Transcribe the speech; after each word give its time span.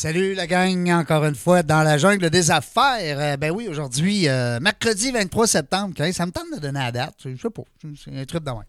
Salut 0.00 0.32
la 0.32 0.46
gang, 0.46 0.90
encore 0.92 1.26
une 1.26 1.34
fois, 1.34 1.62
dans 1.62 1.82
la 1.82 1.98
jungle 1.98 2.30
des 2.30 2.50
affaires. 2.50 3.18
Euh, 3.18 3.36
ben 3.36 3.50
oui, 3.50 3.68
aujourd'hui, 3.68 4.30
euh, 4.30 4.58
mercredi 4.58 5.10
23 5.10 5.46
septembre, 5.46 5.94
ça 6.10 6.24
me 6.24 6.32
tente 6.32 6.46
de 6.54 6.58
donner 6.58 6.78
la 6.80 6.90
date. 6.90 7.16
Je 7.22 7.36
sais 7.36 7.50
pas, 7.50 7.64
c'est 8.02 8.18
un 8.18 8.24
truc 8.24 8.42
de 8.42 8.50
moins. 8.50 8.64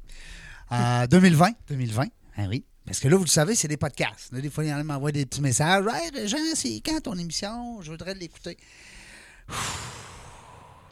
Euh, 0.73 1.07
2020, 1.07 1.51
2020, 1.69 2.07
ah 2.35 2.41
oui. 2.49 2.65
Parce 2.85 2.99
que 2.99 3.07
là, 3.07 3.15
vous 3.15 3.23
le 3.23 3.29
savez, 3.29 3.55
c'est 3.55 3.69
des 3.69 3.77
podcasts. 3.77 4.33
Là, 4.33 4.41
des 4.41 4.49
fois, 4.49 4.65
il 4.65 4.71
y 4.71 4.73
en 4.73 4.75
a 4.75 4.81
qui 4.81 4.87
m'envoient 4.87 5.13
des 5.13 5.25
petits 5.25 5.39
messages. 5.39 5.85
Hey, 5.87 6.27
Jean, 6.27 6.37
c'est 6.53 6.81
quand 6.85 6.99
ton 6.99 7.17
émission? 7.17 7.81
Je 7.81 7.91
voudrais 7.91 8.13
l'écouter. 8.13 8.57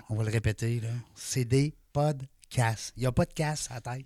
On 0.07 0.15
va 0.15 0.23
le 0.23 0.31
répéter, 0.31 0.79
là. 0.79 0.87
C'est 1.15 1.43
des 1.43 1.73
podcasts. 1.91 2.93
Il 2.95 3.01
n'y 3.01 3.07
a 3.07 3.11
pas 3.11 3.25
de 3.25 3.33
casse 3.33 3.67
à 3.71 3.73
la 3.73 3.81
tête. 3.81 4.05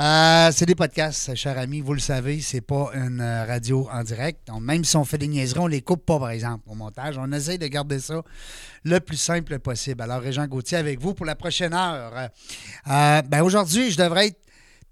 Euh, 0.00 0.50
c'est 0.52 0.66
des 0.66 0.76
podcasts, 0.76 1.34
cher 1.34 1.58
ami, 1.58 1.80
vous 1.80 1.92
le 1.92 1.98
savez, 1.98 2.40
c'est 2.40 2.60
pas 2.60 2.90
une 2.94 3.20
euh, 3.20 3.44
radio 3.44 3.88
en 3.90 4.04
direct. 4.04 4.46
Donc, 4.46 4.62
même 4.62 4.84
si 4.84 4.96
on 4.96 5.04
fait 5.04 5.18
des 5.18 5.26
niaiseries, 5.26 5.58
on 5.58 5.66
les 5.66 5.82
coupe 5.82 6.06
pas, 6.06 6.20
par 6.20 6.30
exemple, 6.30 6.62
au 6.68 6.74
montage. 6.74 7.18
On 7.18 7.32
essaye 7.32 7.58
de 7.58 7.66
garder 7.66 7.98
ça 7.98 8.22
le 8.84 9.00
plus 9.00 9.16
simple 9.16 9.58
possible. 9.58 10.00
Alors, 10.02 10.20
Régent 10.20 10.46
Gauthier 10.46 10.78
avec 10.78 11.00
vous 11.00 11.14
pour 11.14 11.26
la 11.26 11.34
prochaine 11.34 11.74
heure. 11.74 12.12
Euh, 12.88 13.22
ben, 13.22 13.42
aujourd'hui, 13.42 13.90
je 13.90 13.98
devrais 13.98 14.28
être 14.28 14.40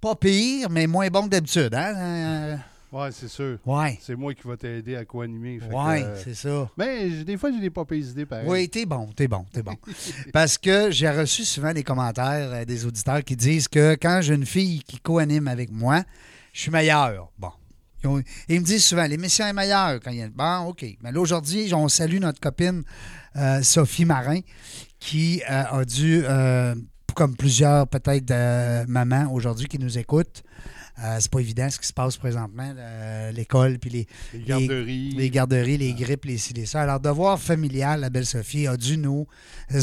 pas 0.01 0.17
pire, 0.17 0.71
mais 0.71 0.89
moins 0.89 1.09
bon 1.09 1.23
que 1.23 1.29
d'habitude. 1.29 1.75
Hein? 1.75 2.59
Ouais, 2.93 3.11
c'est 3.13 3.29
sûr. 3.29 3.59
ouais. 3.67 3.99
C'est 4.01 4.15
moi 4.15 4.33
qui 4.35 4.47
vais 4.47 4.57
t'aider 4.57 4.97
à 4.97 5.05
co-animer. 5.05 5.61
Ouais, 5.71 6.03
euh, 6.05 6.21
c'est 6.23 6.35
ça. 6.35 6.71
Mais 6.79 7.11
j- 7.11 7.25
des 7.25 7.37
fois, 7.37 7.51
j'ai 7.53 7.61
des 7.61 7.71
pas 7.71 7.85
pires 7.85 7.99
idées 8.09 8.27
pareil. 8.27 8.47
Oui, 8.49 8.69
t'es 8.69 8.87
bon, 8.87 9.09
t'es 9.15 9.27
bon, 9.29 9.45
t'es 9.53 9.63
bon. 9.63 9.75
Parce 10.33 10.57
que 10.57 10.91
j'ai 10.91 11.11
reçu 11.11 11.45
souvent 11.45 11.73
des 11.73 11.83
commentaires 11.83 12.51
euh, 12.53 12.65
des 12.65 12.87
auditeurs 12.87 13.23
qui 13.25 13.37
disent 13.37 13.69
que 13.69 13.97
quand 14.01 14.21
j'ai 14.23 14.35
une 14.35 14.47
fille 14.47 14.83
qui 14.85 14.99
co-anime 15.01 15.49
avec 15.49 15.71
moi, 15.71 16.03
je 16.53 16.61
suis 16.61 16.71
meilleur. 16.71 17.31
Bon. 17.39 17.51
Ils, 18.05 18.07
ont- 18.09 18.23
ils 18.49 18.61
me 18.61 18.65
disent 18.65 18.85
souvent, 18.85 19.05
l'émission 19.07 19.47
est 19.47 19.53
meilleure 19.53 19.99
quand 20.01 20.11
il 20.13 20.19
y 20.19 20.23
a. 20.23 20.29
Bon, 20.29 20.69
OK. 20.71 20.85
Mais 21.03 21.11
là, 21.13 21.21
aujourd'hui, 21.21 21.73
on 21.75 21.89
salue 21.89 22.19
notre 22.19 22.41
copine 22.41 22.83
euh, 23.37 23.63
Sophie 23.63 24.05
Marin 24.05 24.41
qui 25.01 25.43
a 25.47 25.85
dû, 25.85 26.23
comme 27.15 27.37
plusieurs 27.37 27.87
peut-être 27.89 28.87
mamans 28.89 29.31
aujourd'hui 29.33 29.67
qui 29.69 29.79
nous 29.79 29.99
écoutent, 29.99 30.43
euh, 31.03 31.17
c'est 31.21 31.31
pas 31.31 31.41
évident 31.41 31.69
ce 31.69 31.79
qui 31.79 31.87
se 31.87 31.93
passe 31.93 32.17
présentement, 32.17 32.73
euh, 32.77 33.31
l'école 33.33 33.79
puis 33.79 33.91
les, 33.91 34.07
Les 34.33 34.45
garderies. 34.45 35.11
les 35.11 35.31
garderies, 35.31 35.77
les 35.79 35.93
grippes, 35.95 36.25
les 36.25 36.39
ci, 36.39 36.55
les 36.55 36.67
ça. 36.67 36.83
Alors, 36.83 37.01
devoir 37.01 37.39
familial, 37.41 38.01
la 38.01 38.11
belle 38.11 38.25
Sophie 38.27 38.67
a 38.67 38.77
dû 38.77 38.97
nous 38.97 39.27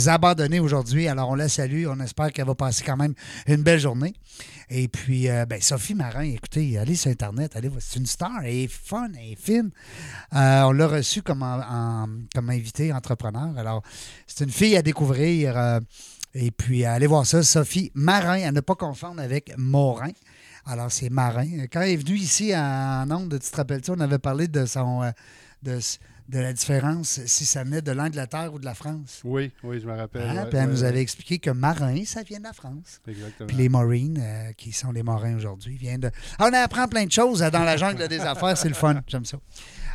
abandonner 0.07 0.59
aujourd'hui. 0.59 1.07
Alors, 1.07 1.29
on 1.29 1.35
la 1.35 1.49
salue. 1.49 1.85
On 1.87 1.99
espère 1.99 2.31
qu'elle 2.31 2.45
va 2.47 2.55
passer 2.55 2.83
quand 2.83 2.97
même 2.97 3.13
une 3.47 3.61
belle 3.63 3.79
journée. 3.79 4.13
Et 4.69 4.87
puis, 4.87 5.29
euh, 5.29 5.45
ben, 5.45 5.61
Sophie 5.61 5.93
Marin, 5.93 6.23
écoutez, 6.23 6.77
allez 6.79 6.95
sur 6.95 7.11
Internet, 7.11 7.55
allez, 7.55 7.69
c'est 7.79 7.99
une 7.99 8.05
star, 8.07 8.31
elle 8.43 8.53
est 8.55 8.67
fun, 8.67 9.09
elle 9.15 9.33
est 9.33 9.39
fine. 9.39 9.69
Euh, 10.33 10.61
on 10.63 10.71
l'a 10.71 10.87
reçue 10.87 11.21
comme, 11.21 11.43
en- 11.43 11.59
en- 11.61 12.09
comme 12.33 12.49
invité 12.49 12.91
entrepreneur. 12.91 13.55
Alors, 13.57 13.83
c'est 14.25 14.43
une 14.45 14.51
fille 14.51 14.75
à 14.77 14.81
découvrir. 14.81 15.81
et 16.33 16.49
puis, 16.49 16.85
allez 16.85 17.05
voir 17.05 17.25
ça, 17.27 17.43
Sophie 17.43 17.91
Marin, 17.93 18.41
à 18.47 18.51
ne 18.51 18.61
pas 18.61 18.73
confondre 18.75 19.21
avec 19.21 19.53
Morin. 19.57 20.09
Alors, 20.65 20.91
c'est 20.91 21.09
Marin. 21.09 21.65
Quand 21.71 21.81
elle 21.81 21.91
est 21.91 21.97
venue 21.97 22.15
ici 22.17 22.55
en 22.55 23.05
ondes, 23.11 23.37
tu 23.41 23.49
te 23.51 23.55
rappelles-tu, 23.55 23.91
on 23.91 23.99
avait 23.99 24.19
parlé 24.19 24.47
de 24.47 24.65
son 24.65 25.03
euh, 25.03 25.11
de, 25.61 25.77
de 26.29 26.39
la 26.39 26.53
différence 26.53 27.19
si 27.25 27.45
ça 27.45 27.63
venait 27.65 27.81
de 27.81 27.91
l'Angleterre 27.91 28.53
ou 28.53 28.59
de 28.59 28.65
la 28.65 28.73
France. 28.73 29.19
Oui, 29.25 29.51
oui, 29.63 29.79
je 29.81 29.85
me 29.87 29.93
rappelle. 29.93 30.21
Ouais, 30.21 30.45
Puis 30.49 30.57
elle 30.57 30.67
ouais, 30.67 30.73
nous 30.73 30.81
ouais. 30.81 30.87
avait 30.87 31.01
expliqué 31.01 31.37
que 31.39 31.49
Marin, 31.49 32.03
ça 32.05 32.23
vient 32.23 32.39
de 32.39 32.43
la 32.45 32.53
France. 32.53 33.01
Exactement. 33.07 33.47
Puis 33.47 33.57
les 33.57 33.67
Marines, 33.69 34.19
euh, 34.21 34.51
qui 34.53 34.71
sont 34.71 34.91
les 34.91 35.03
Marins 35.03 35.35
aujourd'hui, 35.35 35.75
viennent 35.75 36.01
de. 36.01 36.11
Ah, 36.39 36.47
on 36.49 36.53
apprend 36.53 36.87
plein 36.87 37.05
de 37.05 37.11
choses 37.11 37.43
euh, 37.43 37.49
dans 37.49 37.63
la 37.63 37.75
jungle 37.75 38.07
des 38.07 38.19
affaires, 38.21 38.57
c'est 38.57 38.69
le 38.69 38.75
fun, 38.75 39.01
j'aime 39.07 39.25
ça. 39.25 39.37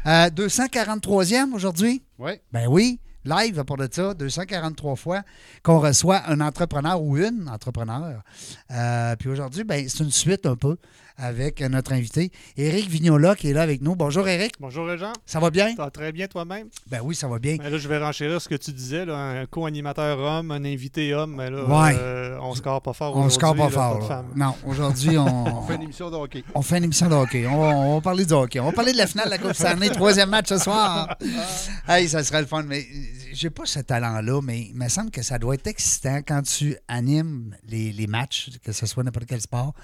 Euh, 0.06 0.28
243e 0.30 1.52
aujourd'hui? 1.54 2.02
Oui, 2.18 2.32
Ben 2.52 2.66
oui, 2.68 3.00
live 3.28 3.64
pour 3.64 3.76
de 3.76 3.88
ça, 3.90 4.14
243 4.14 4.96
fois 4.96 5.22
qu'on 5.62 5.78
reçoit 5.78 6.22
un 6.28 6.40
entrepreneur 6.40 7.00
ou 7.00 7.16
une 7.18 7.48
entrepreneur. 7.48 8.22
Euh, 8.70 9.16
puis 9.16 9.28
aujourd'hui, 9.28 9.64
ben, 9.64 9.88
c'est 9.88 10.02
une 10.02 10.10
suite 10.10 10.46
un 10.46 10.56
peu 10.56 10.76
avec 11.18 11.60
notre 11.62 11.92
invité, 11.92 12.30
Éric 12.56 12.88
Vignola, 12.88 13.34
qui 13.34 13.50
est 13.50 13.52
là 13.52 13.62
avec 13.62 13.82
nous. 13.82 13.96
Bonjour 13.96 14.26
Éric, 14.28 14.52
Bonjour 14.60 14.86
Régent, 14.86 15.12
ça 15.26 15.40
va 15.40 15.50
bien? 15.50 15.74
ça 15.76 15.82
va 15.84 15.90
très 15.90 16.12
bien 16.12 16.28
toi-même? 16.28 16.68
Ben 16.86 17.00
oui, 17.02 17.14
ça 17.16 17.26
va 17.26 17.38
bien. 17.40 17.56
Ben 17.56 17.68
là, 17.70 17.76
je 17.76 17.88
vais 17.88 17.98
renchérir 17.98 18.40
ce 18.40 18.48
que 18.48 18.54
tu 18.54 18.72
disais, 18.72 19.04
là, 19.04 19.16
un 19.16 19.46
co-animateur 19.46 20.18
homme, 20.18 20.52
un 20.52 20.64
invité 20.64 21.12
homme, 21.14 21.34
mais 21.36 21.50
là, 21.50 21.64
Ouais. 21.64 21.96
euh, 21.98 22.38
on 22.40 22.54
score 22.54 22.80
pas 22.80 22.92
fort 22.92 23.16
On 23.16 23.28
score 23.28 23.56
pas 23.56 23.64
là, 23.64 23.70
fort. 23.70 24.24
Non, 24.36 24.54
aujourd'hui, 24.64 25.18
on, 25.18 25.24
on 25.58 25.62
fait 25.66 25.74
une 25.74 25.82
émission 25.82 26.08
de 26.08 26.14
hockey. 26.16 26.44
on 26.54 26.62
fait 26.62 26.78
une 26.78 26.84
émission 26.84 27.08
de 27.08 27.14
hockey. 27.14 27.46
On 27.48 27.58
va, 27.60 27.66
on 27.76 27.94
va 27.96 28.00
parler 28.00 28.24
du 28.24 28.32
hockey. 28.32 28.60
On 28.60 28.66
va 28.66 28.72
parler 28.72 28.92
de 28.92 28.98
la 28.98 29.06
finale 29.08 29.26
de 29.26 29.30
la 29.30 29.38
Coupe 29.38 29.54
Stanley, 29.54 29.88
troisième 29.90 30.30
match 30.30 30.48
ce 30.48 30.58
soir. 30.58 31.16
hey, 31.88 32.08
ça 32.08 32.22
serait 32.22 32.42
le 32.42 32.46
fun. 32.46 32.62
Mais 32.62 32.80
euh, 32.80 32.84
j'ai 33.32 33.50
pas 33.50 33.66
ce 33.66 33.80
talent-là, 33.80 34.40
mais 34.42 34.60
il 34.70 34.74
me 34.76 34.88
semble 34.88 35.10
que 35.10 35.22
ça 35.22 35.38
doit 35.38 35.54
être 35.54 35.66
excitant 35.66 36.20
quand 36.26 36.42
tu 36.42 36.76
animes 36.86 37.56
les, 37.68 37.92
les 37.92 38.06
matchs, 38.06 38.50
que 38.64 38.70
ce 38.70 38.86
soit 38.86 39.02
n'importe 39.02 39.26
quel 39.26 39.40
sport. 39.40 39.74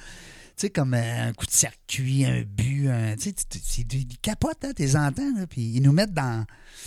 Tu 0.57 0.67
sais, 0.67 0.71
comme 0.71 0.95
euh, 0.95 1.29
un 1.29 1.33
coup 1.33 1.47
de 1.47 1.51
circuit, 1.51 2.25
un 2.25 2.43
but, 2.43 2.89
un, 2.89 3.17
tu 3.17 3.33
sais, 3.33 3.83
ils 3.93 4.19
capotent, 4.19 4.65
hein, 4.65 4.73
tes 4.75 4.95
entends, 4.95 5.33
là, 5.37 5.47
puis 5.49 5.73
ils 5.75 5.81
nous 5.83 5.93
mettent 5.93 6.15
dans... 6.15 6.45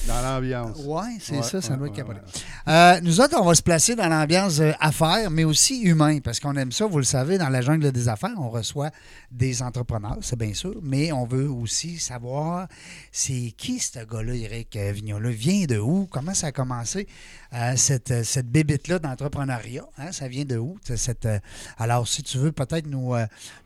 Dans 0.08 0.22
l'ambiance. 0.22 0.78
Ouais, 0.86 1.18
c'est 1.20 1.38
Ouais, 1.38 1.44
ça, 1.44 1.62
ça 1.62 1.72
ouais, 1.72 1.78
doit 1.78 1.88
être 1.88 1.96
capoté. 1.96 2.20
ouais. 2.20 2.74
Euh, 2.74 3.00
nous 3.02 3.20
autres, 3.20 3.36
on 3.42 3.46
va 3.46 3.56
se 3.56 3.62
placer 3.62 3.96
dans 3.96 4.08
l'ambiance 4.08 4.60
euh, 4.60 4.72
affaires, 4.80 5.30
mais 5.32 5.44
aussi 5.44 5.82
humain, 5.82 6.20
parce 6.20 6.40
qu'on 6.40 6.56
aime 6.56 6.72
ça, 6.72 6.86
vous 6.86 6.98
le 7.00 7.04
savez, 7.04 7.38
dans 7.38 7.50
la 7.50 7.62
jungle 7.62 7.92
des 7.92 8.08
affaires, 8.08 8.36
on 8.38 8.50
reçoit 8.50 8.92
des 9.32 9.62
entrepreneurs, 9.62 10.18
c'est 10.22 10.38
bien 10.38 10.54
sûr, 10.54 10.76
mais 10.82 11.12
on 11.12 11.26
veut 11.26 11.50
aussi 11.50 11.98
savoir 11.98 12.68
c'est 13.12 13.54
qui 13.58 13.80
ce 13.80 14.00
gars-là, 14.06 14.34
Eric 14.34 14.78
Vignola, 14.78 15.30
vient 15.30 15.66
de 15.66 15.78
où, 15.78 16.06
comment 16.10 16.34
ça 16.34 16.48
a 16.48 16.52
commencé, 16.54 17.08
euh, 17.54 17.74
cette, 17.76 18.24
cette 18.24 18.50
bébite-là 18.50 19.00
d'entrepreneuriat, 19.00 19.86
hein, 19.98 20.12
ça 20.14 20.28
vient 20.30 20.46
de 20.46 20.58
où? 20.58 20.78
Cette, 20.96 21.28
alors, 21.78 22.08
si 22.08 22.24
tu 22.24 22.38
veux 22.38 22.52
peut-être 22.52 22.88
nous, 22.88 23.14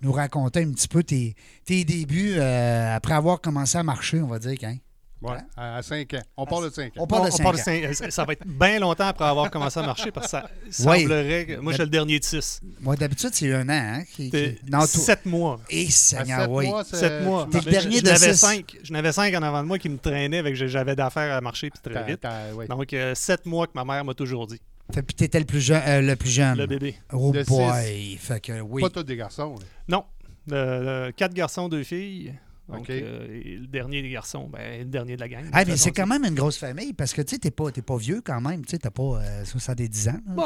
nous 0.02 0.12
raconter 0.12 0.64
un 0.64 0.72
petit 0.72 0.88
peu 0.88 1.04
tes, 1.04 1.36
tes 1.66 1.84
débuts 1.84 2.36
euh, 2.38 2.96
après 2.96 3.14
avoir 3.14 3.40
commencé 3.42 3.78
à 3.78 3.84
marcher, 3.84 4.22
on 4.22 4.28
va 4.28 4.40
dire, 4.40 4.58
hein? 4.64 4.78
Ouais, 5.24 5.38
à 5.56 5.84
5 5.84 6.16
ans. 6.16 6.22
On 6.36 6.48
parle 6.48 6.66
de 6.68 6.74
5 6.74 6.86
ans. 6.98 7.02
On 7.04 7.06
parle 7.06 7.28
de 7.28 7.32
on 7.32 7.38
cinq 7.38 7.44
parle 7.44 7.56
ans. 7.56 7.60
de 7.60 7.94
cinq- 7.94 8.12
ça 8.12 8.26
va 8.26 8.34
être 8.34 8.44
bien 8.48 8.80
longtemps 8.80 9.06
après 9.06 9.26
avoir 9.26 9.52
commencé 9.52 9.80
à 9.80 9.84
marcher 9.84 10.10
parce 10.10 10.26
que 10.26 10.32
ça 10.32 10.50
Oui. 10.66 11.02
semblerait 11.02 11.46
que. 11.46 11.58
Moi, 11.60 11.74
j'ai 11.74 11.84
le 11.84 11.90
dernier 11.92 12.18
de 12.20 12.24
six. 12.24 12.60
Moi, 12.80 12.96
d'habitude, 12.96 13.30
c'est 13.32 13.54
un 13.54 13.70
an. 13.70 13.72
Hein, 14.00 14.04
qui, 14.12 14.32
qui- 14.32 14.58
Non, 14.68 14.80
toi- 14.80 14.88
Sept 14.88 15.28
mois. 15.28 15.60
Et 15.70 15.86
À 15.86 15.90
Seigneur, 15.92 16.40
7 16.42 16.50
oui. 16.50 16.66
mois, 16.66 16.84
c'est- 16.84 16.96
Sept 16.98 17.24
mois. 17.24 17.48
T'es 17.52 17.60
le 17.60 17.66
Mais 17.66 17.72
dernier 17.72 17.98
je- 17.98 18.02
de 18.02 18.08
je 18.08 18.12
n'avais 18.14 18.34
six. 18.34 18.40
cinq. 18.40 18.78
Je 18.82 18.94
n'avais 18.94 19.12
cinq 19.12 19.36
en 19.36 19.44
avant 19.44 19.62
de 19.62 19.68
moi 19.68 19.78
qui 19.78 19.90
me 19.90 20.00
traînaient 20.00 20.40
avec 20.40 20.56
que 20.58 20.66
j'avais 20.68 20.96
d'affaires 20.96 21.38
à 21.38 21.42
marcher 21.42 21.70
puis 21.70 21.94
très 21.94 22.04
vite. 22.04 22.26
ouais. 22.56 22.66
Donc, 22.68 22.92
euh, 22.94 23.14
sept 23.14 23.46
mois 23.46 23.68
que 23.68 23.74
ma 23.76 23.86
mère 23.86 24.04
m'a 24.04 24.16
toujours 24.16 24.48
dit. 24.48 24.60
Fait, 24.94 25.02
puis 25.04 25.16
t'étais 25.16 25.40
le 25.40 25.46
plus 25.46 25.62
jeune. 25.62 25.82
euh, 25.88 26.02
le 26.02 26.16
plus 26.16 26.30
jeune. 26.30 26.58
Le 26.58 26.68
bébé. 26.68 26.96
Oh 27.14 27.32
De 27.32 27.44
boy. 27.44 28.18
Fait 28.20 28.40
que 28.42 28.60
oui. 28.62 28.82
Pas 28.82 28.90
tous 28.90 29.04
des 29.04 29.16
garçons. 29.16 29.56
là. 29.56 29.66
Non. 29.88 30.04
Euh, 30.52 31.12
quatre 31.16 31.34
garçons, 31.34 31.70
deux 31.70 31.84
filles. 31.84 32.34
Donc, 32.70 32.90
euh, 32.90 33.28
et 33.44 33.58
le 33.58 33.68
dernier 33.68 34.02
des 34.02 34.10
garçons, 34.12 34.48
ben, 34.52 34.80
le 34.80 34.86
dernier 34.86 35.16
de 35.16 35.22
la 35.22 35.28
gang. 35.28 35.44
Ah, 35.52 35.64
mais 35.68 35.76
c'est 35.76 35.92
quand 35.92 36.08
même 36.08 36.24
une 36.24 36.36
grosse 36.36 36.58
famille 36.58 36.94
parce 36.94 37.12
que 37.14 37.22
tu 37.22 37.36
sais, 37.36 37.40
t'es 37.40 37.52
pas, 37.52 37.70
t'es 37.70 37.82
pas 37.82 37.98
vieux 37.98 38.22
quand 38.24 38.40
même. 38.40 38.64
Tu 38.64 38.72
sais, 38.72 38.78
t'as 38.78 38.92
pas 38.92 39.20
euh, 39.22 39.44
70 39.44 40.08
ans. 40.10 40.20
Bon, 40.28 40.44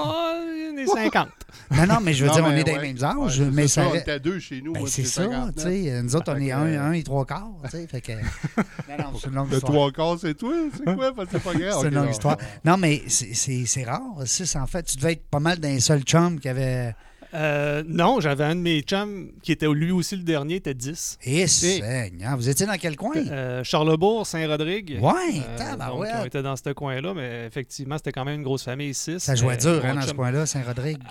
on 0.73 0.77
est 0.77 0.87
50. 0.87 1.27
Non, 1.71 1.85
non, 1.87 1.97
mais 2.01 2.13
je 2.13 2.23
veux 2.23 2.29
Non, 2.29 2.35
dire, 2.35 2.45
on 2.47 2.51
est 2.51 2.63
des 2.63 2.77
mêmes 2.79 3.03
âges. 3.03 3.39
Ouais, 3.39 3.49
mais 3.51 3.67
ça. 3.67 3.85
On 3.87 3.91
reste- 3.91 4.03
était 4.03 4.11
à 4.11 4.19
deux 4.19 4.39
chez 4.39 4.61
nous. 4.61 4.73
Ben, 4.73 4.85
c'est 4.87 5.03
ça, 5.03 5.23
59. 5.23 5.55
tu 5.55 5.61
sais. 5.61 6.01
Nous 6.01 6.15
autres, 6.15 6.33
on 6.33 6.37
est 6.41 6.51
un, 6.51 6.65
euh, 6.65 6.81
un 6.89 6.91
et 6.93 7.03
trois 7.03 7.25
quarts, 7.25 7.51
tu 7.65 7.69
sais. 7.71 7.87
Fait 7.87 8.01
que. 8.01 8.11
Non, 8.89 8.97
non, 9.11 9.19
c'est 9.19 9.27
une 9.27 9.35
longue 9.35 9.49
Le 9.51 9.55
histoire. 9.57 9.71
trois 9.73 9.91
quarts, 9.91 10.19
c'est 10.19 10.33
toi? 10.35 10.53
C'est 10.75 10.83
quoi? 10.95 11.13
Parce 11.13 11.29
que 11.29 11.37
c'est 11.37 11.43
pas 11.43 11.53
grave. 11.59 11.77
C'est 11.81 11.87
une 11.89 11.93
longue 11.95 12.05
non. 12.05 12.11
histoire. 12.11 12.37
Non, 12.63 12.77
mais 12.77 13.03
c'est- 13.07 13.83
rare. 13.83 14.01
Six, 14.25 14.55
en 14.55 14.65
fait, 14.67 14.83
tu 14.83 14.97
devais 14.97 15.13
être 15.13 15.27
pas 15.29 15.39
mal 15.39 15.59
d'un 15.59 15.79
seul 15.79 16.01
chum 16.01 16.39
qui 16.39 16.49
avait. 16.49 16.95
Euh, 17.35 17.83
non, 17.87 18.19
j'avais 18.21 18.43
un 18.45 18.55
de 18.55 18.61
mes 18.61 18.81
chums 18.81 19.31
qui 19.43 19.51
était 19.51 19.67
lui 19.67 19.91
aussi 19.91 20.15
le 20.15 20.23
dernier, 20.23 20.55
était 20.55 20.73
10. 20.73 21.19
Eh, 21.23 21.47
Seigneur, 21.47 22.37
vous 22.37 22.49
étiez 22.49 22.65
dans 22.65 22.77
quel 22.77 22.95
coin? 22.95 23.15
Euh, 23.15 23.63
Charlebourg, 23.63 24.25
Saint-Rodrigue. 24.25 24.99
Ouais, 25.01 25.41
Euh, 25.59 25.75
donc, 25.75 26.05
on 26.21 26.25
était 26.25 26.41
dans 26.41 26.55
ce 26.55 26.69
coin-là, 26.71 27.13
mais 27.13 27.45
effectivement, 27.45 27.97
c'était 27.97 28.11
quand 28.11 28.25
même 28.25 28.35
une 28.35 28.43
grosse 28.43 28.63
famille, 28.63 28.93
6. 28.93 29.19
Ça 29.19 29.35
jouait 29.35 29.57
dur, 29.57 29.81
hein, 29.83 29.95
dans 29.95 30.01
ce 30.01 30.13
coin-là, 30.13 30.45
Saint-Rodrigue? 30.45 31.01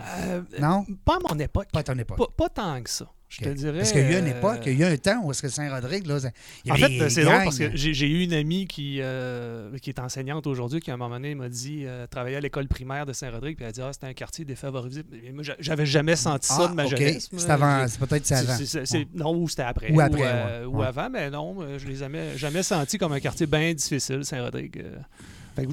Non? 0.58 0.84
Pas 1.04 1.16
à 1.16 1.34
mon 1.34 1.38
époque. 1.38 1.68
Pas 1.72 1.80
à 1.80 1.82
ton 1.82 1.98
époque. 1.98 2.16
Pas, 2.18 2.28
pas 2.36 2.48
tant 2.48 2.82
que 2.82 2.90
ça. 2.90 3.06
Je 3.40 3.44
te 3.44 3.48
dirais. 3.50 3.78
Parce 3.78 3.92
qu'il 3.92 4.10
y 4.10 4.14
a 4.14 4.18
une 4.18 4.26
euh, 4.26 4.36
époque, 4.38 4.60
il 4.66 4.78
y 4.78 4.84
a 4.84 4.88
un 4.88 4.96
temps 4.96 5.20
où 5.24 5.30
est-ce 5.30 5.42
que 5.42 5.48
Saint-Rodrigue, 5.48 6.06
là, 6.06 6.18
En 6.70 6.74
fait, 6.76 7.08
c'est 7.10 7.24
drôle 7.24 7.44
parce 7.44 7.58
que 7.58 7.70
j'ai 7.74 8.06
eu 8.06 8.22
une 8.24 8.32
amie 8.32 8.66
qui, 8.66 8.98
euh, 9.00 9.76
qui 9.78 9.90
est 9.90 9.98
enseignante 9.98 10.46
aujourd'hui 10.46 10.80
qui, 10.80 10.90
à 10.90 10.94
un 10.94 10.96
moment 10.96 11.14
donné, 11.16 11.34
m'a 11.34 11.48
dit 11.48 11.82
euh, 11.84 12.06
travailler 12.06 12.36
à 12.36 12.40
l'école 12.40 12.68
primaire 12.68 13.06
de 13.06 13.12
Saint-Rodrigue. 13.12 13.56
Puis 13.56 13.64
elle 13.64 13.70
a 13.70 13.72
dit 13.72 13.80
Ah, 13.82 13.90
c'était 13.92 14.06
un 14.06 14.12
quartier 14.14 14.44
défavorisé. 14.44 15.02
J'avais 15.58 15.86
jamais 15.86 16.16
senti 16.16 16.48
ça 16.48 16.62
Ah, 16.64 16.68
de 16.68 16.74
ma 16.74 16.84
ok. 16.84 16.90
jeunesse. 16.96 17.28
C'est 17.36 17.50
avant, 17.50 17.86
c'est 17.88 17.98
peut-être 17.98 18.32
avant. 18.32 18.56
Non, 19.14 19.34
ou 19.36 19.48
c'était 19.48 19.62
après. 19.62 19.90
Ou 19.92 20.00
après, 20.00 20.20
euh, 20.22 20.66
ouais. 20.66 20.74
ou 20.74 20.82
avant, 20.82 21.10
mais 21.10 21.30
non, 21.30 21.56
euh, 21.60 21.78
je 21.78 21.86
les 21.86 21.94
ai 21.94 21.98
jamais, 21.98 22.36
jamais 22.36 22.62
sentis 22.62 22.98
comme 22.98 23.12
un 23.12 23.20
quartier 23.20 23.46
bien 23.46 23.72
difficile, 23.72 24.24
Saint-Rodrigue. 24.24 24.82
euh. 24.84 24.98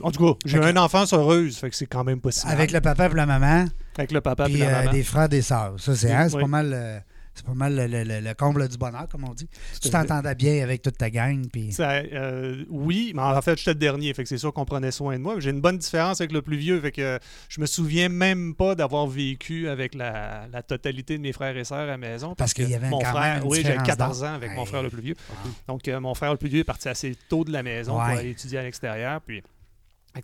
En 0.03 0.11
tout 0.11 0.23
cas, 0.33 0.37
j'ai 0.45 0.59
une 0.59 0.77
enfance 0.77 1.11
heureuse, 1.11 1.57
fait 1.57 1.69
que 1.69 1.75
c'est 1.75 1.87
quand 1.87 2.03
même 2.03 2.21
pas 2.21 2.31
si 2.31 2.45
mal. 2.45 2.53
Avec 2.55 2.71
le 2.71 2.81
papa 2.81 3.07
et 3.07 3.15
la 3.15 3.25
maman, 3.25 3.65
Avec 3.97 4.11
le 4.11 4.21
papa 4.21 4.47
et 4.47 4.57
la 4.57 4.67
euh, 4.67 4.71
maman. 4.83 4.91
des 4.91 5.03
frères, 5.03 5.27
des 5.27 5.41
sœurs. 5.41 5.73
Ça, 5.79 5.95
c'est 5.95 6.07
Oui, 6.07 6.13
hein, 6.13 6.29
c'est 6.29 6.35
oui. 6.35 6.41
pas 6.43 6.47
mal 6.47 6.71
euh, 6.73 6.99
C'est 7.33 7.45
pas 7.45 7.53
mal 7.53 7.75
le, 7.75 7.87
le- 7.87 8.03
le- 8.03 8.19
le 8.19 8.33
comble 8.33 8.67
du 8.67 8.77
bonheur, 8.77 9.07
comme 9.09 9.23
on 9.23 9.33
dit. 9.33 9.47
Tu 9.81 9.89
t'entendais 9.89 10.35
bien 10.35 10.61
avec 10.63 10.81
toute 10.81 10.97
ta 10.97 11.09
gang. 11.09 11.47
Puis... 11.51 11.71
Ça, 11.71 11.91
euh, 11.91 12.65
oui, 12.69 13.13
mais 13.15 13.21
en 13.21 13.41
fait, 13.41 13.57
j'étais 13.57 13.71
le 13.71 13.79
dernier, 13.79 14.13
fait 14.13 14.23
que 14.23 14.29
c'est 14.29 14.37
sûr 14.37 14.53
qu'on 14.53 14.65
prenait 14.65 14.91
soin 14.91 15.17
de 15.17 15.21
moi. 15.23 15.35
J'ai 15.39 15.51
une 15.51 15.61
bonne 15.61 15.77
différence 15.77 16.19
avec 16.19 16.33
le 16.33 16.41
plus 16.41 16.57
vieux, 16.57 16.81
fait 16.81 16.91
que 16.91 17.19
je 17.47 17.61
me 17.61 17.65
souviens 17.65 18.09
même 18.09 18.53
pas 18.53 18.75
d'avoir 18.75 19.07
vécu 19.07 19.69
avec 19.69 19.95
la, 19.95 20.47
la 20.51 20.61
totalité 20.61 21.17
de 21.17 21.21
mes 21.23 21.31
frères 21.31 21.55
et 21.55 21.63
sœurs 21.63 21.79
à 21.79 21.85
la 21.85 21.97
maison. 21.97 22.35
Parce 22.35 22.53
qu'il 22.53 22.69
y 22.69 22.75
avait 22.75 22.89
mon 22.89 22.99
quand 22.99 23.11
frère, 23.11 23.35
même 23.35 23.43
une 23.43 23.49
oui, 23.49 23.57
différence 23.59 23.87
14 23.87 24.19
d'âge. 24.19 24.29
ans 24.29 24.33
avec 24.35 24.51
mon 24.55 24.65
frère 24.65 24.83
le 24.83 24.89
plus 24.89 25.01
vieux. 25.01 25.15
Donc, 25.67 25.87
euh, 25.87 25.99
mon 26.01 26.13
frère 26.13 26.31
le 26.31 26.37
plus 26.37 26.49
vieux 26.49 26.59
est 26.59 26.63
parti 26.65 26.89
assez 26.89 27.15
tôt 27.29 27.45
de 27.45 27.51
la 27.53 27.63
maison 27.63 27.93
Ouais. 27.97 28.09
pour 28.09 28.19
aller 28.19 28.29
étudier 28.31 28.59
à 28.59 28.63
l'extérieur. 28.63 29.21
Puis, 29.21 29.41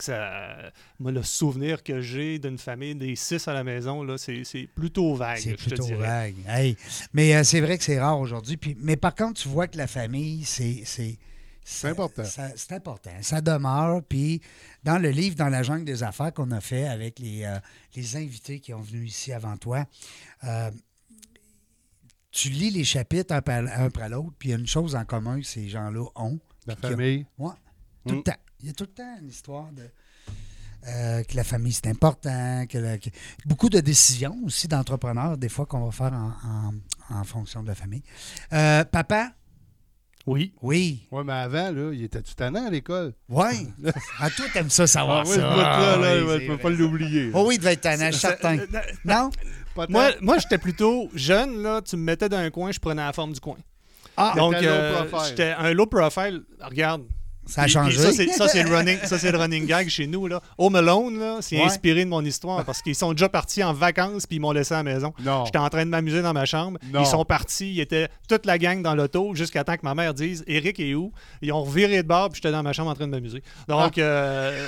ça, 0.02 0.72
moi, 1.00 1.12
le 1.12 1.24
souvenir 1.24 1.82
que 1.84 2.02
j'ai 2.02 2.40
d'une 2.40 2.58
famille 2.58 2.94
des 2.96 3.16
six 3.16 3.48
à 3.48 3.54
la 3.54 3.64
maison, 3.64 4.04
là, 4.04 4.18
c'est 4.18 4.44
c'est 4.44 4.68
plutôt 4.68 5.16
vague, 5.16 5.40
C'est 5.40 5.52
je 5.52 5.56
te 5.56 5.70
plutôt 5.70 5.86
dirais. 5.86 6.08
vague. 6.08 6.36
Hey. 6.48 6.76
Mais 7.14 7.36
euh, 7.36 7.44
c'est 7.44 7.62
vrai 7.62 7.78
que 7.78 7.84
c'est 7.84 8.00
rare 8.00 8.20
aujourd'hui. 8.20 8.58
Puis, 8.58 8.76
mais 8.80 8.98
par 8.98 9.16
contre, 9.16 9.42
tu 9.42 9.48
vois 9.48 9.68
que 9.68 9.78
la 9.78 9.88
famille, 9.88 10.44
c'est. 10.46 10.82
C'est 10.86 11.18
C'est 11.64 11.88
important. 11.90 12.24
ça- 12.24 12.52
C'est 12.56 12.72
important. 12.74 13.12
Ça 13.22 13.42
demeure. 13.42 14.02
Puis, 14.04 14.42
dans 14.84 14.98
le 14.98 15.10
livre 15.10 15.36
Dans 15.36 15.50
la 15.50 15.64
jungle 15.64 15.84
des 15.86 16.02
affaires 16.04 16.34
qu'on 16.34 16.52
a 16.52 16.62
fait 16.62 16.88
avec 16.88 17.20
les, 17.20 17.44
euh, 17.44 17.58
les 17.96 18.16
invités 18.16 18.60
qui 18.62 18.74
ont 18.74 18.82
venu 18.82 19.06
ici 19.06 19.32
avant 19.34 19.58
toi, 19.58 19.86
euh, 20.46 20.72
tu 22.32 22.50
lis 22.50 22.70
les 22.72 22.84
chapitres 22.84 23.34
un, 23.34 23.42
par- 23.42 23.58
un 23.64 23.86
après 23.86 24.10
l'autre, 24.10 24.34
puis 24.38 24.50
il 24.50 24.52
y 24.52 24.56
a 24.56 24.58
une 24.58 24.68
chose 24.68 24.96
en 24.96 25.06
commun 25.06 25.40
que 25.42 25.46
ces 25.48 25.68
gens-là 25.70 26.06
ont. 26.16 26.40
La 26.66 26.76
famille. 26.76 27.26
Ouais. 27.38 27.54
Tout 28.06 28.14
le 28.16 28.20
Mm. 28.20 28.24
temps. 28.24 28.36
Il 28.62 28.68
y 28.68 28.70
a 28.70 28.74
tout 28.74 28.86
le 28.86 28.94
temps 28.94 29.18
une 29.22 29.30
histoire 29.30 29.72
de. 29.72 29.84
euh, 30.88 31.24
que 31.24 31.36
la 31.36 31.44
famille, 31.44 31.74
c'est 31.74 31.88
important. 31.88 32.66
Que 32.70 32.78
la- 32.78 32.98
que- 32.98 33.10
beaucoup 33.46 33.70
de 33.70 33.80
décisions 33.80 34.36
aussi 34.46 34.68
d'entrepreneurs, 34.68 35.38
des 35.38 35.50
fois, 35.50 35.66
qu'on 35.66 35.84
va 35.86 35.92
faire 35.92 36.14
en, 36.14 36.32
en- 36.48 37.20
en 37.20 37.24
fonction 37.24 37.62
de 37.64 37.68
la 37.68 37.76
famille. 37.76 38.04
Euh, 38.54 38.84
papa, 38.86 39.32
Oui. 40.26 40.54
oui. 40.62 41.08
Oui, 41.12 41.24
mais 41.26 41.34
avant, 41.34 41.72
là, 41.72 41.92
il 41.94 42.04
était-tu 42.04 42.36
tannant 42.36 42.68
à 42.68 42.70
l'école? 42.70 43.14
Oui. 43.30 43.70
À 44.20 44.30
toi, 44.36 44.46
t'aimes 44.54 44.70
ça 44.70 44.88
savoir 44.88 45.26
oui, 45.28 45.36
ça. 45.36 45.50
bout-là, 45.50 45.98
là, 45.98 45.98
Ah, 45.98 45.98
oui, 46.26 46.42
je 46.42 46.48
peux 46.48 46.58
pas 46.58 46.70
l'oublier. 46.70 47.32
Oh 47.34 47.46
oui, 47.48 47.56
il 47.56 47.58
devait 47.60 47.74
être 47.74 47.82
tannant, 47.82 48.08
je 48.08 48.12
suis 48.12 48.20
certain. 48.22 48.58
Non? 49.06 49.30
Moi, 49.90 50.12
moi 50.22 50.38
j'étais 50.40 50.58
plutôt 50.58 51.10
jeune, 51.14 51.62
là, 51.62 51.82
tu 51.84 51.96
me 51.98 52.02
mettais 52.04 52.30
dans 52.30 52.38
un 52.38 52.50
coin, 52.50 52.72
je 52.72 52.80
prenais 52.80 53.04
la 53.04 53.14
forme 53.14 53.34
du 53.34 53.40
coin. 53.40 53.58
Ah, 54.16 54.34
Donc, 54.36 54.56
euh, 54.56 55.04
profile. 55.06 55.30
j'étais 55.30 55.52
un 55.52 55.72
low 55.74 55.86
profile. 55.86 56.44
Regarde. 56.62 57.04
Ça 57.48 57.62
a 57.62 57.64
Puis- 57.66 57.74
changé. 57.74 57.98
puis 57.98 58.30
Ça, 58.34 58.48
c'est- 58.48 58.64
le 58.64 58.76
running, 58.76 58.98
ça, 59.04 59.18
c'est 59.18 59.32
le 59.32 59.38
running 59.38 59.66
gag 59.66 59.88
chez 59.90 60.08
nous. 60.08 60.28
Là. 60.28 60.42
Home 60.58 60.76
Alone, 60.76 61.20
là, 61.20 61.38
c'est 61.42 61.58
Ouais. 61.58 61.64
inspiré 61.66 62.04
de 62.06 62.10
mon 62.10 62.24
histoire 62.24 62.64
parce 62.66 62.82
qu'ils 62.82 62.96
sont 62.96 63.12
déjà 63.14 63.30
partis 63.30 63.64
en 63.64 63.74
vacances 63.74 64.26
puis 64.26 64.38
ils 64.38 64.40
m'ont 64.40 64.52
laissé 64.52 64.74
à 64.74 64.78
la 64.78 64.84
maison. 64.84 65.14
Non. 65.24 65.46
J'étais 65.46 65.58
en 65.58 65.70
train 65.70 65.86
de 65.86 65.90
m'amuser 65.90 66.22
dans 66.22 66.34
ma 66.34 66.46
chambre. 66.46 66.78
Non. 66.94 67.02
Ils 67.02 67.06
sont 67.08 67.24
partis, 67.26 67.74
ils 67.74 67.80
étaient 67.80 68.08
toute 68.28 68.46
la 68.46 68.58
gang 68.58 68.82
dans 68.82 68.96
l'auto 68.96 69.34
jusqu'à 69.36 69.64
temps 69.64 69.76
que 69.76 69.84
ma 69.84 69.96
mère 69.96 70.14
dise 70.14 70.44
Eric 70.48 70.80
est 70.80 70.94
où 70.94 71.12
Ils 71.42 71.52
ont 71.52 71.64
reviré 71.64 72.04
de 72.04 72.08
bord 72.08 72.30
puis 72.30 72.42
j'étais 72.42 72.52
dans 72.52 72.64
ma 72.64 72.74
chambre 72.74 72.92
en 72.92 72.96
train 72.96 73.06
de 73.08 73.12
m'amuser. 73.12 73.42
Donc, 73.68 73.98
Ah. 73.98 74.02
euh, 74.02 74.68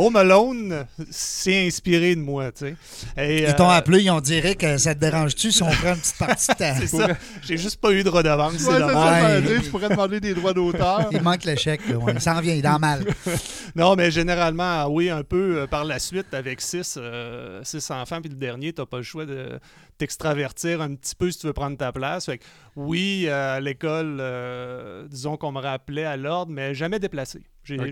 Home 0.00 0.16
Alone, 0.16 0.86
c'est 1.10 1.66
inspiré 1.66 2.16
de 2.16 2.20
moi. 2.22 2.50
tu 2.52 2.64
sais. 2.64 2.76
Et, 3.18 3.42
Ils 3.42 3.54
t'ont 3.54 3.68
euh, 3.68 3.74
appelé, 3.74 4.02
ils 4.02 4.10
ont 4.10 4.20
dit 4.22 4.40
que 4.56 4.78
ça 4.78 4.94
te 4.94 5.00
dérange-tu 5.00 5.52
si 5.52 5.62
on 5.62 5.68
prend 5.70 5.92
une 5.92 6.00
petite 6.00 6.16
partie 6.16 6.46
de 6.48 6.54
temps? 6.58 6.74
C'est 6.80 6.86
ça. 6.86 7.08
J'ai 7.42 7.58
juste 7.58 7.78
pas 7.78 7.92
eu 7.92 8.02
de 8.02 8.08
redevance. 8.08 8.64
Ouais, 8.64 9.40
veut 9.40 9.42
dire, 9.42 9.62
tu 9.62 9.68
pourrais 9.68 9.90
demander 9.90 10.18
des 10.18 10.32
droits 10.32 10.54
d'auteur. 10.54 11.10
Il 11.12 11.20
manque 11.20 11.44
le 11.44 11.54
chèque. 11.54 11.86
là, 11.86 11.98
ouais. 11.98 12.14
Il 12.14 12.20
s'en 12.20 12.40
vient, 12.40 12.54
il 12.54 12.60
est 12.60 12.62
dans 12.62 12.78
mal. 12.78 13.04
Non, 13.76 13.94
mais 13.94 14.10
généralement, 14.10 14.86
oui, 14.86 15.10
un 15.10 15.22
peu 15.22 15.58
euh, 15.60 15.66
par 15.68 15.84
la 15.84 16.00
suite, 16.00 16.34
avec 16.34 16.60
six, 16.60 16.96
euh, 16.96 17.60
six 17.62 17.88
enfants, 17.92 18.20
puis 18.20 18.28
le 18.28 18.34
dernier, 18.36 18.72
t'as 18.72 18.84
pas 18.84 18.96
le 18.96 19.04
choix 19.04 19.26
de 19.26 19.60
t'extravertir 20.00 20.80
un 20.80 20.94
petit 20.94 21.14
peu 21.14 21.30
si 21.30 21.38
tu 21.38 21.46
veux 21.46 21.52
prendre 21.52 21.76
ta 21.76 21.92
place. 21.92 22.26
Fait 22.26 22.38
que, 22.38 22.44
oui, 22.74 23.26
euh, 23.28 23.56
à 23.56 23.60
l'école, 23.60 24.16
euh, 24.18 25.06
disons 25.08 25.36
qu'on 25.36 25.52
me 25.52 25.60
rappelait 25.60 26.04
à 26.06 26.16
l'ordre, 26.16 26.50
mais 26.50 26.74
jamais 26.74 26.98
déplacé. 26.98 27.42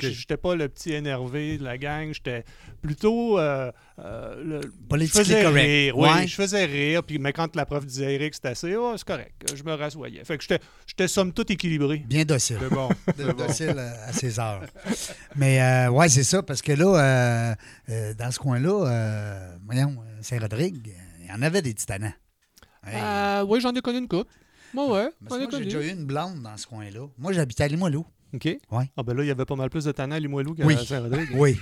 J'étais 0.01 0.37
pas 0.37 0.55
le 0.55 0.69
petit 0.69 0.93
énervé 0.93 1.59
de 1.59 1.65
la 1.65 1.79
gang, 1.79 2.13
j'étais 2.13 2.45
plutôt 2.83 3.39
euh, 3.39 3.71
euh, 3.99 4.43
le- 4.45 4.61
je 4.63 4.69
Politiquement 4.89 5.25
faisais 5.25 5.43
correct. 5.43 5.67
rire, 5.67 5.99
oui, 5.99 6.09
Ouais. 6.09 6.27
je 6.27 6.35
faisais 6.35 6.65
rire, 6.65 7.03
puis 7.03 7.19
mais 7.19 7.33
quand 7.33 7.55
la 7.57 7.67
prof 7.67 7.85
disait 7.87 8.15
Eric, 8.15 8.35
c'était 8.35 8.49
assez, 8.49 8.75
oh, 8.77 8.95
c'est 8.97 9.07
correct, 9.07 9.55
je 9.55 9.63
me 9.63 9.73
rassoyais. 9.75 10.25
Fait 10.25 10.37
que 10.39 10.43
j'étais- 10.43 10.61
j'étais 10.87 11.09
somme 11.09 11.33
toute 11.33 11.51
équilibré. 11.51 11.99
Bien 12.07 12.25
docile. 12.25 12.59
Bon. 12.71 12.89
de- 13.17 13.33
bon. 13.33 13.47
docile 13.47 13.79
à 13.79 14.13
ses 14.13 14.39
heures. 14.41 14.63
Mais 15.37 15.61
euh, 15.63 15.91
ouais, 15.91 16.09
c'est 16.09 16.25
ça, 16.25 16.43
parce 16.43 16.63
que 16.63 16.73
là, 16.73 16.87
euh, 16.87 17.55
euh, 17.91 18.15
dans 18.15 18.31
ce 18.31 18.39
coin-là, 18.39 18.87
euh, 18.87 19.57
voyons, 19.67 19.97
Saint-Rodrigue, 20.21 20.93
il 21.21 21.27
y 21.29 21.33
en 21.33 21.43
avait 21.43 21.63
des 21.63 21.75
titanans. 21.75 22.13
Hey. 22.87 22.95
Euh, 23.03 23.45
oui, 23.47 23.61
j'en 23.61 23.73
ai 23.75 23.81
connu 23.81 23.99
une 23.99 24.09
coupe. 24.09 24.29
Ouais, 24.75 24.85
ouais, 24.85 25.09
Mais 25.21 25.29
j'en 25.31 25.37
ai 25.37 25.39
moi, 25.39 25.47
j'ai 25.51 25.57
connu. 25.59 25.65
déjà 25.65 25.81
eu 25.83 25.89
une 25.91 26.05
blonde 26.07 26.43
dans 26.43 26.57
ce 26.57 26.67
coin-là. 26.67 27.07
Moi, 27.19 27.33
j'habitais 27.33 27.65
à 27.65 27.69
Limoilou. 27.69 28.07
OK. 28.35 28.45
Ouais. 28.71 28.91
Ah 28.97 29.03
ben 29.03 29.15
là, 29.17 29.23
il 29.25 29.27
y 29.27 29.31
avait 29.31 29.45
pas 29.45 29.57
mal 29.57 29.71
plus 29.71 29.85
de 29.85 29.93
tannants 29.93 30.17
à 30.17 30.19
Limoilou 30.21 30.55
qu'à 30.55 30.65
Oui. 30.65 30.77
Saint-Rodrigue. 30.87 31.29
Oui. 31.35 31.59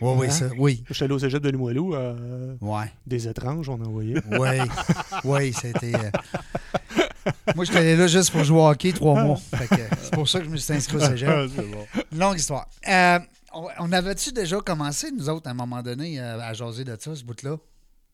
Oui, 0.00 0.12
oui, 0.16 0.26
Hein? 0.28 0.30
ça, 0.30 0.46
oui. 0.56 0.84
J'étais 0.88 1.04
allé 1.06 1.14
au 1.14 1.18
cégep 1.18 1.42
de 1.42 1.48
Limoilou, 1.50 1.94
euh, 1.96 2.54
Ouais. 2.60 2.92
des 3.06 3.26
étranges, 3.26 3.68
on 3.68 3.80
envoyait. 3.84 4.14
Oui. 4.38 4.48
Oui, 5.24 5.52
c'était. 5.52 5.92
euh, 5.96 6.10
Moi, 7.56 7.64
j'étais 7.64 7.78
allé 7.78 7.96
là 7.96 8.06
juste 8.06 8.30
pour 8.30 8.44
jouer 8.44 8.58
au 8.60 8.68
hockey 8.68 8.92
trois 8.92 9.22
mois. 9.24 9.36
Fait 9.36 9.66
que 9.66 9.82
C'est 10.02 10.12
pour 10.14 10.28
ça 10.28 10.38
que 10.38 10.44
je 10.44 10.50
me 10.50 10.56
suis 10.56 10.72
inscrit 10.72 10.96
au 10.96 11.00
cégep. 11.00 11.28
Ah, 11.28 11.46
c'est 11.54 11.62
bon. 11.70 11.86
Longue 12.16 12.38
histoire. 12.38 12.68
Euh, 12.88 13.18
on 13.52 13.66
on 13.80 13.92
avait-tu 13.92 14.30
déjà 14.32 14.60
commencé, 14.60 15.10
nous 15.10 15.28
autres, 15.28 15.48
à 15.48 15.50
un 15.50 15.54
moment 15.54 15.82
donné, 15.82 16.20
euh, 16.20 16.38
à 16.40 16.52
jaser 16.54 16.84
de 16.84 16.96
ça, 16.98 17.14
ce 17.16 17.24
bout-là? 17.24 17.56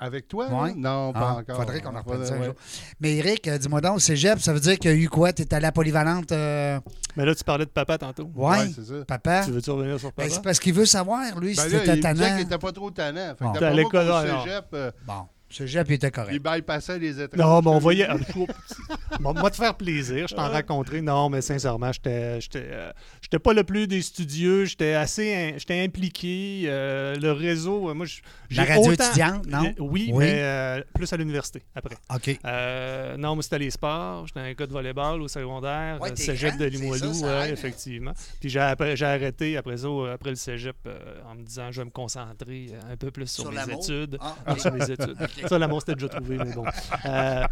Avec 0.05 0.29
toi? 0.29 0.49
Ouais. 0.49 0.75
Non, 0.77 1.13
pas 1.13 1.21
Ah, 1.37 1.41
encore. 1.41 1.57
Faudrait 1.57 1.81
qu'on 1.81 1.95
en 1.95 1.99
reprenne 2.01 2.21
Ouais, 2.21 2.27
ça 2.27 2.35
un 2.35 2.43
jour. 2.43 2.55
Mais 3.01 3.17
Eric, 3.17 3.49
euh, 3.49 3.57
dis-moi 3.59 3.81
donc, 3.81 3.97
au 3.97 3.99
cégep, 3.99 4.39
ça 4.39 4.53
veut 4.53 4.61
dire 4.61 4.79
qu'il 4.79 4.91
y 4.91 4.95
a 4.95 4.97
eu 4.97 5.09
quoi? 5.09 5.33
T'es 5.33 5.53
allé 5.55 5.65
à 5.65 5.69
la 5.69 5.73
polyvalente, 5.73 6.31
euh, 6.33 6.79
Mais 7.17 7.25
là, 7.25 7.35
tu 7.35 7.43
parlais 7.45 7.65
de 7.65 7.71
papa 7.71 7.97
tantôt. 7.97 8.31
ouais, 8.35 8.49
Ouais, 8.59 8.71
c'est 8.75 8.85
ça. 8.85 9.05
papa? 9.07 9.45
Tu 9.47 9.53
veux-tu 9.53 9.71
revenir 9.71 9.99
sur 9.99 10.11
Ben, 10.11 10.25
papa? 10.25 10.29
c'est 10.31 10.43
parce 10.43 10.59
qu'il 10.61 10.75
veut 10.75 10.85
savoir, 10.87 11.39
lui, 11.41 11.55
Ben 11.55 11.63
si 11.67 11.71
là, 11.73 11.79
t'étais 11.81 11.85
il 11.85 11.91
me 11.91 11.95
disait 11.95 12.01
tannant. 12.25 12.37
qu'il 12.37 12.47
était 12.47 12.59
pas 12.59 12.73
trop 12.73 12.91
tannant. 12.91 13.35
Fait 13.39 13.45
Bon. 13.45 13.53
que 13.53 13.65
à 13.65 13.71
l'école, 13.71 14.07
cégep, 14.45 14.65
euh, 14.75 14.91
Bon, 15.07 15.27
cégep, 15.55 15.87
il 15.89 15.95
était 15.95 16.11
correct. 16.11 16.33
il 16.35 16.41
bypassait 16.41 16.99
les 16.99 17.21
étranges. 17.21 17.41
Non, 17.41 17.61
mais 17.63 17.69
on 17.71 17.79
voyait. 17.79 18.07
Ah, 18.09 18.17
Bon, 19.21 19.33
moi, 19.33 19.51
te 19.51 19.57
faire 19.57 19.75
plaisir, 19.77 20.27
je 20.29 20.35
t'en 20.35 20.51
rencontrais. 20.51 21.01
Non, 21.01 21.29
mais 21.31 21.41
sincèrement, 21.41 21.93
j'étais 21.93 22.41
j'étais 22.41 22.67
euh, 22.71 22.91
j'étais 23.23 23.39
pas 23.39 23.53
le 23.53 23.63
plus 23.65 23.87
des 23.87 24.03
studieux. 24.03 24.65
J'étais 24.65 24.95
assez 24.95 25.35
in- 25.35 25.59
j'étais 25.59 25.81
impliqué. 25.83 26.65
euh, 26.67 27.15
le 27.17 27.33
réseau, 27.33 27.91
euh, 27.91 27.95
moi, 27.95 28.07
j'ai 28.07 28.23
La 28.51 28.65
radio 28.65 28.93
autant- 28.93 29.05
étudiante, 29.05 29.47
non? 29.47 29.73
Oui, 29.79 30.11
Oui. 30.13 30.25
mais 30.25 30.39
euh, 30.43 30.83
plus 30.95 31.13
à 31.13 31.17
l'université 31.17 31.63
après. 31.75 31.97
OK. 32.15 32.39
Euh, 32.45 33.17
non, 33.17 33.35
moi, 33.35 33.43
c'était 33.43 33.59
les 33.61 33.71
sports. 33.71 34.27
J'étais 34.27 34.41
un 34.41 34.53
gars 34.53 34.67
de 34.67 34.73
volleyball 34.73 35.23
au 35.23 35.29
secondaire. 35.29 36.01
Ouais, 36.01 36.15
cégep 36.17 36.51
grand, 36.57 36.61
de 36.61 36.65
Limoilou, 36.67 37.13
ça, 37.15 37.21
ça 37.21 37.27
ouais, 37.41 37.49
aide, 37.49 37.53
effectivement. 37.55 38.13
Puis 38.41 38.49
j'ai 38.51 38.59
arrêté 38.61 39.57
après 39.57 39.77
ça, 39.77 39.89
après 40.13 40.31
le 40.31 40.37
cégep, 40.37 40.77
euh, 40.87 40.99
en 41.31 41.35
me 41.37 41.43
disant 41.45 41.71
je 41.71 41.81
vais 41.81 41.85
me 41.87 41.91
concentrer 41.91 42.73
un 42.91 42.97
peu 42.97 43.11
plus 43.11 43.27
sur, 43.31 43.45
Sur 43.45 43.53
mes 43.53 43.73
études. 43.75 44.19
Ah, 44.21 44.35
Non, 44.49 44.57
sur 44.59 44.73
mes 44.73 44.91
études. 44.91 45.17
Ça, 45.49 45.59
l'amour, 45.59 45.81
c'était 45.81 45.95
déjà 45.95 46.09
trouvé, 46.09 46.37
mais 46.39 46.53
bon. 46.53 46.65
Euh, 47.07 47.43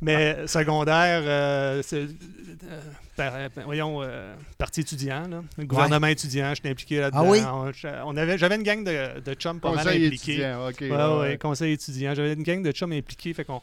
mais 0.00 0.46
secondaire, 0.46 1.22
euh, 1.24 1.82
c'est. 1.84 2.02
euh, 2.02 2.80
par- 3.16 3.34
euh, 3.34 3.48
voyons, 3.64 4.02
euh, 4.02 4.34
parti 4.58 4.80
étudiant, 4.80 5.26
là. 5.28 5.42
Le 5.56 5.64
gouvernement 5.64 6.06
étudiant, 6.08 6.52
j'étais 6.54 6.70
impliqué 6.70 7.00
là-dedans. 7.00 7.24
Ah 7.24 7.28
oui? 7.30 7.40
On, 7.44 7.72
on 8.12 8.16
avait, 8.16 8.38
j'avais 8.38 8.56
une 8.56 8.62
gang 8.62 8.84
de, 8.84 9.20
de 9.20 9.34
chums 9.34 9.60
pas 9.60 9.72
mal 9.72 9.84
Conseil 9.84 10.06
impliqués. 10.06 10.32
étudiant, 10.32 10.68
OK. 10.68 10.80
Ouais, 10.80 10.90
ouais, 10.90 11.18
ouais, 11.20 11.38
conseil 11.38 11.72
étudiant. 11.72 12.14
J'avais 12.14 12.32
une 12.34 12.42
gang 12.42 12.62
de 12.62 12.70
chums 12.72 12.92
impliqués. 12.92 13.32
Fait 13.34 13.44
qu'on... 13.44 13.60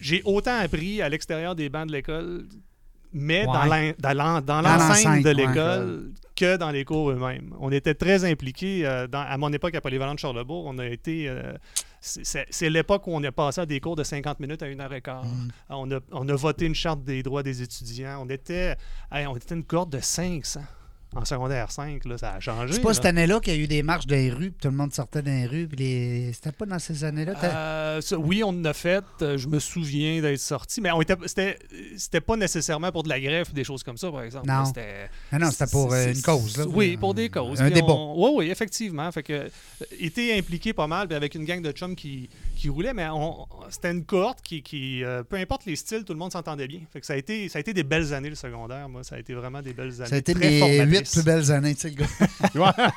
J'ai 0.00 0.22
autant 0.24 0.58
appris 0.58 1.02
à 1.02 1.08
l'extérieur 1.08 1.54
des 1.54 1.68
bancs 1.68 1.86
de 1.86 1.92
l'école, 1.92 2.44
mais 3.12 3.44
dans, 3.44 3.68
Ouais. 3.68 3.94
l'en- 4.00 4.14
dans 4.14 4.14
l'en- 4.24 4.40
dans 4.40 4.62
Dans 4.62 4.76
l'enceinte 4.76 5.22
de 5.22 5.28
ouais. 5.28 5.34
l'école 5.34 6.10
que 6.36 6.56
dans 6.56 6.70
les 6.70 6.84
cours 6.86 7.10
eux-mêmes. 7.10 7.52
On 7.60 7.70
était 7.70 7.92
très 7.94 8.24
impliqués. 8.24 8.86
euh, 8.86 9.06
dans- 9.06 9.20
à 9.20 9.36
mon 9.36 9.52
époque, 9.52 9.74
à 9.74 9.80
Polyvalente 9.82 10.18
Charlebourg, 10.18 10.64
on 10.66 10.78
a 10.78 10.86
été... 10.86 11.28
euh, 11.28 11.52
c'est- 12.00 12.70
l'époque 12.70 13.06
où 13.06 13.10
on 13.12 13.22
est 13.22 13.30
passé 13.30 13.60
à 13.60 13.66
des 13.66 13.78
cours 13.80 13.96
de 13.96 14.02
50 14.04 14.40
minutes 14.40 14.62
à 14.62 14.68
une 14.68 14.80
heure 14.80 14.92
et 14.92 15.02
quart. 15.02 15.24
Mm. 15.24 15.48
On, 15.70 15.90
a, 15.92 16.00
on 16.12 16.28
a 16.28 16.34
voté 16.34 16.66
une 16.66 16.74
charte 16.74 17.04
des 17.04 17.22
droits 17.22 17.42
des 17.42 17.62
étudiants. 17.62 18.22
On 18.24 18.28
était, 18.30 18.76
hey, 19.12 19.26
on 19.26 19.36
était 19.36 19.54
une 19.54 19.64
cohorte 19.64 19.90
de 19.90 20.00
500. 20.00 20.60
En 21.14 21.24
secondaire 21.24 21.72
5, 21.72 22.04
là, 22.04 22.18
ça 22.18 22.34
a 22.34 22.40
changé. 22.40 22.72
C'est 22.74 22.80
pas 22.80 22.90
là. 22.90 22.94
cette 22.94 23.04
année-là 23.06 23.40
qu'il 23.40 23.52
y 23.54 23.56
a 23.56 23.60
eu 23.60 23.66
des 23.66 23.82
marches 23.82 24.06
dans 24.06 24.14
les 24.14 24.30
rues, 24.30 24.50
puis 24.52 24.60
tout 24.62 24.68
le 24.68 24.76
monde 24.76 24.92
sortait 24.92 25.22
dans 25.22 25.30
les 25.32 25.46
rues, 25.46 25.66
puis 25.66 25.76
les... 25.76 26.32
c'était 26.32 26.52
pas 26.52 26.66
dans 26.66 26.78
ces 26.78 27.02
années-là? 27.02 27.34
Euh, 27.42 28.00
oui, 28.18 28.42
on 28.44 28.50
en 28.50 28.64
a 28.64 28.72
fait. 28.72 29.02
Euh, 29.22 29.36
Je 29.36 29.48
me 29.48 29.58
souviens 29.58 30.20
d'être 30.22 30.38
sorti. 30.38 30.80
Mais 30.80 30.92
on 30.92 31.00
était, 31.02 31.16
c'était, 31.26 31.58
c'était 31.96 32.20
pas 32.20 32.36
nécessairement 32.36 32.92
pour 32.92 33.02
de 33.02 33.08
la 33.08 33.18
greffe 33.20 33.50
ou 33.50 33.54
des 33.54 33.64
choses 33.64 33.82
comme 33.82 33.96
ça, 33.96 34.08
par 34.10 34.22
exemple. 34.22 34.46
Non. 34.46 34.64
C'était, 34.66 35.10
non, 35.32 35.50
c'était 35.50 35.70
pour 35.72 35.92
euh, 35.92 35.96
c'est- 36.04 36.12
une 36.14 36.22
cause. 36.22 36.56
Là. 36.56 36.64
Oui, 36.68 36.96
pour 36.96 37.12
des 37.14 37.28
causes. 37.28 37.60
Un 37.60 37.70
débat. 37.70 37.88
on- 37.92 38.14
Oui, 38.16 38.30
oui, 38.46 38.50
effectivement. 38.52 39.10
Fait 39.10 39.24
que, 39.24 39.32
euh, 39.32 39.48
était 39.98 40.38
impliqué 40.38 40.72
pas 40.72 40.86
mal, 40.86 41.08
puis 41.08 41.16
avec 41.16 41.34
une 41.34 41.44
gang 41.44 41.60
de 41.60 41.72
chums 41.72 41.96
qui, 41.96 42.28
qui 42.54 42.68
roulaient, 42.68 42.94
mais 42.94 43.08
on, 43.08 43.46
c'était 43.68 43.90
une 43.90 44.04
cohorte 44.04 44.42
qui, 44.42 44.62
qui 44.62 45.02
euh, 45.02 45.24
peu 45.24 45.36
importe 45.36 45.64
les 45.66 45.74
styles, 45.76 46.04
tout 46.04 46.12
le 46.12 46.18
monde 46.20 46.30
s'entendait 46.32 46.68
bien. 46.68 46.80
Fait 46.92 47.00
que 47.00 47.06
ça 47.06 47.14
a 47.14 47.16
été, 47.16 47.48
ça 47.48 47.58
a 47.58 47.60
été 47.60 47.72
des 47.74 47.82
belles 47.82 48.14
années 48.14 48.28
le 48.30 48.36
secondaire. 48.36 48.88
Moi, 48.88 49.02
ça 49.02 49.16
a 49.16 49.18
été 49.18 49.34
vraiment 49.34 49.60
des 49.60 49.72
belles 49.72 49.94
années. 50.00 50.08
Ça 50.08 50.14
a 50.14 50.18
été 50.18 50.34
très 50.34 50.99
plus 51.02 51.24
belles 51.24 51.50
années, 51.52 51.74
tu 51.74 51.82
sais, 51.82 51.90
le 51.90 52.60
gars. 52.60 52.74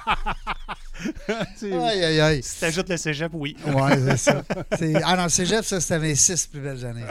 Aïe, 1.61 2.03
aïe, 2.03 2.21
aïe. 2.21 2.43
Si 2.43 2.59
t'ajoutes 2.59 2.89
le 2.89 2.97
cégep, 2.97 3.31
oui. 3.33 3.55
Ouais, 3.65 3.97
c'est 3.97 4.17
ça. 4.17 4.43
Ah 5.03 5.15
non, 5.15 5.29
cégep, 5.29 5.63
ça, 5.63 5.79
c'était 5.79 5.99
mes 5.99 6.15
six 6.15 6.47
plus 6.47 6.61
belles 6.61 6.85
années. 6.85 7.03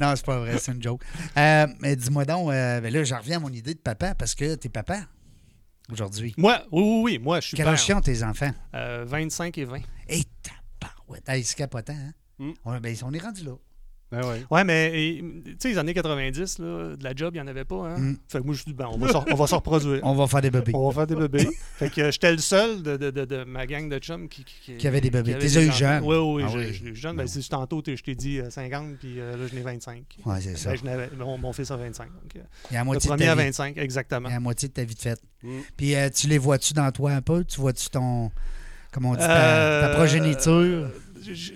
Non, 0.00 0.14
c'est 0.16 0.24
pas 0.24 0.38
vrai, 0.38 0.58
c'est 0.58 0.72
une 0.72 0.82
joke. 0.82 1.02
Euh, 1.36 1.66
mais 1.80 1.96
dis-moi 1.96 2.24
donc, 2.24 2.50
euh, 2.50 2.80
ben 2.80 2.92
là, 2.92 3.04
j'en 3.04 3.18
reviens 3.18 3.36
à 3.36 3.40
mon 3.40 3.50
idée 3.50 3.74
de 3.74 3.78
papa 3.78 4.14
parce 4.14 4.34
que 4.34 4.54
t'es 4.54 4.68
papa 4.68 5.00
aujourd'hui. 5.90 6.34
Moi, 6.36 6.62
oui, 6.72 6.82
oui, 6.82 7.00
oui, 7.02 7.18
moi, 7.18 7.40
je 7.40 7.48
suis 7.48 7.56
Quel 7.56 7.68
âge 7.68 7.90
ont 7.90 8.00
tes 8.00 8.22
enfants? 8.22 8.50
Euh, 8.74 9.04
25 9.06 9.56
et 9.58 9.64
20. 9.64 9.78
Et 10.08 10.22
tabarouette. 10.80 11.28
Hey, 11.28 11.44
c'est 11.44 11.56
capotant, 11.56 11.92
hein? 11.92 12.12
Mm. 12.38 12.52
On, 12.64 12.80
ben, 12.80 12.96
on 13.04 13.12
est 13.12 13.22
rendu 13.22 13.44
là. 13.44 13.52
Ben 14.12 14.24
ouais. 14.28 14.44
Ouais, 14.50 14.62
mais 14.64 14.92
tu 15.44 15.56
sais, 15.58 15.68
les 15.70 15.78
années 15.78 15.94
90, 15.94 16.58
là, 16.60 16.94
de 16.96 17.02
la 17.02 17.12
job, 17.16 17.34
il 17.34 17.38
n'y 17.38 17.42
en 17.42 17.48
avait 17.48 17.64
pas. 17.64 17.88
Hein? 17.88 17.98
Mm. 17.98 18.16
Fait 18.28 18.38
que 18.38 18.44
moi, 18.44 18.54
je 18.54 18.62
dis, 18.62 18.72
ben, 18.72 18.86
on 18.92 18.96
va, 18.98 19.24
on 19.30 19.34
va 19.34 19.46
se 19.48 19.54
reproduire. 19.56 20.00
On 20.04 20.14
va 20.14 20.26
faire 20.28 20.40
des 20.42 20.50
bébés. 20.50 20.70
On 20.74 20.88
va 20.88 20.94
faire 20.94 21.06
des 21.06 21.16
bébés. 21.16 21.48
fait 21.76 21.90
que 21.90 22.00
euh, 22.02 22.10
j'étais 22.12 22.30
le 22.30 22.38
seul 22.38 22.82
de, 22.82 22.96
de, 22.96 23.10
de, 23.10 23.24
de 23.24 23.44
ma 23.44 23.66
gang 23.66 23.88
de 23.88 23.98
chums 23.98 24.28
qui, 24.28 24.44
qui, 24.44 24.76
Qui 24.76 24.86
avait 24.86 25.00
des 25.00 25.10
bébés. 25.10 25.36
T'es 25.38 25.66
eu 25.66 25.72
jeune. 25.72 26.04
Oui, 26.04 26.16
oui, 26.16 26.42
Ah 26.46 26.50
j'ai- 26.52 26.58
oui. 26.58 26.72
j'ai 26.72 26.86
eu 26.90 26.94
jeune. 26.94 27.16
Non. 27.16 27.22
Ben, 27.22 27.26
c'est 27.26 27.48
tantôt, 27.48 27.82
je 27.84 28.00
t'ai 28.02 28.14
dit 28.14 28.38
euh, 28.38 28.50
50, 28.50 28.98
puis 28.98 29.18
euh, 29.18 29.36
là, 29.36 29.46
je 29.50 29.54
n'ai 29.54 29.62
25. 29.62 30.04
Ouais, 30.26 30.40
c'est 30.40 30.56
ça. 30.56 30.70
Ben, 30.70 30.76
je 30.78 30.84
n'avais- 30.84 31.10
mon, 31.18 31.36
mon 31.38 31.52
fils 31.52 31.70
a 31.72 31.76
25. 31.76 32.04
Donc, 32.12 32.36
euh, 32.36 32.40
Il 32.70 32.74
y 32.74 32.76
a 32.76 32.80
la 32.80 32.80
le 32.80 32.84
moitié 32.84 33.08
de 33.08 33.14
premier 33.16 33.28
à 33.28 33.34
ta 33.34 33.40
vie. 33.40 33.46
25, 33.48 33.78
exactement. 33.78 34.28
Il 34.28 34.32
y 34.32 34.34
a 34.34 34.36
la 34.36 34.40
moitié 34.40 34.68
de 34.68 34.74
ta 34.74 34.84
vie 34.84 34.94
de 34.94 35.00
fête. 35.00 35.20
Mm. 35.42 35.58
Puis 35.76 35.94
euh, 35.96 36.08
tu 36.14 36.28
les 36.28 36.38
vois-tu 36.38 36.72
dans 36.74 36.90
toi 36.92 37.12
un 37.12 37.22
peu? 37.22 37.42
Tu 37.44 37.60
vois-tu 37.60 37.88
ton. 37.90 38.30
Comment 38.92 39.10
on 39.10 39.14
dit? 39.14 39.18
Ta, 39.20 39.44
Euh, 39.44 39.80
ta 39.88 39.94
progéniture? 39.96 40.90
je- 41.20 41.32
je- 41.32 41.52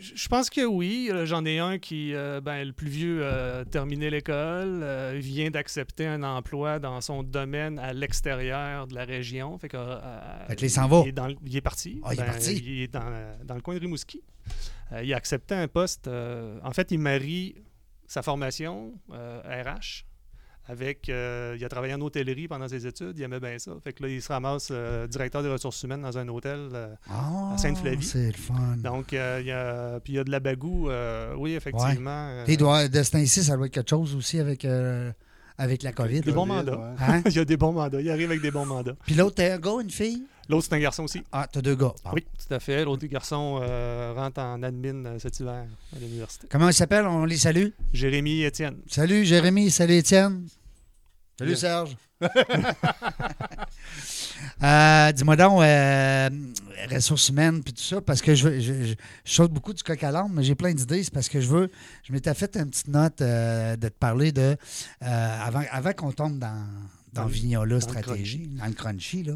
Je 0.00 0.28
pense 0.28 0.50
que 0.50 0.64
oui. 0.64 1.08
Euh, 1.12 1.26
J'en 1.26 1.44
ai 1.44 1.58
un 1.58 1.78
qui, 1.78 2.14
euh, 2.14 2.40
ben, 2.40 2.64
le 2.66 2.72
plus 2.72 2.88
vieux, 2.88 3.26
a 3.26 3.64
terminé 3.64 4.10
l'école, 4.10 4.80
euh, 4.82 5.12
vient 5.16 5.50
d'accepter 5.50 6.06
un 6.06 6.22
emploi 6.22 6.78
dans 6.78 7.00
son 7.00 7.22
domaine 7.22 7.78
à 7.78 7.92
l'extérieur 7.92 8.86
de 8.86 8.94
la 8.94 9.04
région. 9.04 9.56
Fait 9.58 9.68
que, 9.68 9.76
euh, 9.78 10.46
Fait 10.48 10.56
que 10.56 10.64
il 10.64 10.70
s'en 10.70 10.88
va. 10.88 11.02
Il 11.04 11.08
est, 11.08 11.12
dans 11.12 11.26
le- 11.28 11.36
il 11.46 11.56
est 11.56 11.60
parti. 11.60 12.00
Ah, 12.04 12.14
il 12.14 12.20
est 12.20 12.22
Ben, 12.22 12.30
parti. 12.30 12.54
il 12.56 12.80
est 12.82 12.88
dans, 12.92 13.34
dans 13.44 13.54
le 13.54 13.60
coin 13.60 13.74
de 13.74 13.80
Rimouski. 13.80 14.22
Euh, 14.92 15.02
il 15.02 15.12
a 15.12 15.16
accepté 15.16 15.54
un 15.54 15.68
poste. 15.68 16.08
euh, 16.08 16.58
en 16.64 16.72
fait, 16.72 16.90
il 16.90 16.98
marie 16.98 17.54
sa 18.06 18.22
formation 18.22 18.92
euh, 19.12 19.40
RH 19.64 20.04
avec. 20.72 21.08
euh, 21.08 21.54
il 21.58 21.64
a 21.64 21.68
travaillé 21.68 21.94
en 21.94 22.00
hôtellerie 22.00 22.48
pendant 22.48 22.66
ses 22.68 22.86
études. 22.86 23.14
Il 23.16 23.22
aimait 23.22 23.40
bien 23.40 23.58
ça. 23.58 23.72
Fait 23.84 23.92
que 23.92 24.02
là, 24.02 24.08
il 24.08 24.20
se 24.20 24.28
ramasse 24.32 24.68
euh, 24.70 25.06
directeur 25.06 25.42
des 25.42 25.48
ressources 25.50 25.82
humaines 25.82 26.02
dans 26.02 26.16
un 26.18 26.26
hôtel. 26.28 26.68
euh, 26.72 26.94
Ah, 27.08 27.54
Sainte-Flavie. 27.58 28.04
C'est 28.04 28.26
le 28.26 28.32
fun. 28.32 28.54
donc, 28.78 29.12
il 29.12 29.16
y 29.46 29.50
a, 29.52 30.00
puis 30.00 30.14
il 30.14 30.16
y 30.16 30.18
a 30.18 30.24
de 30.24 30.30
la 30.30 30.40
bagou, 30.40 30.88
oui, 31.36 31.54
effectivement. 31.54 32.44
Il 32.48 32.56
doit, 32.56 32.88
de 32.88 33.02
ce 33.02 33.10
temps-ci, 33.12 33.44
ça 33.44 33.56
doit 33.56 33.66
être 33.66 33.72
quelque 33.72 33.90
chose 33.90 34.14
aussi 34.16 34.40
avec, 34.40 34.66
avec 35.58 35.82
la 35.82 35.92
COVID. 35.92 36.20
Des 36.22 36.32
bons 36.32 36.46
mandats. 36.46 36.76
ouais. 36.76 36.94
Hein? 37.06 37.22
il 37.26 37.32
y 37.32 37.38
a 37.38 37.44
des 37.44 37.56
bons 37.56 37.72
mandats. 37.72 38.00
Il 38.00 38.10
arrive 38.10 38.30
avec 38.30 38.42
des 38.42 38.50
bons 38.50 38.66
mandats. 38.66 38.94
Puis 39.06 39.14
l'autre, 39.14 39.36
t'es 39.36 39.50
un 39.52 39.58
gars, 39.58 39.80
une 39.82 39.90
fille? 39.90 40.24
L'autre, 40.48 40.66
c'est 40.68 40.74
un 40.74 40.80
garçon 40.80 41.04
aussi. 41.04 41.22
Ah, 41.30 41.46
t'as 41.50 41.60
deux 41.62 41.76
gars. 41.76 41.92
Oui, 42.12 42.24
tout 42.36 42.52
à 42.52 42.58
fait. 42.58 42.84
L'autre 42.84 43.06
garçon 43.06 43.60
euh, 43.62 44.12
rentre 44.16 44.40
en 44.40 44.60
admin 44.64 45.16
cet 45.20 45.38
hiver 45.38 45.66
à 45.94 45.98
l'université. 46.00 46.48
Comment 46.50 46.68
il 46.68 46.74
s'appelle? 46.74 47.06
On 47.06 47.24
les 47.24 47.36
salue? 47.36 47.68
Jérémy 47.92 48.42
Étienne. 48.42 48.76
Salut 48.88 49.24
Jérémy, 49.24 49.70
salut 49.70 49.94
Étienne. 49.94 50.46
Salut. 51.38 51.56
Serge. 51.56 51.96
Euh, 54.62 55.12
Dis-moi 55.12 55.34
donc, 55.36 55.60
euh, 55.62 56.28
ressources 56.90 57.28
humaines 57.30 57.62
puis 57.64 57.72
tout 57.72 57.82
ça, 57.82 58.00
parce 58.00 58.20
que 58.22 58.34
je, 58.34 58.60
je, 58.60 58.72
je- 58.84 58.94
je 59.24 59.32
saute 59.32 59.52
beaucoup 59.52 59.72
du 59.72 59.82
coq 59.82 60.02
à 60.02 60.10
l'âne, 60.12 60.30
mais 60.32 60.42
j'ai 60.44 60.54
plein 60.54 60.72
d'idées. 60.72 61.02
C'est 61.02 61.12
parce 61.12 61.28
que 61.28 61.40
je 61.40 61.48
veux. 61.48 61.70
Je 62.04 62.12
m'étais 62.12 62.32
fait 62.34 62.56
une 62.56 62.70
petite 62.70 62.88
note 62.88 63.20
euh, 63.22 63.76
de 63.76 63.88
te 63.88 63.94
parler 63.94 64.30
de. 64.30 64.56
euh, 65.02 65.38
avant 65.42 65.62
avant 65.70 65.92
qu'on 65.92 66.12
tombe 66.12 66.38
dans. 66.38 66.64
Dans, 67.12 67.26
Vignola 67.26 67.78
stratégie, 67.78 68.46
dans 68.58 68.64
le 68.64 68.72
crunchy, 68.72 69.22
là. 69.24 69.34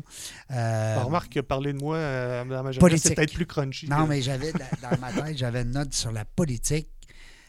Euh, 0.50 0.96
On 1.02 1.06
remarque 1.08 1.30
que 1.34 1.40
parler 1.40 1.74
de 1.74 1.78
moi 1.78 1.96
euh, 1.96 2.42
dans 2.46 2.62
ma 2.62 2.72
c'est 2.72 3.14
peut-être 3.14 3.34
plus 3.34 3.44
crunchy. 3.44 3.86
Non, 3.86 4.04
que- 4.04 4.08
mais 4.08 4.22
j'avais 4.22 4.50
dans 4.52 4.98
ma 4.98 5.12
tête, 5.12 5.36
j'avais 5.36 5.60
une 5.60 5.72
note 5.72 5.92
sur 5.92 6.10
la 6.10 6.24
politique. 6.24 6.88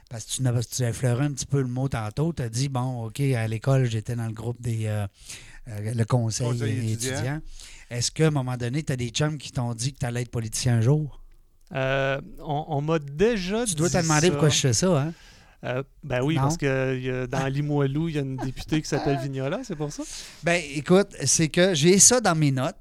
Parce 0.09 0.23
que 0.25 0.31
tu, 0.31 0.43
tu 0.75 0.83
as 0.83 0.89
effleuré 0.89 1.25
un 1.25 1.31
petit 1.33 1.45
peu 1.45 1.61
le 1.61 1.67
mot 1.67 1.89
tantôt. 1.89 2.31
Tu 2.33 2.41
as 2.41 2.49
dit, 2.49 2.69
bon, 2.69 3.05
OK, 3.05 3.19
à 3.19 3.47
l'école, 3.47 3.85
j'étais 3.85 4.15
dans 4.15 4.25
le 4.27 4.33
groupe 4.33 4.61
des. 4.61 4.85
euh, 4.85 5.05
euh, 5.67 5.93
le 5.93 6.05
conseil, 6.05 6.47
Conseil 6.47 6.91
étudiant. 6.93 7.13
étudiant. 7.13 7.41
Est-ce 7.89 8.11
qu'à 8.11 8.27
un 8.27 8.31
moment 8.31 8.55
donné, 8.55 8.83
tu 8.83 8.93
as 8.93 8.95
des 8.95 9.09
chums 9.09 9.37
qui 9.37 9.51
t'ont 9.51 9.73
dit 9.73 9.93
que 9.93 9.99
tu 9.99 10.05
allais 10.05 10.21
être 10.21 10.31
politicien 10.31 10.77
un 10.77 10.81
jour? 10.81 11.21
Euh, 11.73 12.21
on 12.39 12.65
on 12.69 12.81
m'a 12.81 12.99
déjà 12.99 13.65
Tu 13.65 13.75
dois 13.75 13.89
dit 13.89 13.95
te 13.97 14.01
demander 14.01 14.27
ça. 14.27 14.31
pourquoi 14.31 14.49
je 14.49 14.59
fais 14.59 14.73
ça, 14.73 15.01
hein? 15.01 15.13
Euh, 15.65 15.83
ben 16.03 16.21
oui, 16.23 16.35
Non? 16.35 16.43
parce 16.43 16.55
que 16.57 17.23
a- 17.23 17.27
dans 17.27 17.47
Limoilou, 17.53 18.07
il 18.07 18.15
y 18.15 18.17
a 18.19 18.21
une 18.21 18.37
députée 18.37 18.81
qui 18.81 18.87
s'appelle 18.87 19.17
Vignola, 19.17 19.59
c'est 19.63 19.75
pour 19.75 19.91
ça? 19.91 20.03
Ben, 20.43 20.61
écoute, 20.75 21.09
c'est 21.25 21.49
que 21.49 21.73
j'ai 21.73 21.99
ça 21.99 22.21
dans 22.21 22.35
mes 22.35 22.51
notes. 22.51 22.77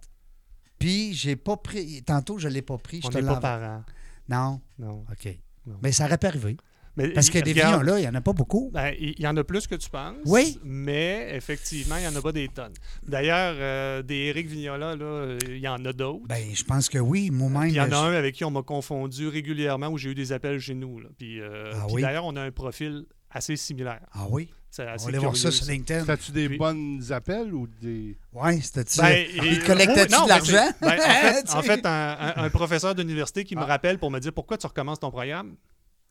Puis, 0.79 1.15
j'ai 1.15 1.35
pas 1.37 1.57
pris. 1.57 2.03
Tantôt, 2.05 2.39
je 2.39 2.47
l'ai 2.49 2.63
pas 2.63 2.77
pris. 2.79 3.01
Je 3.01 3.07
On 3.07 3.11
te 3.11 3.19
n'est 3.19 3.27
pas 3.27 3.41
parents. 3.41 3.83
Non? 4.29 4.61
Non. 4.79 5.05
OK. 5.11 5.37
Non. 5.67 5.77
Mais 5.83 5.91
ça 5.91 6.05
aurait 6.05 6.19
pu 6.19 6.27
arriver. 6.27 6.57
Mais 6.97 7.09
Parce 7.11 7.29
que 7.31 7.39
des 7.41 7.53
regarde, 7.53 7.85
là, 7.85 7.99
il 7.99 8.03
n'y 8.03 8.09
en 8.09 8.15
a 8.15 8.21
pas 8.23 8.33
beaucoup. 8.33 8.71
Ben, 8.73 8.95
il 8.99 9.21
y 9.21 9.27
en 9.27 9.37
a 9.37 9.45
plus 9.45 9.67
que 9.67 9.75
tu 9.75 9.91
penses. 9.91 10.17
Oui. 10.25 10.59
Mais 10.65 11.29
effectivement, 11.35 11.97
il 11.97 12.03
n'y 12.03 12.09
en 12.09 12.17
a 12.17 12.23
pas 12.23 12.33
des 12.33 12.49
tonnes. 12.49 12.73
D'ailleurs, 13.07 13.55
euh, 13.59 14.03
des 14.03 14.15
Éric 14.29 14.47
Vignola, 14.49 14.97
là, 14.97 15.05
euh, 15.05 15.39
il 15.47 15.59
y 15.59 15.69
en 15.69 15.85
a 15.85 15.93
d'autres. 15.93 16.27
Ben, 16.27 16.43
je 16.55 16.65
pense 16.65 16.89
que 16.89 16.99
oui. 16.99 17.31
Moi-même. 17.31 17.69
Il 17.69 17.75
y 17.75 17.81
en 17.81 17.87
je- 17.87 17.93
a 17.95 17.99
un 17.99 18.13
avec 18.15 18.35
qui 18.35 18.45
on 18.45 18.51
m'a 18.51 18.63
confondu 18.63 19.29
régulièrement 19.29 19.89
où 19.89 19.99
j'ai 19.99 20.11
eu 20.11 20.15
des 20.15 20.33
appels 20.33 20.59
chez 20.59 20.75
nous. 20.75 20.99
là. 21.01 21.09
Puis, 21.19 21.41
euh, 21.41 21.73
Ah 21.75 21.85
puis 21.87 21.97
oui? 21.97 22.03
d'ailleurs, 22.03 22.25
on 22.25 22.35
a 22.37 22.43
un 22.43 22.51
profil 22.51 23.05
assez 23.31 23.57
similaire. 23.57 24.01
Ah 24.13 24.27
oui? 24.31 24.49
On 24.79 25.09
aller 25.09 25.17
voir 25.19 25.35
ça 25.37 25.51
sur 25.51 25.65
LinkedIn. 25.71 26.05
T'as-tu 26.05 26.33
des 26.33 26.49
Puis- 26.51 26.59
bonnes 26.59 27.01
appels 27.11 27.53
ou 27.55 27.67
des. 27.81 28.19
Oui, 28.35 28.61
c'était-tu. 28.61 29.01
Ben, 29.01 29.25
il 29.35 29.55
et- 29.55 29.59
collectait-tu 29.61 30.13
oui, 30.15 30.19
non, 30.19 30.25
de 30.25 30.29
l'argent? 30.29 30.69
ben, 30.83 30.89
en 30.89 30.91
fait, 30.99 31.55
en 31.55 31.63
fait, 31.63 31.87
un, 31.87 32.17
un- 32.21 32.45
un 32.45 32.51
professeur 32.51 32.95
d'université 32.95 33.45
qui 33.45 33.57
me 33.57 33.63
Ah. 33.63 33.67
rappelle 33.67 33.99
pour 33.99 34.11
me 34.11 34.19
dire 34.19 34.33
pourquoi 34.35 34.59
tu 34.59 34.67
recommences 34.67 35.01
ton 35.01 35.11
programme? 35.11 35.57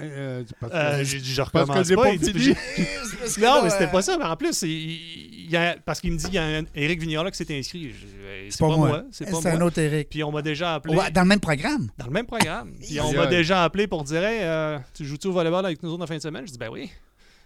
Euh, 0.01 0.43
parce 0.59 0.71
que- 0.73 0.77
Euh, 0.77 1.03
j'ai 1.05 1.19
dit, 1.21 1.33
je 1.33 1.41
parce 1.41 1.51
que 1.69 1.95
pas. 1.95 2.03
pas 2.03 2.17
dit, 2.17 2.53
Non, 3.41 3.63
mais 3.63 3.69
c'était 3.69 3.87
pas 3.89 4.01
ça. 4.01 4.17
Mais 4.17 4.25
en 4.25 4.35
plus, 4.35 4.61
il- 4.63 5.55
a- 5.55 5.77
parce 5.77 6.01
qu'il 6.01 6.11
me 6.11 6.17
dit, 6.17 6.25
il 6.27 6.33
y 6.33 6.37
a 6.37 6.43
un 6.45 6.65
Éric 6.75 6.99
Vignola 6.99 7.31
qui 7.31 7.37
s'est 7.37 7.57
inscrit. 7.57 7.91
Je 7.91 8.05
Eh, 8.47 8.51
C'est 8.51 8.59
pas, 8.59 8.75
moi. 8.75 9.03
C'est 9.11 9.29
pas 9.31 9.39
C'est 9.41 9.49
un 9.51 9.61
autre 9.61 9.79
Eric. 9.79 10.09
Puis 10.09 10.21
on 10.23 10.31
m'a 10.31 10.41
déjà 10.41 10.75
appelé 10.75 10.95
Ouais, 10.95 11.09
dans 11.11 11.21
le 11.21 11.27
même 11.27 11.39
programme. 11.39 11.89
dans 11.97 12.05
le 12.07 12.11
même 12.11 12.25
programme. 12.25 12.75
Puis 12.81 12.99
on 12.99 13.13
m'a 13.13 13.27
déjà 13.27 13.63
appelé 13.63 13.87
pour 13.87 14.03
dire 14.03 14.23
Hey, 14.23 14.39
euh, 14.43 14.77
tu 14.93 15.05
joues-tu 15.05 15.27
au 15.27 15.31
volleyball 15.31 15.65
avec 15.65 15.81
nous 15.81 15.91
autres 15.91 16.03
en 16.03 16.07
fin 16.07 16.17
de 16.17 16.21
semaine? 16.21 16.45
Je 16.45 16.51
dis 16.51 16.57
Ben 16.57 16.69
oui. 16.69 16.91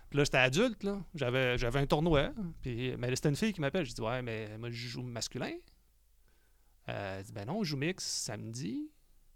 Puis 0.10 0.18
là, 0.18 0.24
j'étais 0.24 0.38
adulte, 0.40 0.84
là. 0.84 0.98
J'avais, 1.14 1.58
j'avais 1.60 1.80
un 1.80 1.86
tournoi. 1.86 2.32
Puis, 2.64 2.96
mais 2.98 3.16
c'était 3.16 3.30
une 3.30 3.36
fille 3.36 3.54
qui 3.54 3.62
m'appelle. 3.62 3.86
Je 3.86 3.94
dis 3.94 4.02
Ouais, 4.02 4.24
mais 4.24 4.58
moi, 4.58 4.70
je 4.72 4.88
joue 4.88 5.04
masculin. 5.04 5.52
Euh, 6.90 7.18
elle 7.20 7.24
dit 7.26 7.32
Ben 7.32 7.46
non, 7.46 7.64
je 7.64 7.70
joue 7.70 7.78
mix 7.78 8.04
samedi. 8.04 8.90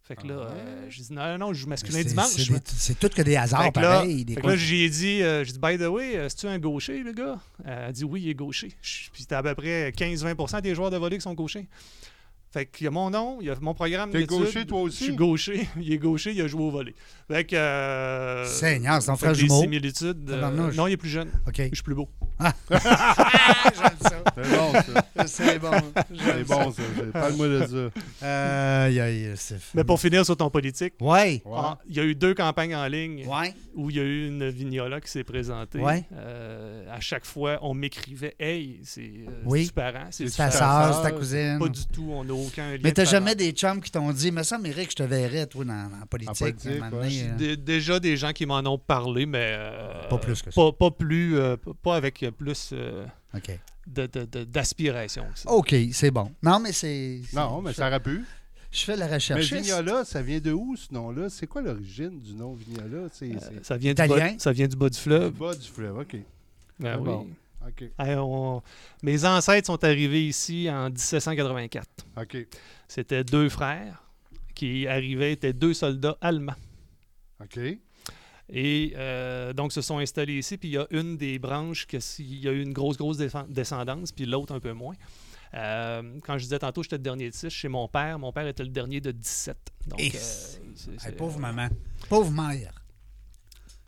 Fait 0.06 0.16
que 0.18 0.28
là, 0.28 0.36
Ah 0.38 0.44
ouais. 0.48 0.60
euh, 0.60 0.86
je 0.90 1.02
dis 1.02 1.14
Non, 1.14 1.24
non, 1.32 1.38
non, 1.38 1.54
je 1.54 1.60
joue 1.62 1.68
masculin 1.70 2.04
dimanche. 2.04 2.52
C'est 2.66 3.00
tout 3.00 3.08
que 3.10 3.22
des 3.22 3.38
hasards 3.38 3.64
Fait 3.64 3.72
que 3.72 3.80
là, 3.80 4.02
fait 4.04 4.42
que 4.42 4.48
là, 4.48 4.56
j'ai 4.58 4.90
dit, 4.90 5.22
euh, 5.22 5.46
j'ai 5.46 5.54
dit, 5.54 5.60
by 5.60 5.78
the 5.78 5.88
way, 5.88 6.18
euh, 6.18 6.28
c'est-tu 6.28 6.48
un 6.48 6.60
gaucher, 6.60 7.04
le 7.04 7.14
gars? 7.14 7.40
Euh, 7.66 7.88
elle 7.88 7.94
dit, 7.94 8.04
oui, 8.04 8.22
il 8.24 8.30
est 8.30 8.34
gaucher. 8.34 8.74
Puis 8.82 9.10
c'était 9.22 9.36
à 9.36 9.42
peu 9.44 9.56
près 9.56 9.92
15-20% 9.92 10.60
des 10.62 10.76
joueurs 10.76 10.92
de 10.92 10.98
volley 10.98 11.16
qui 11.18 11.22
sont 11.22 11.34
gauchers. 11.34 11.68
Fait 12.54 12.68
qu'il 12.68 12.86
y 12.86 12.88
a 12.88 12.92
mon 12.92 13.10
nom, 13.10 13.40
il 13.42 13.48
y 13.48 13.50
a 13.50 13.56
mon 13.60 13.74
programme 13.74 14.12
T'es 14.12 14.26
gaucher, 14.26 14.64
toi 14.68 14.82
aussi? 14.82 15.00
Je 15.00 15.04
suis 15.06 15.16
gaucher. 15.16 15.68
Il 15.82 15.92
est 15.92 15.98
gaucher, 15.98 16.34
il 16.34 16.42
a 16.42 16.48
joué 16.48 16.62
au 16.62 16.70
volley. 16.70 16.94
Fait 17.28 17.44
que... 17.46 17.56
euh, 17.56 18.46
Seigneur, 18.46 19.02
c'est 19.02 19.08
ton 19.08 19.16
frère 19.16 19.34
jumeau. 19.34 19.60
similitudes. 19.62 20.30
euh, 20.30 20.36
Tabarnouche. 20.36 20.76
non, 20.76 20.86
il 20.86 20.94
est 20.94 20.98
plus 20.98 21.10
jeune. 21.10 21.30
OK. 21.48 21.56
Je 21.58 21.74
suis 21.74 21.82
plus 21.84 21.96
beau. 21.96 22.08
J'aime 22.70 23.98
ça. 24.02 24.24
C'est 24.36 24.50
bon, 24.58 24.74
ça. 24.74 25.04
C'est 25.28 25.60
bon. 25.60 25.72
C'est 26.16 26.44
bon, 26.48 26.72
ça. 26.72 26.82
Parle-moi 27.12 27.48
de 27.48 27.90
ça. 28.22 28.90
Mais 29.74 29.84
pour 29.84 30.00
finir 30.00 30.26
sur 30.26 30.38
ton 30.38 30.50
politique. 30.50 30.94
Ouais. 31.02 31.42
ah, 31.52 31.78
il 31.90 31.96
y 31.96 32.00
a 32.00 32.04
eu 32.04 32.16
deux 32.16 32.34
campagnes 32.34 32.76
en 32.76 32.86
ligne 32.88 33.26
Ouais. 33.28 33.54
où 33.76 33.90
il 33.90 33.96
y 33.96 34.00
a 34.00 34.04
eu 34.04 34.28
une 34.28 34.50
vignola 34.50 35.02
qui 35.02 35.10
s'est 35.10 35.24
présentée. 35.24 35.80
Ouais. 35.80 36.04
Euh, 36.14 36.86
à 36.94 37.00
chaque 37.00 37.26
fois, 37.26 37.58
on 37.62 37.74
m'écrivait 37.74 38.36
Hey, 38.40 38.80
c'est 38.84 39.02
euh, 39.02 39.32
Oui. 39.46 39.72
parent? 39.74 40.08
C'est 40.12 40.28
C'est 40.30 40.38
ta 40.38 40.52
sœur, 40.52 40.96
c'est 40.96 41.04
ta 41.10 41.12
cousine. 41.12 41.58
Pas 41.60 41.68
du 41.70 41.86
tout, 41.88 42.10
on 42.12 42.30
aucun 42.48 42.72
lien. 42.72 42.80
Mais 42.84 42.92
t'as 42.92 43.04
de 43.06 43.10
jamais 43.10 43.36
des 43.36 43.52
chums 43.52 43.82
qui 43.82 43.92
t'ont 43.92 44.12
dit, 44.12 44.32
mais 44.32 44.44
ça, 44.44 44.58
Méric, 44.58 44.92
je 44.92 44.96
te 44.96 45.04
verrais, 45.04 45.46
toi, 45.48 45.66
dans, 45.66 45.90
dans 45.90 46.00
la 46.00 46.06
politique. 46.06 46.32
En 46.32 46.46
politique, 46.46 46.90
donné, 46.92 47.24
euh. 47.24 47.36
Dé- 47.36 47.58
Déjà 47.58 48.00
des 48.00 48.18
gens 48.18 48.32
qui 48.32 48.46
m'en 48.46 48.60
ont 48.60 48.78
parlé, 48.78 49.26
mais. 49.26 49.54
euh, 49.58 50.08
Pas 50.10 50.18
plus 50.18 50.42
que 50.42 50.52
ça. 50.52 50.56
Pas, 50.62 50.72
pas 50.72 50.92
plus. 50.92 51.38
euh, 51.38 51.56
pas 51.82 51.96
avec 51.96 52.26
plus 52.38 52.70
euh, 52.74 53.06
OK. 53.36 53.60
de- 53.88 54.08
de- 54.08 54.26
de- 54.26 54.44
d'aspiration. 54.44 55.26
OK, 55.48 55.76
c'est 55.92 56.12
bon. 56.12 56.32
Non, 56.42 56.60
mais 56.60 56.72
c'est. 56.72 57.22
c'est- 57.30 57.36
Non, 57.36 57.62
mais 57.62 57.74
ça 57.74 57.88
aurait 57.88 58.00
pu. 58.00 58.24
Je 58.72 58.80
fais 58.86 58.96
la 58.96 59.06
Mais 59.08 59.14
recherche. 59.16 59.54
Vignola, 59.54 60.04
ça 60.04 60.24
vient 60.24 60.40
de 60.40 60.52
où, 60.52 60.76
ce 60.76 60.92
nom-là? 60.92 61.30
C'est 61.30 61.46
quoi 61.46 61.62
l'origine 61.62 62.20
du 62.20 62.34
nom 62.34 62.54
Vignola? 62.56 63.08
C'est 63.14 63.26
Euh, 63.32 63.38
c'est 63.40 63.64
ça, 63.66 63.78
vient 63.78 63.94
du 63.94 64.08
bas, 64.08 64.30
ça 64.40 64.52
vient 64.52 64.68
du 64.68 64.76
bas 64.76 64.90
du 64.90 64.98
le 64.98 65.02
fleuve. 65.02 65.32
bas 65.34 65.54
du 65.54 65.68
fleuve, 65.68 66.00
OK. 66.00 66.16
Ben 66.80 66.98
oui. 66.98 67.04
bon. 67.06 67.28
OK, 67.68 67.84
Hey, 67.98 68.16
on- 68.18 68.62
Mes 69.04 69.26
ancêtres 69.26 69.68
sont 69.68 69.84
arrivés 69.84 70.26
ici 70.28 70.68
en 70.70 70.90
1784. 70.90 71.88
OK, 72.22 72.38
C'était 72.88 73.24
deux 73.24 73.50
frères 73.50 74.04
qui 74.56 74.88
arrivaient, 74.88 75.34
étaient 75.34 75.54
deux 75.54 75.74
soldats 75.74 76.18
allemands. 76.22 76.56
OK. 77.42 77.60
Et 78.50 78.94
euh, 78.98 79.54
donc, 79.54 79.72
se 79.72 79.82
sont 79.82 79.98
installés 80.00 80.38
ici. 80.40 80.58
Puis 80.58 80.70
il 80.70 80.74
y 80.74 80.78
a 80.78 80.86
une 80.92 81.16
des 81.18 81.40
branches 81.40 81.88
que 81.88 82.00
s'il 82.00 82.36
y 82.44 82.48
a 82.48 82.52
eu 82.52 82.62
une 82.62 82.74
grosse, 82.74 82.98
grosse 82.98 83.18
descendance, 83.18 84.12
puis 84.12 84.26
l'autre 84.26 84.54
un 84.54 84.60
peu 84.60 84.74
moins. 84.74 84.96
Euh, 85.56 86.20
quand 86.24 86.38
je 86.38 86.44
disais 86.44 86.60
tantôt, 86.60 86.84
j'étais 86.84 86.98
le 86.98 87.04
dernier 87.04 87.30
de 87.30 87.36
6 87.36 87.50
chez 87.50 87.68
mon 87.70 87.88
père. 87.88 88.20
Mon 88.20 88.32
père 88.34 88.48
était 88.48 88.64
le 88.64 88.70
dernier 88.70 89.00
de 89.02 89.12
17. 89.12 89.58
Donc, 89.88 90.00
Et- 90.02 90.12
euh, 90.16 90.92
Hey, 91.08 91.14
pauvre 91.16 91.40
maman. 91.40 91.70
Pauvre 92.10 92.32
mère. 92.32 92.74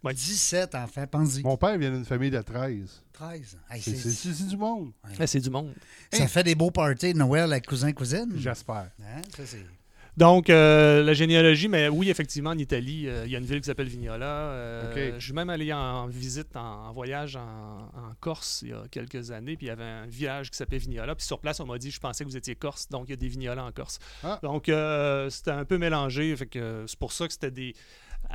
Ouais. 0.05 0.13
17 0.13 0.75
enfants, 0.75 1.05
pense-y. 1.07 1.43
Mon 1.43 1.57
père 1.57 1.77
vient 1.77 1.91
d'une 1.91 2.05
famille 2.05 2.31
de 2.31 2.41
13. 2.41 3.03
13. 3.13 3.57
Hey, 3.69 3.81
C'est- 3.81 3.95
c'est- 3.95 4.09
C'est 4.09 4.33
c'est 4.33 4.47
du 4.47 4.57
monde, 4.57 4.91
Ouais, 5.19 5.27
c'est 5.27 5.39
du 5.39 5.49
monde. 5.49 5.73
ça 6.11 6.27
fait 6.27 6.43
des 6.43 6.55
beaux 6.55 6.71
parties 6.71 7.13
de 7.13 7.17
Noël 7.19 7.51
avec 7.51 7.65
cousin-cousine. 7.67 8.33
j'espère. 8.37 8.89
Hein, 9.01 9.21
ça, 9.35 9.45
c'est- 9.45 9.65
Donc, 10.17 10.49
euh, 10.49 11.03
la 11.03 11.13
généalogie, 11.13 11.67
mais 11.67 11.89
oui, 11.89 12.09
effectivement, 12.09 12.51
en 12.51 12.57
Italie, 12.57 13.05
euh, 13.05 13.25
il 13.25 13.31
y 13.33 13.35
a 13.35 13.39
une 13.39 13.43
ville 13.45 13.59
qui 13.59 13.65
s'appelle 13.65 13.89
Vignola. 13.89 14.25
Euh, 14.25 15.11
Ok. 15.13 15.19
Je 15.19 15.23
suis 15.25 15.33
même 15.33 15.49
allé 15.49 15.73
en 15.73 16.07
visite, 16.07 16.55
en, 16.55 16.87
en 16.87 16.93
voyage 16.93 17.35
en, 17.35 17.41
en 17.93 18.13
Corse 18.21 18.61
il 18.61 18.69
y 18.69 18.71
a 18.73 18.83
quelques 18.89 19.31
années, 19.31 19.57
puis 19.57 19.65
il 19.65 19.69
y 19.69 19.71
avait 19.73 19.83
un 19.83 20.05
village 20.05 20.51
qui 20.51 20.55
s'appelait 20.57 20.77
Vignola. 20.77 21.15
Puis 21.15 21.25
sur 21.27 21.39
place, 21.39 21.59
on 21.59 21.65
m'a 21.65 21.77
dit, 21.77 21.91
je 21.91 21.99
pensais 21.99 22.23
que 22.23 22.29
vous 22.29 22.37
étiez 22.37 22.55
Corse, 22.55 22.87
donc 22.87 23.07
il 23.07 23.11
y 23.11 23.13
a 23.13 23.17
des 23.17 23.27
vignolas 23.27 23.65
en 23.65 23.73
Corse. 23.73 23.99
Ah. 24.23 24.39
Donc, 24.41 24.69
euh, 24.69 25.29
c'était 25.29 25.51
un 25.51 25.65
peu 25.65 25.77
mélangé. 25.77 26.33
Fait 26.37 26.45
que 26.45 26.85
c'est 26.87 26.97
pour 26.99 27.11
ça 27.11 27.27
que 27.27 27.33
c'était 27.33 27.51
des. 27.51 27.75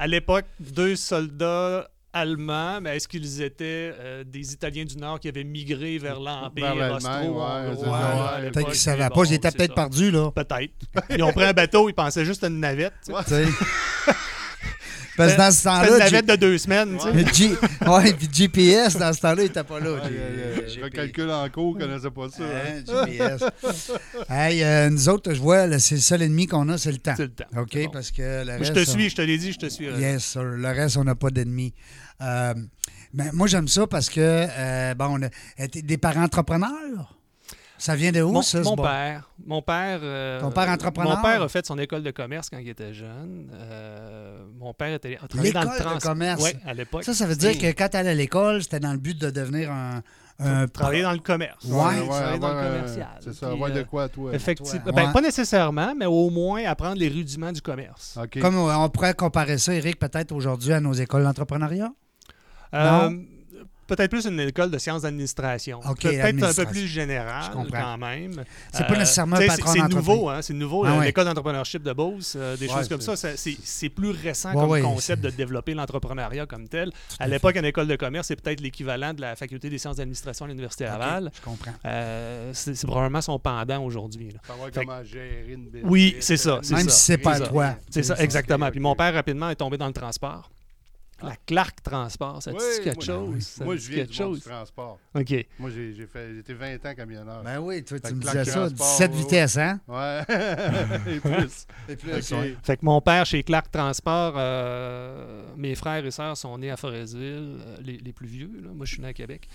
À 0.01 0.07
l'époque, 0.07 0.47
deux 0.59 0.97
soldats 0.97 1.91
allemands, 2.15 2.81
mais 2.81 2.97
est-ce 2.97 3.07
qu'ils 3.07 3.43
étaient 3.43 3.93
euh, 4.01 4.25
des 4.25 4.55
Italiens 4.55 4.87
du 4.87 4.97
Nord 4.97 5.21
qui 5.21 5.29
avaient 5.29 5.45
migré 5.45 5.99
vers 5.99 6.19
l'Empire 6.19 6.75
Vers 6.75 6.95
austro 6.95 7.11
ouais, 7.13 7.91
Ouais, 7.91 8.51
Peut-être 8.51 8.71
qu'ils 8.71 8.77
savaient 8.77 9.05
mais 9.05 9.11
pas. 9.11 9.25
Ils 9.27 9.35
étaient 9.35 9.51
peut-être 9.51 9.75
perdus, 9.75 10.11
là. 10.11 10.31
Peut-être. 10.31 10.73
Ils 11.11 11.23
ont 11.23 11.33
pris 11.33 11.45
un 11.45 11.53
bateau, 11.53 11.91
ils 11.91 11.93
pensaient 11.93 12.25
juste 12.25 12.43
à 12.43 12.47
une 12.47 12.61
navette. 12.61 12.95
Parce 15.17 15.33
que 15.33 15.39
dans 15.39 15.51
ce 15.51 15.57
C'était 15.59 15.71
une 15.71 15.75
temps-là, 15.87 15.99
navette 15.99 16.27
de 16.27 16.37
deux 16.37 16.59
semaines. 16.59 16.97
tu 16.99 17.35
sais. 17.35 17.89
Ouais, 17.89 18.13
puis 18.15 18.29
GPS, 18.33 18.97
dans 18.97 19.13
ce 19.13 19.21
temps-là, 19.21 19.43
il 19.43 19.47
n'était 19.47 19.65
pas 19.65 19.81
là. 19.81 19.93
Ouais, 19.93 20.01
G- 20.09 20.17
euh, 20.19 20.55
GPS. 20.69 20.83
Le 20.83 20.89
calcul 20.91 21.31
en 21.31 21.49
cours, 21.51 21.77
je 21.79 21.85
ne 21.85 21.89
connaissais 21.91 22.11
pas 22.11 22.29
ça. 22.29 22.43
hein. 22.43 22.83
Hein, 22.89 23.07
GPS. 23.09 23.45
hey, 24.31 24.63
euh, 24.63 24.91
nous 24.91 25.09
autres, 25.09 25.35
je 25.35 25.41
vois, 25.41 25.79
c'est 25.79 25.97
le 25.97 26.01
seul 26.01 26.23
ennemi 26.23 26.47
qu'on 26.47 26.69
a, 26.69 26.79
c'est 26.79 26.93
le 26.93 26.99
temps. 26.99 27.15
C'est 27.17 27.25
le 27.25 27.31
temps. 27.31 27.45
OK? 27.57 27.79
Parce 27.93 28.11
que 28.11 28.45
le 28.45 28.53
reste. 28.53 28.65
je 28.67 28.73
te 28.73 28.89
on- 28.89 28.93
suis, 28.93 29.11
je 29.11 29.17
te 29.17 29.23
l'ai 29.23 29.39
dit, 29.39 29.53
je 29.53 29.59
te 29.59 29.69
suis. 29.69 29.87
Yes, 29.87 30.25
sir. 30.25 30.43
Le 30.43 30.69
reste, 30.69 30.97
on 30.97 31.05
n'a 31.05 31.15
pas 31.15 31.31
d'ennemis. 31.31 31.75
Euh, 32.23 32.55
ben, 33.13 33.31
moi, 33.33 33.47
j'aime 33.47 33.69
ça 33.69 33.87
parce 33.87 34.09
que, 34.09 34.21
euh, 34.21 34.95
bon, 34.95 35.19
on 35.19 35.23
a 35.25 35.65
été 35.65 35.83
des 35.83 35.99
parents 35.99 36.23
entrepreneurs. 36.25 37.17
Ça 37.81 37.97
vient 37.97 38.13
de 38.13 38.21
où, 38.21 38.31
mon, 38.31 38.43
ça? 38.43 38.63
ce 38.63 38.69
mon 38.69 38.77
bon? 38.77 38.83
père. 38.83 39.31
Mon 39.47 39.63
père. 39.63 40.01
euh, 40.03 40.39
Ton 40.39 40.51
père 40.51 40.69
entrepreneur? 40.69 41.17
Mon 41.17 41.23
père 41.23 41.43
a 41.43 41.49
fait 41.49 41.65
son 41.65 41.79
école 41.79 42.03
de 42.03 42.11
commerce 42.11 42.51
quand 42.51 42.59
il 42.59 42.69
était 42.69 42.93
jeune. 42.93 43.51
Euh, 43.55 44.39
mon 44.59 44.75
père 44.75 44.93
était, 44.95 45.17
a 45.23 45.27
travaillé 45.27 45.51
dans 45.53 45.61
le 45.63 45.67
L'école 45.71 45.79
de 45.79 45.83
trans- 45.85 45.99
commerce? 45.99 46.43
Oui, 46.45 46.51
à 46.67 46.75
l'époque. 46.75 47.05
Ça, 47.05 47.15
ça 47.15 47.27
veut 47.27 47.37
dire 47.37 47.57
que 47.59 47.67
quand 47.69 47.89
tu 47.89 47.97
allais 47.97 48.11
à 48.11 48.15
l'école, 48.15 48.63
c'était 48.63 48.81
dans 48.81 48.93
le 48.93 48.99
but 48.99 49.19
de 49.19 49.31
devenir 49.31 49.73
un. 49.73 50.03
un 50.41 50.69
Travailler 50.69 51.03
dans 51.03 51.13
le 51.13 51.19
commerce. 51.21 51.65
Ouais. 51.65 52.07
travailler 52.07 52.39
dans 52.39 52.53
le 52.53 52.59
euh, 52.59 52.71
commercial. 52.81 53.09
C'est 53.21 53.33
ça, 53.33 53.51
avoir 53.51 53.71
de 53.71 53.81
euh, 53.81 53.85
quoi, 53.85 54.09
toi? 54.11 54.35
Effectivement. 54.35 54.83
Toi. 54.83 54.93
Ben, 54.93 55.07
Ouais. 55.07 55.13
Pas 55.15 55.21
nécessairement, 55.23 55.95
mais 55.97 56.07
au 56.07 56.29
moins 56.29 56.63
apprendre 56.67 56.97
les 56.99 57.09
rudiments 57.09 57.53
du 57.53 57.63
commerce. 57.63 58.19
OK. 58.23 58.39
Comme 58.41 58.57
on 58.59 58.89
pourrait 58.91 59.15
comparer 59.15 59.57
ça, 59.57 59.73
Eric, 59.73 59.99
peut-être 59.99 60.33
aujourd'hui 60.33 60.75
à 60.75 60.81
nos 60.81 60.93
écoles 60.93 61.25
d'entrepreneuriat? 61.25 61.91
Euh, 62.73 63.11
Peut-être 63.91 64.11
plus 64.11 64.25
une 64.27 64.39
école 64.41 64.71
de 64.71 64.79
sciences 64.79 65.03
d'administration. 65.03 65.81
Peut-être 65.81 66.43
un 66.45 66.55
peu 66.55 66.67
plus 66.71 66.87
général 66.87 67.51
quand 67.53 67.99
même. 67.99 68.45
C'est 68.73 68.87
pas 68.87 68.95
Euh, 68.95 68.99
nécessairement 68.99 69.37
un 69.37 69.47
patron 69.47 69.73
C'est 69.73 69.89
nouveau, 69.89 70.29
hein, 70.29 70.43
c'est 70.43 70.55
nouveau. 70.55 70.85
Ah 70.85 70.93
euh, 70.93 70.99
ouais. 71.01 71.07
L'école 71.07 71.25
d'entrepreneurship 71.25 71.83
de 71.83 71.93
Beauce, 71.93 72.35
euh, 72.37 72.57
des 72.57 72.67
Ouais, 72.69 72.75
choses 72.75 72.89
comme 72.89 73.01
ça, 73.01 73.17
c'est 73.17 73.37
c'est 73.37 73.89
plus 73.89 74.11
récent 74.11 74.51
Ouais, 74.51 74.61
comme 74.61 74.71
ouais, 74.71 74.81
concept 74.83 75.23
c'est- 75.23 75.31
de 75.31 75.37
développer 75.37 75.75
l'entrepreneuriat 75.75 76.47
comme 76.47 76.69
tel. 76.69 76.91
à 77.19 77.25
À 77.25 77.29
l'époque, 77.29 77.57
une 77.57 77.65
école 77.65 77.87
de 77.89 77.97
commerce, 77.97 78.29
c'est 78.29 78.37
peut-être 78.37 78.61
l'équivalent 78.61 79.13
de 79.13 79.21
la 79.21 79.35
faculté 79.37 79.69
des 79.69 79.79
sciences 79.79 79.97
d'administration 79.97 80.45
à 80.45 80.49
l'Université 80.49 80.85
Laval. 80.85 81.31
Je 81.35 81.41
comprends. 81.43 81.73
Euh, 81.85 82.51
c'est 82.55 82.75
c'est 82.75 82.87
probablement 82.87 83.21
son 83.21 83.39
pendant 83.39 83.83
aujourd'hui. 83.83 84.31
là. 84.31 84.39
Savoir 84.47 84.69
Fait- 84.69 84.85
comment 84.85 85.03
gérer 85.05 85.47
une 85.49 85.65
business. 85.67 85.85
Oui, 85.91 86.17
c'est 86.21 86.37
ça, 86.37 86.61
c'est 86.63 86.75
Même 86.75 86.89
ça. 86.89 86.95
si 86.95 87.03
c'est 87.03 87.19
pas 87.19 87.41
toi. 87.41 87.75
C'est 87.91 88.03
ça, 88.03 88.15
exactement. 88.19 88.71
Puis 88.71 88.81
mon 88.81 88.95
père, 88.95 89.13
rapidement, 89.15 89.51
est 89.51 89.57
tombé 89.57 89.77
dans 89.79 89.87
le 89.89 89.93
transport. 89.93 90.51
La 91.23 91.37
Clark 91.47 91.83
Transport, 91.83 92.43
ça 92.43 92.53
te 92.53 92.57
Oui, 92.57 92.63
dit 92.79 92.85
quelque 92.85 92.97
moi- 92.97 93.05
chose? 93.33 93.43
Ça 93.47 93.65
Moi, 93.65 93.77
je 93.77 93.89
viens 93.91 93.97
quelque 94.05 94.13
du 94.13 94.23
monde 94.23 94.31
chose? 94.33 94.39
du 94.39 94.45
transport. 94.49 94.99
OK. 95.15 95.47
Moi, 95.59 95.71
j'ai 95.71 95.95
j'étais 95.95 96.55
20 96.55 96.87
ans 96.87 96.95
camionneur. 96.95 97.43
Ben 97.43 97.59
oui, 97.61 97.85
toi, 97.85 97.99
tu 98.01 98.15
me 98.15 98.21
disais 98.21 98.45
ça. 98.45 98.53
transport, 98.69 98.87
17 98.87 99.11
ouais. 99.13 99.17
vitesses, 99.19 99.57
hein? 99.59 99.81
Ouais. 99.89 100.23
Et 101.17 101.21
plus. 101.21 101.67
Et 101.89 101.97
plus. 101.97 102.35
Fait 102.63 102.77
que 102.77 102.85
mon 102.85 103.01
père, 103.01 103.27
chez 103.27 103.43
Clark 103.43 103.71
Transport, 103.71 104.35
euh, 104.37 105.45
mes 105.57 105.75
frères 105.75 106.05
et 106.05 106.11
sœurs 106.11 106.37
sont 106.37 106.57
nés 106.59 106.71
à 106.71 106.77
Forestville, 106.77 107.59
euh, 107.61 107.77
les, 107.83 107.99
les 107.99 108.13
plus 108.13 108.27
vieux. 108.29 108.51
là. 108.63 108.71
Moi, 108.75 108.87
je 108.87 108.93
suis 108.95 109.03
né 109.03 109.09
à 109.09 109.13
Québec. 109.13 109.49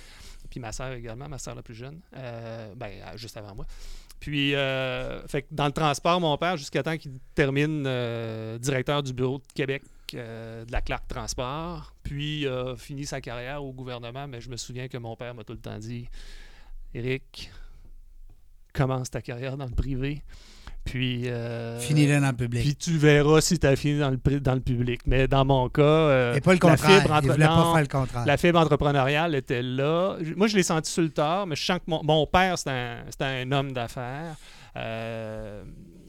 Puis 0.50 0.60
ma 0.60 0.72
sœur 0.72 0.92
également, 0.94 1.28
ma 1.28 1.40
sœur 1.40 1.56
la 1.56 1.64
plus 1.64 1.74
jeune, 1.74 2.00
euh, 2.16 2.74
ben, 2.76 2.92
juste 3.16 3.36
avant 3.38 3.56
moi. 3.56 3.66
Puis, 4.20 4.56
euh, 4.56 5.26
fait 5.28 5.42
que 5.44 5.48
dans 5.52 5.66
le 5.66 5.72
transport, 5.72 6.22
mon 6.22 6.38
père, 6.38 6.56
jusqu'à 6.58 6.84
temps 6.84 6.98
qu'il 6.98 7.14
termine 7.34 7.84
euh, 7.86 8.58
directeur 8.60 9.04
du 9.04 9.12
bureau 9.14 9.40
de 9.40 9.44
Québec 9.54 9.84
euh, 10.14 10.64
de 10.66 10.72
la 10.72 10.82
Clark 10.82 11.08
Transport, 11.08 11.94
puis 12.04 12.46
euh, 12.48 12.76
fini 12.76 13.06
sa 13.06 13.22
carrière 13.22 13.64
au 13.64 13.74
gouvernement, 13.74 14.28
mais 14.28 14.40
je 14.42 14.50
me 14.50 14.58
souviens 14.58 14.88
que 14.88 14.98
mon 14.98 15.16
père 15.16 15.34
m'a 15.34 15.44
tout 15.44 15.54
le 15.54 15.60
temps 15.60 15.78
dit 15.80 16.08
Éric, 16.94 17.50
commence 18.74 19.10
ta 19.10 19.22
carrière 19.22 19.58
dans 19.58 19.66
le 19.66 19.72
privé. 19.76 20.22
Puis. 20.84 21.28
euh, 21.30 21.80
Finis-le 21.80 22.20
dans 22.22 22.28
le 22.30 22.36
public. 22.36 22.62
puis 22.62 22.76
tu 22.76 22.98
verras 22.98 23.42
si 23.42 23.58
tu 23.58 23.66
as 23.66 23.76
fini 23.76 24.00
dans 24.00 24.12
le, 24.12 24.18
pri- 24.18 24.40
dans 24.40 24.54
le 24.54 24.60
public. 24.62 25.02
Mais 25.08 25.28
dans 25.28 25.44
mon 25.44 25.68
cas, 25.70 25.82
euh, 25.82 26.36
Et 26.36 26.42
pas 26.42 26.54
le 26.54 26.60
la 26.62 26.78
fibre 26.78 26.92
Il 27.08 27.12
entre- 27.12 27.32
voulait 27.32 27.46
non, 27.48 27.56
pas 27.56 27.74
faire 27.74 27.82
le 27.82 27.88
contraire. 27.88 28.26
la 28.26 28.38
fibre 28.38 28.60
entrepreneuriale 28.60 29.34
était 29.36 29.64
là. 29.64 30.18
Moi, 30.36 30.48
je 30.48 30.56
l'ai 30.56 30.64
senti 30.64 30.92
sur 30.92 31.02
le 31.02 31.10
tard, 31.10 31.48
mais 31.48 31.56
je 31.56 31.64
sens 31.66 31.80
que 31.80 31.86
mon, 31.88 32.04
mon 32.04 32.28
père, 32.28 32.58
c'est 32.60 32.70
un, 33.22 33.52
homme 33.52 33.72
d'affaires. 33.72 34.36
Euh, 34.76 35.64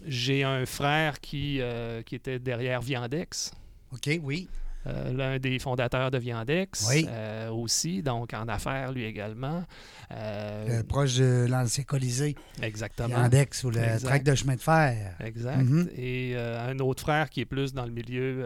J'ai 0.07 0.45
un 0.45 0.67
frère 0.67 1.21
qui, 1.21 1.61
qui 2.05 2.15
était 2.15 2.39
derrière 2.39 2.81
Viandex. 2.83 3.53
OK, 3.97 4.21
oui. 4.23 4.49
euh, 4.87 5.13
l'un 5.13 5.39
des 5.41 5.59
fondateurs 5.59 6.13
de 6.13 6.19
Viandex 6.19 6.87
Oui. 6.89 7.07
euh, 7.09 7.51
aussi, 7.51 8.03
donc 8.05 8.33
en 8.35 8.47
affaires 8.47 8.93
lui 8.93 9.05
également. 9.05 9.65
Euh, 10.13 10.85
proche 10.85 11.17
de 11.17 11.47
l'ancien 11.51 11.83
Colisée, 11.83 12.37
exactement. 12.63 13.09
Yandex 13.09 13.65
ou 13.65 13.71
le 13.71 13.79
Exact. 13.81 14.07
track 14.07 14.23
de 14.23 14.35
chemin 14.37 14.55
de 14.55 14.61
fer. 14.61 15.17
Exact. 15.19 15.57
Mhm. 15.57 15.89
Et 15.97 16.37
un 16.37 16.79
autre 16.79 17.03
frère 17.03 17.31
qui 17.31 17.41
est 17.41 17.45
plus 17.47 17.73
dans 17.75 17.85
le 17.85 17.91
milieu 17.91 18.45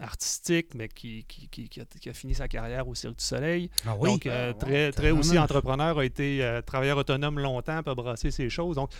artistique, 0.00 0.68
mais 0.76 0.88
qui, 0.88 1.24
qui, 1.26 1.48
qui- 1.48 1.68
qui 1.68 1.80
a, 1.80 1.84
qui 2.00 2.08
a 2.08 2.12
fini 2.12 2.34
sa 2.34 2.46
carrière 2.48 2.86
au 2.86 2.94
Cirque 2.94 3.18
du 3.18 3.24
Soleil. 3.24 3.68
Ah 3.86 3.96
oui. 3.98 4.10
Donc, 4.10 4.26
Ah, 4.26 4.52
très, 4.54 4.70
ouais, 4.86 4.92
très 4.92 5.10
aussi 5.10 5.36
entrepreneur, 5.38 5.98
a 5.98 6.04
été 6.04 6.60
travailleur 6.66 6.98
autonome 6.98 7.40
longtemps, 7.40 7.82
peut 7.82 7.94
brasser 7.94 8.30
ses 8.30 8.48
choses. 8.50 8.76
Donc, 8.76 8.90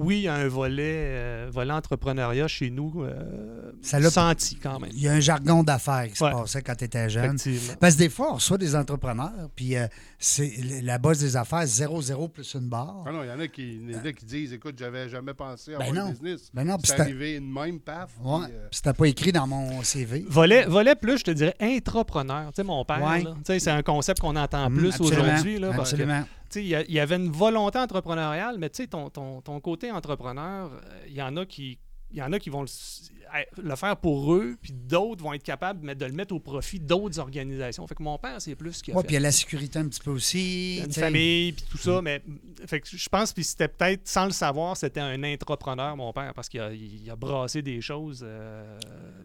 oui, 0.00 0.16
il 0.18 0.22
y 0.22 0.28
a 0.28 0.34
un 0.34 0.48
volet, 0.48 0.82
euh, 0.96 1.50
volet 1.52 1.72
entrepreneuriat 1.72 2.48
chez 2.48 2.70
nous, 2.70 3.02
euh, 3.02 3.72
Ça 3.82 4.00
l'a- 4.00 4.10
senti 4.10 4.56
quand 4.56 4.78
même. 4.80 4.90
Il 4.92 5.00
y 5.02 5.08
a 5.08 5.12
un 5.12 5.20
jargon 5.20 5.62
d'affaires 5.62 6.06
qui 6.08 6.16
se 6.16 6.24
Ouais. 6.24 6.32
passait 6.32 6.62
quand 6.62 6.74
tu 6.74 6.84
étais 6.84 7.08
jeune. 7.08 7.36
Parce 7.78 7.94
que 7.94 7.98
des 7.98 8.08
fois, 8.08 8.32
on 8.32 8.34
reçoit 8.34 8.58
des 8.58 8.74
entrepreneurs, 8.74 9.48
puis 9.54 9.76
euh, 9.76 9.86
c'est 10.18 10.50
la 10.82 10.98
base 10.98 11.20
des 11.20 11.36
affaires, 11.36 11.66
0-0 11.66 12.28
plus 12.28 12.54
une 12.54 12.68
barre. 12.68 13.04
Ah 13.06 13.12
non, 13.12 13.22
il 13.22 13.28
y 13.28 13.32
en 13.32 13.40
a 13.40 13.48
qui, 13.48 13.62
il 13.74 13.90
y 13.92 13.96
en 13.96 14.04
a 14.04 14.12
qui 14.12 14.24
disent 14.24 14.52
écoute, 14.52 14.74
j'avais 14.78 15.08
jamais 15.08 15.34
pensé 15.34 15.74
à 15.74 15.78
Ben 15.78 15.88
avoir 15.88 16.04
non. 16.04 16.10
un 16.10 16.12
business. 16.12 16.50
Ben 16.52 16.64
non, 16.64 16.76
puis 16.78 16.86
c'est 16.94 17.00
arrivé 17.00 17.36
une 17.36 17.52
même 17.52 17.78
paf. 17.80 18.10
puis, 18.20 18.28
ouais, 18.30 18.46
euh, 18.50 18.68
c'était 18.70 18.92
pas 18.92 19.06
écrit 19.06 19.32
dans 19.32 19.46
mon 19.46 19.82
CV. 19.82 20.24
Volet, 20.28 20.64
volet 20.66 20.94
plus, 20.94 21.18
je 21.18 21.24
te 21.24 21.30
dirais, 21.30 21.54
intrapreneur. 21.60 22.48
Tu 22.52 22.56
sais, 22.56 22.62
mon 22.64 22.84
père, 22.84 23.02
Ouais. 23.02 23.22
là, 23.22 23.30
tu 23.36 23.40
sais, 23.44 23.58
c'est 23.58 23.70
un 23.70 23.82
concept 23.82 24.20
qu'on 24.20 24.36
entend 24.36 24.68
Mm, 24.70 24.76
plus 24.76 25.00
aujourd'hui. 25.00 25.62
Absolument. 25.64 26.24
Il 26.56 26.66
y 26.66 26.98
avait 27.00 27.16
une 27.16 27.30
volonté 27.30 27.78
entrepreneuriale, 27.78 28.56
mais 28.58 28.70
tu 28.70 28.82
sais, 28.82 28.86
ton, 28.88 29.10
ton, 29.10 29.40
ton 29.40 29.60
côté 29.60 29.90
entrepreneur, 29.90 30.70
euh, 30.72 31.04
il 31.06 31.14
y 31.14 31.22
en 31.22 31.36
a 31.36 31.46
qui. 31.46 31.78
Il 32.12 32.18
y 32.18 32.22
en 32.22 32.32
a 32.32 32.40
qui 32.40 32.50
vont 32.50 32.62
le, 32.62 33.76
faire 33.76 33.96
pour 33.98 34.34
eux, 34.34 34.56
puis 34.60 34.72
d'autres 34.72 35.22
vont 35.22 35.32
être 35.32 35.44
capables 35.44 35.78
mais 35.84 35.94
de 35.94 36.04
le 36.04 36.10
mettre 36.10 36.34
au 36.34 36.40
profit 36.40 36.80
d'autres 36.80 37.20
organisations. 37.20 37.86
Fait 37.86 37.94
que 37.94 38.02
mon 38.02 38.18
père, 38.18 38.40
c'est 38.42 38.56
plus 38.56 38.82
fait. 38.82 38.90
puis 38.90 39.10
il 39.10 39.12
y 39.12 39.16
a 39.16 39.20
la 39.20 39.30
sécurité 39.30 39.78
un 39.78 39.86
petit 39.86 40.00
peu 40.00 40.10
aussi. 40.10 40.78
Une 40.84 40.92
famille, 40.92 41.52
puis 41.52 41.64
tout 41.70 41.78
Mm. 41.78 41.80
ça. 41.80 42.02
Mais 42.02 42.20
fait 42.66 42.80
que 42.80 42.88
je 42.90 43.08
pense 43.08 43.32
que 43.32 43.40
c'était 43.44 43.68
peut-être, 43.68 44.08
sans 44.08 44.24
le 44.24 44.32
savoir, 44.32 44.76
c'était 44.76 44.98
un 44.98 45.22
entrepreneur, 45.22 45.96
mon 45.96 46.12
père, 46.12 46.34
parce 46.34 46.48
qu'il 46.48 46.58
a, 46.58 46.72
il 46.72 47.08
a 47.08 47.14
brassé 47.14 47.62
des 47.62 47.80
choses, 47.80 48.24
euh, 48.26 48.76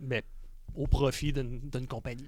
mais 0.04 0.24
au 0.78 0.88
profit 0.88 1.32
d'une 1.34 1.88
compagnie. 1.88 2.28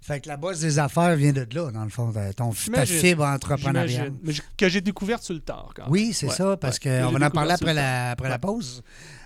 Fait 0.00 0.20
que 0.20 0.28
la 0.28 0.36
base 0.36 0.60
des 0.60 0.78
affaires 0.78 1.16
vient 1.16 1.32
de 1.32 1.46
là, 1.52 1.70
dans 1.70 1.84
le 1.84 1.90
fond, 1.90 2.10
de 2.10 2.32
ton, 2.32 2.50
ta 2.72 2.86
fibre 2.86 3.24
entrepreneuriale. 3.24 4.12
Que 4.56 4.68
j'ai 4.68 4.80
découvert 4.80 5.22
sur 5.22 5.34
le 5.34 5.40
tard. 5.40 5.70
Quand 5.74 5.82
même. 5.84 5.92
Oui, 5.92 6.12
c'est 6.12 6.26
Ouais, 6.28 6.34
ça, 6.34 6.56
parce 6.56 6.78
ouais. 6.84 7.02
qu'on 7.04 7.18
va 7.18 7.26
en 7.26 7.30
parler 7.30 7.52
après 7.52 7.74
la, 7.74 8.10
après 8.12 8.28
la 8.28 8.38
pause. 8.38 8.82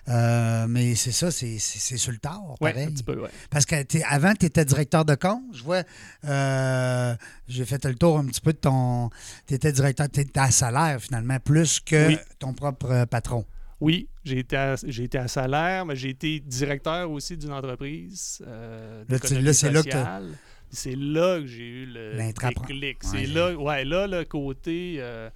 Euh, 0.09 0.67
mais 0.69 0.95
c'est 0.95 1.13
ça, 1.13 1.31
c'est 1.31 1.59
sur 1.59 2.11
le 2.11 2.19
tard, 2.19 2.41
pareil. 2.59 2.85
un 2.87 2.91
petit 2.91 3.03
peu. 3.05 3.21
Parce 3.51 3.67
que 3.67 3.81
t'es- 3.83 4.03
avant, 4.09 4.33
tu 4.35 4.47
étais 4.47 4.65
directeur 4.65 5.05
de 5.05 5.15
compte. 5.15 5.43
Je 5.53 5.63
vois, 5.63 5.83
euh, 6.25 7.15
j'ai 7.49 7.65
fait 7.65 7.85
le 7.85 7.95
tour 7.95 8.19
un 8.19 8.25
petit 8.27 8.41
peu 8.41 8.53
de 8.53 8.59
ton. 8.59 9.11
Tu 9.47 9.55
étais 9.55 9.73
directeur, 9.73 10.09
tu 10.11 10.21
étais 10.21 10.41
à 10.41 10.51
salaire 10.51 11.01
finalement, 11.01 11.39
plus 11.39 11.81
que 11.81 12.09
Oui. 12.09 12.19
ton 12.39 12.55
propre 12.55 12.91
euh, 12.91 13.07
patron. 13.07 13.45
Oui, 13.81 14.09
j'ai 14.25 14.41
été, 14.41 14.57
à, 14.57 14.77
j'ai 14.87 15.05
été 15.05 15.17
à 15.19 15.27
salaire, 15.29 15.87
mais 15.87 15.97
j'ai 15.97 16.11
été 16.11 16.39
directeur 16.41 17.11
aussi 17.11 17.37
d'une 17.37 17.53
entreprise. 17.53 18.43
Euh, 18.47 19.05
Là, 19.09 19.19
tu- 19.19 19.23
d'économie 19.29 19.47
là, 19.47 19.53
c'est 19.55 19.71
là 19.73 19.83
que 19.83 19.89
t'as- 19.89 19.99
sociale. 19.99 20.29
C'est 20.73 20.95
là 20.97 21.41
que 21.41 21.47
j'ai 21.47 21.67
eu 21.67 21.87
le 21.87 22.17
déclic. 22.17 23.03
Ouais. 23.03 23.09
C'est 23.11 23.27
là, 23.27 23.53
ouais, 23.55 23.85
là, 23.85 24.07
le 24.07 24.25
côté. 24.25 24.97
euh, 24.99 25.29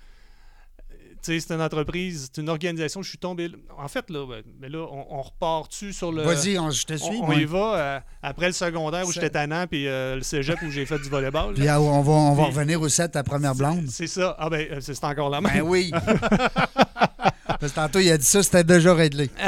tu 0.91 1.33
sais, 1.33 1.41
c'est 1.41 1.55
une 1.55 1.63
entreprise, 1.63 2.29
c'est 2.35 2.41
une 2.43 2.51
organisation. 2.51 3.01
Je 3.03 3.09
suis 3.09 3.17
tombé. 3.19 3.51
En 3.79 3.89
fait, 3.89 4.11
là, 4.11 4.27
ben, 4.29 4.43
mais 4.61 4.69
là 4.69 4.81
on, 4.91 5.07
on 5.19 5.23
repart-tu 5.23 5.95
sur 5.95 6.13
le. 6.13 6.23
Vas-y, 6.23 6.59
on- 6.59 6.71
je 6.71 6.85
te 6.85 6.95
suis. 6.95 7.17
On, 7.23 7.33
y 7.33 7.47
va 7.47 7.75
euh, 7.79 8.01
après 8.23 8.47
le 8.49 8.53
secondaire 8.53 9.07
où 9.09 9.11
j'étais 9.13 9.31
tannant, 9.31 9.67
puis 9.67 9.89
euh, 9.89 10.17
le 10.17 10.23
cégep 10.23 10.61
où 10.63 10.71
j'ai 10.71 10.85
fait 10.85 10.99
du 10.99 11.09
volleyball. 11.09 11.55
Puis 11.55 11.67
ah, 11.67 11.81
on 11.81 12.03
va, 12.03 12.13
on 12.13 12.35
va 12.35 12.43
Puis- 12.45 12.53
revenir 12.55 12.81
aussi 12.83 13.01
à 13.01 13.09
ta 13.09 13.23
première 13.25 13.55
blonde. 13.55 13.87
C'est 13.89 14.07
ça. 14.07 14.37
Ah 14.39 14.51
ben, 14.51 14.69
euh, 14.71 14.81
c'est 14.83 14.93
c'est 14.95 15.05
encore 15.07 15.31
la 15.31 15.41
même. 15.41 15.51
Ben 15.53 15.63
oui. 15.63 15.91
Parce 17.65 17.73
que 17.73 17.81
tantôt, 17.81 17.99
il 17.99 18.11
a 18.11 18.19
dit 18.19 18.27
ça, 18.27 18.43
c'était 18.43 18.63
déjà 18.63 18.95
réglé. 18.95 19.31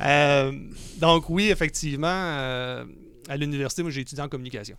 Euh, 0.00 0.50
donc 0.96 1.30
oui, 1.30 1.48
effectivement, 1.48 2.08
euh, 2.08 2.84
à 3.28 3.36
l'université, 3.36 3.82
moi 3.82 3.92
j'ai 3.92 4.00
étudié 4.00 4.20
en 4.20 4.28
communication. 4.28 4.76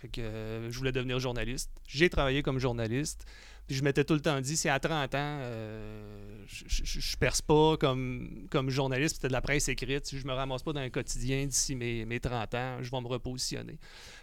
Fait 0.00 0.06
que 0.06 0.20
euh, 0.20 0.70
je 0.70 0.78
voulais 0.78 0.92
devenir 0.92 1.18
journaliste. 1.18 1.72
J'ai 1.88 2.08
travaillé 2.08 2.44
comme 2.44 2.60
journaliste. 2.60 3.24
Puis 3.70 3.76
je 3.78 3.84
m'étais 3.84 4.02
tout 4.02 4.14
le 4.14 4.20
temps 4.20 4.40
dit, 4.40 4.56
si 4.56 4.68
à 4.68 4.80
30 4.80 5.14
ans, 5.14 5.18
euh, 5.20 6.02
je, 6.48 6.64
je 6.84 7.16
perce 7.16 7.40
pas 7.40 7.76
comme, 7.76 8.48
comme 8.50 8.68
journaliste, 8.68 9.14
c'était 9.14 9.28
de 9.28 9.32
la 9.32 9.40
presse 9.40 9.68
écrite, 9.68 10.06
si 10.06 10.18
je 10.18 10.26
me 10.26 10.32
ramasse 10.32 10.64
pas 10.64 10.72
dans 10.72 10.80
un 10.80 10.90
quotidien 10.90 11.46
d'ici 11.46 11.76
mes, 11.76 12.04
mes 12.04 12.18
30 12.18 12.52
ans, 12.56 12.76
je 12.82 12.90
vais 12.90 13.00
me 13.00 13.06
repositionner. 13.06 13.78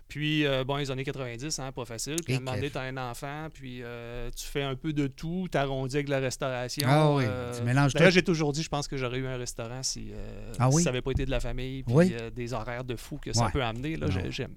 Puis, 0.10 0.46
euh, 0.46 0.66
bon, 0.66 0.76
les 0.76 0.92
années 0.92 1.06
90, 1.06 1.60
hein, 1.60 1.72
pas 1.72 1.86
facile. 1.86 2.18
Puis, 2.26 2.34
à 2.34 2.38
un 2.38 2.40
Et 2.40 2.44
moment 2.44 2.56
donné, 2.58 2.68
que- 2.68 2.74
tu 2.74 2.78
as 2.78 2.82
un 2.82 2.98
enfant, 2.98 3.48
puis 3.54 3.80
euh, 3.84 4.30
tu 4.36 4.46
fais 4.46 4.64
un 4.64 4.76
peu 4.76 4.92
de 4.92 5.08
tout, 5.08 5.48
tu 5.50 5.58
arrondis 5.58 5.96
avec 5.96 6.10
la 6.10 6.20
restauration. 6.20 6.86
Ah 6.92 7.14
oui, 7.14 7.24
tu 7.58 7.64
mélanges 7.64 7.94
D'ailleurs, 7.94 8.10
tout. 8.10 8.16
j'ai 8.16 8.24
toujours 8.24 8.52
dit, 8.52 8.64
je 8.64 8.70
pense 8.70 8.90
que 8.90 8.98
j'aurais 8.98 9.20
eu 9.20 9.28
un 9.28 9.38
restaurant 9.38 9.82
si, 9.82 10.12
Ah 10.60 10.70
si 10.70 10.76
oui? 10.76 10.84
ça 10.84 10.90
n'avait 10.92 11.02
pas 11.02 11.12
été 11.12 11.26
de 11.26 11.32
la 11.32 11.40
famille, 11.40 11.84
puis 11.84 11.96
Oui. 11.96 12.14
des 12.36 12.52
horaires 12.52 12.84
de 12.84 12.98
fou 12.98 13.18
que 13.18 13.32
ça 13.32 13.50
peut 13.50 13.64
amener. 13.64 13.96
Là, 13.96 14.08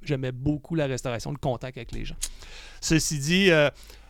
J'aimais 0.03 0.33
beaucoup 0.33 0.75
la 0.75 0.87
restauration, 0.87 1.31
le 1.31 1.39
contact 1.39 1.77
avec 1.79 1.93
les 1.93 2.05
gens. 2.05 2.17
Ceci 2.81 3.19
dit, 3.21 3.51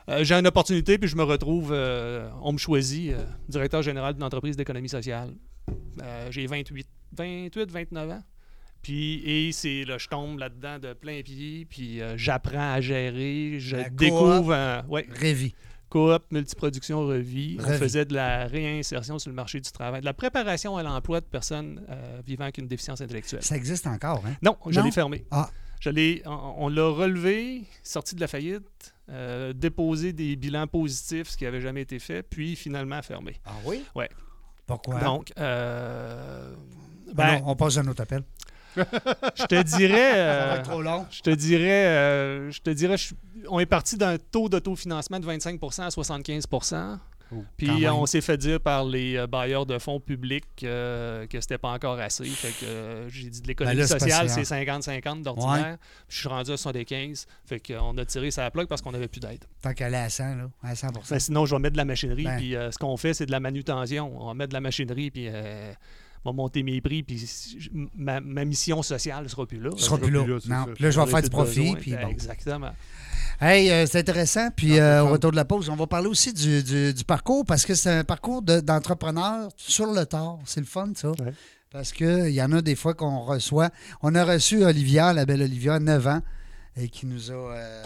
euh, 0.09 0.25
j'ai 0.25 0.35
une 0.35 0.47
opportunité, 0.47 0.99
puis 0.99 1.09
je 1.09 1.17
me 1.17 1.23
retrouve, 1.23 1.71
euh, 1.73 2.29
on 2.43 2.53
me 2.53 2.59
choisit, 2.59 3.13
euh, 3.13 3.25
directeur 3.49 3.83
général 3.83 4.15
d'une 4.15 4.23
entreprise 4.25 4.57
d'économie 4.57 4.89
sociale. 4.89 5.35
J'ai 6.31 6.47
28, 6.47 6.87
28, 7.17 7.71
29 7.71 8.11
ans. 8.11 8.23
Puis, 8.83 9.23
et 9.27 9.53
c'est 9.53 9.85
là, 9.85 9.99
je 9.99 10.09
tombe 10.09 10.39
là-dedans 10.39 10.79
de 10.79 10.95
plein 10.95 11.21
pied, 11.23 11.67
puis 11.69 12.01
j'apprends 12.17 12.73
à 12.73 12.81
gérer, 12.81 13.57
je 13.61 13.77
La 13.77 13.91
découvre 13.91 14.53
un, 14.55 14.85
ouais, 14.89 15.07
Révi. 15.11 15.55
coop, 15.91 16.23
multiproduction, 16.31 17.01
revie. 17.07 17.59
On 17.61 17.73
faisait 17.75 18.07
de 18.07 18.15
la 18.15 18.47
réinsertion 18.47 19.19
sur 19.19 19.29
le 19.29 19.37
marché 19.37 19.61
du 19.61 19.71
travail, 19.71 20.01
de 20.01 20.07
la 20.07 20.15
préparation 20.15 20.77
à 20.79 20.83
l'emploi 20.83 21.21
de 21.21 21.27
personnes 21.27 21.83
vivant 22.27 22.45
avec 22.45 22.57
une 22.59 22.69
déficience 22.69 23.01
intellectuelle. 23.03 23.43
Ça 23.43 23.57
existe 23.57 23.87
encore, 23.87 24.23
hein? 24.27 24.35
Non, 24.43 24.57
je 24.67 24.81
l'ai 24.81 24.91
fermé. 24.93 25.27
Ah. 25.31 25.51
Je 25.81 25.89
l'ai- 25.91 26.23
on 26.27 26.65
on 26.65 26.69
l'a 26.69 26.89
relevé, 26.89 27.63
sorti 27.83 28.15
de 28.15 28.21
la 28.21 28.29
faillite, 28.29 28.95
euh, 29.11 29.53
déposé 29.53 30.13
des 30.13 30.37
bilans 30.37 30.67
positifs, 30.67 31.29
ce 31.31 31.37
qui 31.37 31.45
n'avait 31.45 31.61
jamais 31.61 31.83
été 31.83 31.99
fait, 31.99 32.23
puis 32.23 32.57
finalement 32.57 33.03
fermé. 33.03 33.37
Ah 33.45 33.51
oui? 33.65 33.85
Ouais. 33.95 34.09
Pourquoi? 34.67 35.01
Donc, 35.01 35.33
euh, 35.39 36.55
ben, 37.13 37.39
non, 37.41 37.43
on 37.47 37.57
passe 37.57 37.77
à 37.77 37.81
un 37.81 37.89
autre 37.89 38.03
appel. 38.03 38.23
je 38.77 39.45
te 39.47 39.63
dirais, 39.63 40.11
Ça 40.13 40.17
euh, 40.17 40.47
va 40.51 40.57
être 40.59 40.71
trop 40.71 40.81
long. 40.83 41.07
je 41.11 41.23
te 41.23 41.31
dirais, 41.31 41.87
euh, 41.87 42.51
je 42.53 42.61
te 42.61 42.71
dirais, 42.71 42.97
je- 42.97 43.15
on 43.49 43.59
est 43.59 43.67
parti 43.67 43.97
d'un 43.97 44.17
taux 44.17 44.49
d'autofinancement 44.49 45.19
de 45.19 45.27
25% 45.27 45.83
à 45.83 45.91
75 45.91 46.47
Oh, 47.33 47.45
Puis 47.57 47.89
on 47.89 48.07
s'est 48.07 48.21
fait 48.21 48.37
dire 48.37 48.61
par 48.61 48.85
les 48.85 49.17
euh, 49.17 49.27
bailleurs 49.27 49.67
de 49.67 49.79
fonds 49.79 50.01
publics 50.01 50.45
euh, 50.65 51.27
que 51.27 51.41
c'était 51.41 51.59
pas 51.59 51.69
encore 51.71 51.99
assez. 51.99 52.25
Fait 52.25 52.51
que 52.51 52.65
euh, 52.69 53.09
j'ai 53.09 53.29
dit 53.31 53.41
de 53.41 53.47
l'économie 53.47 53.77
Ben 53.77 53.87
sociale, 53.87 54.27
patient. 54.27 54.45
c'est 54.45 54.65
50-50 54.65 55.23
d'ordinaire. 55.23 55.79
Puis 56.09 56.17
je 56.17 56.21
suis 56.21 56.29
rendu 56.29 56.51
à 56.53 56.57
75. 56.57 57.27
Fait 57.45 57.61
qu'on 57.61 57.97
a 57.99 58.05
tiré 58.05 58.31
sa 58.31 58.51
plaque 58.51 58.69
parce 58.69 58.83
qu'on 58.83 58.93
n'avait 58.93 59.09
plus 59.09 59.21
d'aide. 59.21 59.45
Tant 59.63 59.73
qu'elle 59.75 59.95
est 59.95 59.99
à 59.99 60.09
100, 60.09 60.35
là, 60.37 60.51
à 60.63 60.75
100% 60.75 61.11
Ben, 61.11 61.19
sinon, 61.19 61.47
je 61.47 61.55
vais 61.55 61.61
mettre 61.61 61.75
de 61.75 61.79
la 61.79 61.85
machinerie. 61.85 62.25
Ben. 62.25 62.37
Puis 62.37 62.57
euh, 62.57 62.71
ce 62.71 62.79
qu'on 62.79 62.97
fait, 62.97 63.15
c'est 63.15 63.27
de 63.27 63.33
la 63.33 63.41
manutention. 63.41 64.11
On 64.21 64.27
va 64.27 64.35
mettre 64.35 64.51
de 64.51 64.55
la 64.55 64.61
machinerie, 64.61 65.11
puis 65.11 65.29
on 66.25 66.31
va 66.31 66.37
monter 66.37 66.63
mes 66.63 66.81
prix. 66.81 67.03
Puis 67.03 67.27
ma, 67.97 68.21
ma 68.21 68.45
mission 68.45 68.83
sociale 68.83 69.25
ne 69.25 69.29
sera 69.29 69.47
plus 69.47 69.61
là. 69.61 69.71
Sera 69.77 69.99
plus 69.99 70.11
là. 70.11 70.23
plus 70.23 70.33
là, 70.35 70.39
c'est 70.43 70.49
non. 70.51 70.65
ça. 70.67 70.71
Là, 70.79 70.91
je 70.91 71.01
vais 71.01 71.07
faire 71.07 71.23
du 71.23 71.31
profit. 71.31 71.75
Puis 71.77 71.93
bon. 71.93 72.09
Exactement. 72.09 72.71
Hey, 73.41 73.71
euh, 73.71 73.87
c'est 73.87 74.01
intéressant. 74.01 74.51
Puis 74.55 74.79
euh, 74.79 75.03
au 75.03 75.09
retour 75.09 75.31
de 75.31 75.37
la 75.37 75.45
pause, 75.47 75.69
on 75.71 75.77
va 75.77 75.87
parler 75.87 76.09
aussi 76.09 76.33
du, 76.33 76.63
du- 76.63 76.93
du 76.93 77.05
parcours 77.05 77.45
parce 77.47 77.65
que 77.65 77.75
c'est 77.75 77.91
un 77.91 78.05
parcours 78.05 78.43
de- 78.43 78.61
d'entrepreneur 78.61 79.49
sur 79.57 79.87
le 79.87 80.05
tard. 80.05 80.39
C'est 80.45 80.61
le 80.61 80.67
fun, 80.67 80.93
ça. 80.95 81.11
Ouais. 81.11 81.33
Parce 81.71 81.93
qu'il 81.93 82.31
y 82.31 82.43
en 82.43 82.53
a 82.53 82.61
des 82.61 82.75
fois 82.75 82.95
qu'on 82.95 83.21
reçoit. 83.21 83.71
On 84.03 84.15
a 84.15 84.25
reçu 84.25 84.65
Olivia, 84.65 85.13
la 85.13 85.25
belle 85.25 85.41
Olivia, 85.43 85.79
9 85.79 86.07
ans, 86.09 86.21
et 86.77 86.89
qui 86.89 87.07
nous 87.07 87.31
a 87.31 87.35
euh, 87.35 87.83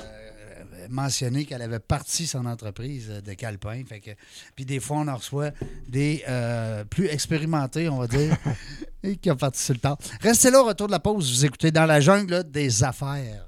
mentionné 0.88 1.44
qu'elle 1.44 1.62
avait 1.62 1.78
parti 1.78 2.26
son 2.26 2.46
entreprise 2.46 3.08
de 3.08 3.32
calepin. 3.34 3.82
Fait 3.86 4.00
que, 4.00 4.10
puis 4.54 4.64
des 4.64 4.80
fois, 4.80 4.98
on 4.98 5.08
en 5.08 5.16
reçoit 5.16 5.50
des 5.88 6.24
euh, 6.28 6.84
plus 6.84 7.06
expérimentés, 7.06 7.88
on 7.88 7.98
va 7.98 8.06
dire, 8.06 8.36
et 9.02 9.16
qui 9.16 9.30
ont 9.30 9.36
parti 9.36 9.62
sur 9.62 9.74
le 9.74 9.80
tard. 9.80 9.98
Restez 10.20 10.50
là 10.50 10.60
au 10.62 10.66
retour 10.66 10.86
de 10.86 10.92
la 10.92 11.00
pause. 11.00 11.30
Vous 11.30 11.44
écoutez 11.44 11.70
dans 11.70 11.86
la 11.86 12.00
jungle 12.00 12.44
des 12.50 12.84
affaires. 12.84 13.46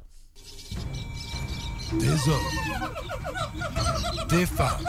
Des 1.93 2.09
hommes, 2.09 2.41
des 4.29 4.45
femmes, 4.45 4.85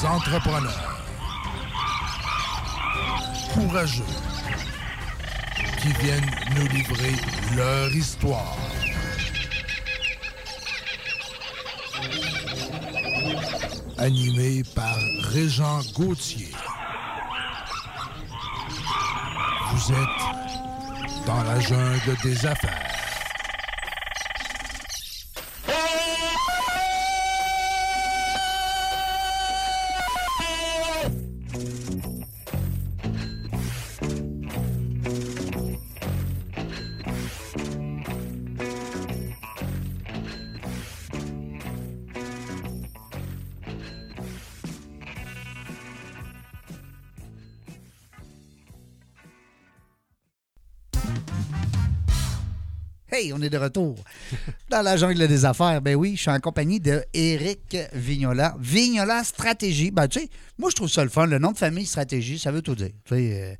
des 0.00 0.06
entrepreneurs 0.06 0.94
courageux 3.54 4.02
qui 5.80 5.92
viennent 6.02 6.30
nous 6.56 6.66
livrer 6.68 7.14
leur 7.56 7.94
histoire. 7.94 8.56
Animé 13.98 14.62
par 14.74 14.96
Régent 15.32 15.80
Gauthier. 15.94 16.50
Vous 19.72 19.92
êtes 19.92 21.26
dans 21.26 21.42
la 21.42 21.60
jungle 21.60 22.16
des 22.22 22.46
affaires. 22.46 22.93
Est 53.44 53.50
de 53.50 53.58
retour 53.58 53.96
dans 54.70 54.82
la 54.82 54.96
jungle 54.96 55.26
des 55.28 55.44
affaires. 55.44 55.80
Ben 55.82 55.94
oui, 55.94 56.14
je 56.16 56.22
suis 56.22 56.30
en 56.30 56.40
compagnie 56.40 56.80
de 56.80 57.04
Éric 57.12 57.76
Vignola. 57.92 58.56
Vignola 58.58 59.22
Stratégie. 59.24 59.90
Ben, 59.90 60.08
tu 60.08 60.20
sais, 60.20 60.28
moi, 60.58 60.70
je 60.70 60.76
trouve 60.76 60.88
ça 60.88 61.04
le 61.04 61.10
fun. 61.10 61.26
Le 61.26 61.38
nom 61.38 61.52
de 61.52 61.58
famille 61.58 61.86
Stratégie, 61.86 62.38
ça 62.38 62.50
veut 62.50 62.62
tout 62.62 62.74
dire. 62.74 62.90
Tu 63.04 63.14
sais, 63.14 63.56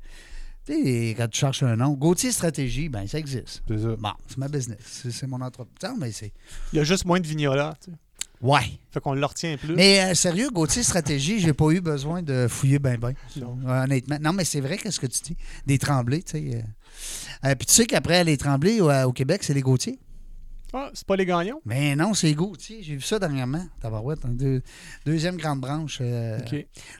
euh, 0.69 1.13
quand 1.15 1.27
tu 1.27 1.39
cherches 1.39 1.63
un 1.63 1.75
nom, 1.75 1.93
Gauthier 1.93 2.31
Stratégie, 2.31 2.89
ben, 2.89 3.07
ça 3.07 3.19
existe. 3.19 3.61
C'est 3.67 3.77
ça. 3.79 3.95
Bon, 3.97 4.11
c'est 4.27 4.37
ma 4.37 4.47
business. 4.47 5.03
C'est 5.11 5.27
mon 5.27 5.39
entreprise. 5.41 5.89
Mais 5.99 6.11
c'est. 6.11 6.31
Il 6.73 6.77
y 6.77 6.79
a 6.79 6.83
juste 6.83 7.05
moins 7.05 7.19
de 7.19 7.27
vignola. 7.27 7.75
tu 7.83 7.91
sais. 7.91 7.97
Ouais. 8.41 8.79
Fait 8.91 8.99
qu'on 8.99 9.13
le 9.13 9.25
retient 9.25 9.57
plus. 9.57 9.75
Mais 9.75 10.01
euh, 10.01 10.13
sérieux, 10.13 10.49
Gauthier 10.51 10.83
Stratégie, 10.83 11.39
j'ai 11.39 11.53
pas 11.53 11.69
eu 11.71 11.79
besoin 11.81 12.21
de 12.21 12.47
fouiller 12.49 12.79
ben 12.79 12.97
ben. 12.97 13.13
Non. 13.37 13.57
Honnêtement. 13.65 14.17
Non, 14.21 14.33
mais 14.33 14.43
c'est 14.43 14.59
vrai, 14.59 14.77
qu'est-ce 14.77 14.99
que 14.99 15.07
tu 15.07 15.21
dis? 15.23 15.37
Des 15.65 15.77
tremblés, 15.79 16.21
tu 16.21 16.31
sais. 16.33 16.55
euh. 16.57 16.61
Euh, 17.45 17.55
Puis 17.55 17.65
tu 17.67 17.73
sais 17.73 17.85
qu'après 17.85 18.23
les 18.23 18.37
tremblés 18.37 18.81
au, 18.81 18.91
au 18.91 19.11
Québec, 19.13 19.43
c'est 19.43 19.53
les 19.53 19.61
Gauthier. 19.61 19.99
Ah, 20.77 20.89
c'est 20.93 21.07
pas 21.07 21.15
les 21.15 21.25
gagnants? 21.25 21.61
Mais 21.63 21.95
non, 21.95 22.13
c'est 22.13 22.33
Gauthier. 22.33 22.83
J'ai 22.83 22.95
vu 22.95 23.01
ça 23.01 23.17
dernièrement. 23.17 23.65
Tabarouette, 23.79 24.25
hein, 24.25 24.31
deux- 24.33 24.61
deuxième 25.05 25.37
grande 25.37 25.61
branche. 25.61 25.99
euh. 26.01 26.37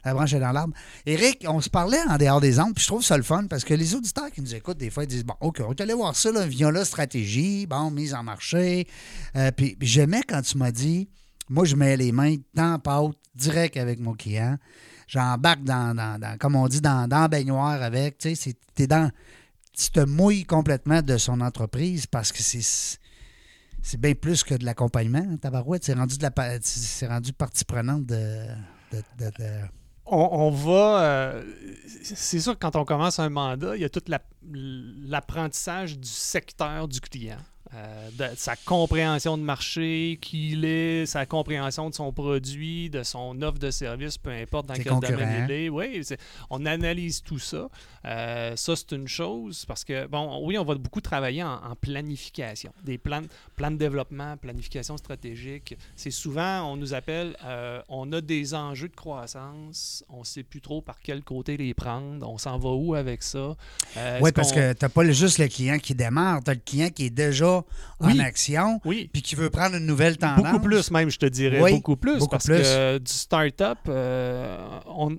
La 0.06 0.14
branche 0.14 0.32
est 0.32 0.40
dans 0.40 0.54
l'arbre. 0.54 0.74
Éric, 1.06 1.44
on 1.50 1.60
se 1.60 1.70
parlait 1.70 2.00
en 2.08 2.16
dehors 2.18 2.40
des 2.40 2.58
ondes, 2.58 2.74
puis 2.74 2.84
je 2.84 2.88
trouve 2.88 3.04
ça 3.04 3.18
le 3.18 3.24
fun 3.24 3.48
parce 3.50 3.66
que 3.66 3.74
les 3.74 3.94
auditeurs 3.94 4.32
qui 4.32 4.42
nous 4.42 4.56
écoutent, 4.56 4.78
des 4.78 4.90
fois, 4.90 5.04
ils 5.04 5.08
disent 5.08 5.26
Bon, 5.26 5.34
OK, 5.42 5.62
on 5.68 5.72
est 5.72 5.82
allé 5.82 5.94
voir 5.94 6.16
ça, 6.16 6.32
là, 6.32 6.46
Viola 6.46 6.86
Stratégie, 6.86 7.66
bon, 7.68 7.92
mise 7.92 8.14
en 8.14 8.24
marché. 8.24 8.88
Euh, 9.36 9.52
puis 9.52 9.76
j'aimais 9.82 10.22
quand 10.26 10.42
tu 10.42 10.58
m'as 10.58 10.72
dit 10.72 11.10
Moi, 11.50 11.66
je 11.66 11.76
mets 11.76 11.98
les 11.98 12.14
mains 12.14 12.36
dans 12.54 12.80
pâte, 12.80 13.12
direct 13.36 13.76
avec 13.76 14.00
mon 14.00 14.14
client. 14.14 14.58
J'embarque 15.08 15.64
dans, 15.64 15.94
dans- 15.94 16.18
dans- 16.18 16.38
comme 16.38 16.56
on 16.56 16.68
dit, 16.70 16.80
dans, 16.80 17.10
dans 17.10 17.22
la 17.22 17.28
baignoire 17.28 17.82
avec. 17.82 18.20
Tu 18.20 18.36
sais, 18.38 18.54
t'es 18.74 18.88
dans. 18.88 19.12
Tu 19.78 19.90
te 19.92 20.00
mouilles 20.00 20.46
complètement 20.46 21.02
de 21.02 21.18
son 21.18 21.42
entreprise 21.42 22.06
parce 22.08 22.32
que 22.32 22.42
c'est. 22.42 23.00
Bien 24.00 24.16
plus 24.16 24.44
que 24.44 24.56
de 24.56 24.66
l'accompagnement, 24.66 25.20
hein, 25.32 25.38
tabarouette. 25.38 25.84
C'est 25.84 25.94
rendu 25.94 26.16
rendu 27.08 27.34
partie 27.34 27.66
prenante 27.66 28.06
de- 28.06 28.48
On, 30.08 30.50
va. 30.52 31.02
euh, 31.04 31.44
c'est 32.04 32.40
sûr 32.40 32.54
que 32.54 32.60
quand 32.60 32.76
on 32.76 32.86
commence 32.86 33.20
un 33.20 33.30
mandat, 33.30 33.76
il 33.76 33.82
y 33.82 33.86
a 33.86 33.90
tout 33.90 34.02
la- 34.08 34.22
l'apprentissage 34.52 35.98
du 36.00 36.08
secteur 36.08 36.88
du 36.88 37.00
client. 37.02 37.38
Euh, 37.76 38.10
de 38.12 38.36
sa 38.38 38.56
compréhension 38.56 39.38
de 39.38 39.44
marché, 39.44 40.18
qui 40.22 40.52
il 40.52 40.64
est, 40.64 41.06
sa 41.06 41.26
compréhension 41.26 41.90
de 41.90 41.96
son 41.96 42.14
produit, 42.14 42.90
de 42.90 43.04
son 43.04 43.42
offre 43.42 43.60
de 43.60 43.70
service, 43.70 44.18
peu 44.18 44.30
importe 44.30 44.68
dans 44.68 44.76
quel 44.76 45.00
domaine 45.00 45.46
il 45.50 45.52
est. 45.52 45.70
Oui, 45.70 46.02
on 46.50 46.66
analyse 46.66 47.22
tout 47.22 47.40
ça. 47.40 47.68
Euh, 48.06 48.56
ça, 48.56 48.76
c'est 48.76 48.92
une 48.94 49.08
chose 49.08 49.66
parce 49.66 49.84
que, 49.84 50.08
bon, 50.08 50.40
oui, 50.44 50.58
on 50.58 50.64
va 50.64 50.76
beaucoup 50.76 51.02
travailler 51.02 51.44
en, 51.44 51.56
en 51.56 51.76
planification, 51.76 52.72
des 52.84 52.98
plans, 52.98 53.24
plans 53.58 53.72
de 53.72 53.78
développement, 53.78 54.38
planification 54.38 54.96
stratégique. 54.96 55.76
C'est 55.98 56.12
souvent, 56.12 56.72
on 56.72 56.78
nous 56.78 56.94
appelle, 56.94 57.36
euh, 57.44 57.82
on 57.90 58.10
a 58.14 58.22
des 58.22 58.54
enjeux 58.54 58.88
de 58.88 58.96
croissance, 58.96 60.06
on 60.10 60.20
ne 60.20 60.26
sait 60.26 60.44
plus 60.44 60.62
trop 60.62 60.82
par 60.82 61.00
quel 61.02 61.24
côté 61.24 61.58
les 61.58 61.74
prendre, 61.74 62.30
on 62.30 62.38
s'en 62.38 62.58
va 62.58 62.70
où 62.70 62.96
avec 62.96 63.22
ça? 63.22 63.58
Oui, 64.22 64.32
parce 64.32 64.54
que 64.54 64.72
tu 64.72 64.86
n'as 64.86 64.90
pas 64.90 65.04
juste 65.12 65.40
le 65.40 65.48
client 65.48 65.78
qui 65.78 65.94
démarre, 65.94 66.42
tu 66.44 66.52
as 66.52 66.54
le 66.54 66.62
client 66.64 66.90
qui 66.90 67.08
est 67.08 67.10
déjà 67.10 67.65
Oui. 68.02 68.14
en 68.14 68.20
action 68.24 68.80
Oui, 68.86 69.10
puis 69.12 69.22
qui 69.22 69.36
veut 69.36 69.50
prendre 69.50 69.76
une 69.76 69.86
nouvelle 69.86 70.18
tendance. 70.18 70.44
Beaucoup 70.44 70.60
plus 70.60 70.92
même, 70.92 71.10
je 71.10 71.18
te 71.18 71.26
dirais. 71.26 71.62
Oui, 71.62 71.72
beaucoup 71.74 71.96
plus. 71.96 72.20
beaucoup 72.20 72.32
parce 72.32 72.46
plus. 72.46 72.58
que 72.62 72.98
du 72.98 73.12
start-up, 73.14 73.78
euh, 73.88 74.80
on- 74.88 75.18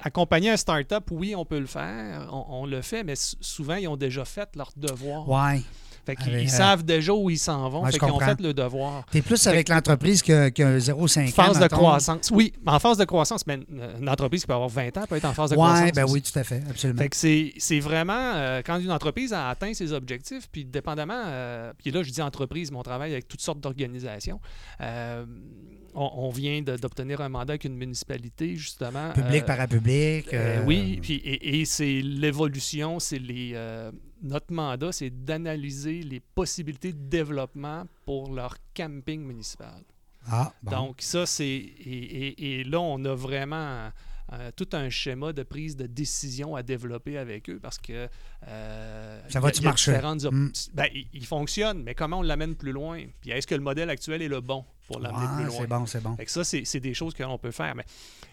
accompagner 0.00 0.50
un 0.50 0.56
start-up, 0.56 1.04
oui, 1.10 1.34
on 1.36 1.44
peut 1.44 1.58
le 1.58 1.66
faire. 1.66 2.28
On, 2.32 2.62
on 2.62 2.66
le 2.66 2.80
fait, 2.82 3.02
mais 3.04 3.14
souvent, 3.16 3.74
ils 3.74 3.88
ont 3.88 3.96
déjà 3.96 4.24
fait 4.24 4.48
leur 4.56 4.70
devoir. 4.76 5.28
Oui. 5.28 5.64
Fait 6.08 6.16
qu'ils 6.16 6.32
Avec, 6.32 6.44
ils 6.44 6.54
euh, 6.54 6.56
savent 6.56 6.84
déjà 6.84 7.12
où 7.12 7.28
ils 7.28 7.38
s'en 7.38 7.68
vont. 7.68 7.84
Ouais, 7.84 7.92
fait 7.92 7.98
qu'ils 7.98 8.10
ont 8.10 8.18
fait 8.18 8.40
le 8.40 8.54
devoir. 8.54 9.04
Tu 9.12 9.18
es 9.18 9.22
plus 9.22 9.46
avec 9.46 9.68
l'entreprise 9.68 10.22
que, 10.22 10.48
que 10.48 10.78
0,5 10.78 11.28
ans. 11.28 11.32
Phase 11.32 11.60
de 11.60 11.66
croissance. 11.66 12.30
Oui, 12.32 12.54
en 12.66 12.78
phase 12.78 12.96
de 12.96 13.04
croissance, 13.04 13.46
mais 13.46 13.58
une, 14.00 14.08
entreprise 14.08 14.40
qui 14.40 14.46
peut 14.46 14.54
avoir 14.54 14.70
20 14.70 14.96
ans 14.96 15.04
peut 15.06 15.16
être 15.16 15.26
en 15.26 15.34
phase 15.34 15.50
de 15.50 15.56
Oui, 15.56 15.62
croissance. 15.62 15.92
ben 15.92 16.06
oui, 16.08 16.22
tout 16.22 16.38
à 16.38 16.44
fait, 16.44 16.62
absolument. 16.66 17.02
Fait 17.02 17.10
que 17.10 17.16
c'est 17.58 17.80
vraiment 17.80 18.32
euh, 18.36 18.62
quand 18.64 18.80
une 18.80 18.90
entreprise 18.90 19.34
a 19.34 19.50
atteint 19.50 19.74
ses 19.74 19.92
objectifs, 19.92 20.48
puis 20.50 20.64
dépendamment, 20.64 21.24
euh, 21.26 21.74
puis 21.76 21.90
là 21.90 22.02
je 22.02 22.10
dis 22.10 22.22
entreprise, 22.22 22.72
mais 22.72 22.78
on 22.78 22.82
travaille 22.82 23.12
avec 23.12 23.28
toutes 23.28 23.42
sortes 23.42 23.60
d'organisations. 23.60 24.40
Euh, 24.80 25.26
on, 25.94 26.10
on 26.14 26.30
vient 26.30 26.62
d'obtenir 26.62 27.20
un 27.20 27.28
mandat 27.28 27.52
avec 27.52 27.64
une 27.64 27.76
municipalité, 27.76 28.56
justement. 28.56 29.10
Public, 29.12 29.44
parapublic. 29.44 30.34
oui, 30.64 31.00
puis, 31.02 31.16
et, 31.16 31.60
et 31.60 31.64
c'est 31.66 32.00
l'évolution, 32.00 32.98
c'est 32.98 33.18
les. 33.18 33.54
Notre 34.22 34.52
mandat, 34.52 34.92
c'est 34.92 35.10
d'analyser 35.10 36.02
les 36.02 36.20
possibilités 36.20 36.92
de 36.92 37.08
développement 37.08 37.84
pour 38.04 38.32
leur 38.32 38.56
camping 38.74 39.20
municipal. 39.22 39.82
Ah, 40.30 40.52
bon. 40.62 40.70
Donc, 40.70 40.96
ça, 41.00 41.24
c'est. 41.26 41.46
Et, 41.46 42.26
et- 42.28 42.60
et 42.60 42.64
là, 42.64 42.80
on 42.80 43.02
a 43.06 43.14
vraiment 43.14 43.90
euh, 44.34 44.50
tout 44.54 44.68
un 44.72 44.90
schéma 44.90 45.32
de 45.32 45.42
prise 45.42 45.74
de 45.76 45.86
décision 45.86 46.54
à 46.54 46.62
développer 46.62 47.16
avec 47.16 47.48
eux 47.48 47.58
parce 47.62 47.78
que. 47.78 48.08
euh, 48.46 49.20
Ça 49.28 49.40
va-tu 49.40 49.62
marcher? 49.62 49.92
différentes 49.92 50.24
Mm. 50.24 50.50
Ben, 50.74 50.86
il, 50.94 51.06
il 51.14 51.24
fonctionne, 51.26 51.82
mais 51.82 51.94
comment 51.94 52.18
on 52.18 52.22
l'amène 52.22 52.54
plus 52.56 52.72
loin? 52.72 53.02
Puis 53.22 53.30
est-ce 53.30 53.46
que 53.46 53.54
le 53.54 53.62
modèle 53.62 53.88
actuel 53.88 54.20
est 54.20 54.28
le 54.28 54.40
bon? 54.40 54.64
Pour 54.88 54.98
l'amener 54.98 55.26
Ouais, 55.28 55.34
plus 55.36 55.44
loin? 55.44 55.56
c'est 55.60 55.66
bon, 55.68 55.86
c'est 55.86 56.02
bon. 56.02 56.16
Fait 56.16 56.24
que 56.24 56.30
ça, 56.32 56.42
c'est 56.42 56.64
c'est 56.64 56.80
des 56.80 56.94
choses 56.94 57.14
que 57.14 57.22
l'on 57.22 57.38
peut 57.38 57.52
faire. 57.52 57.74
Mais 57.76 57.84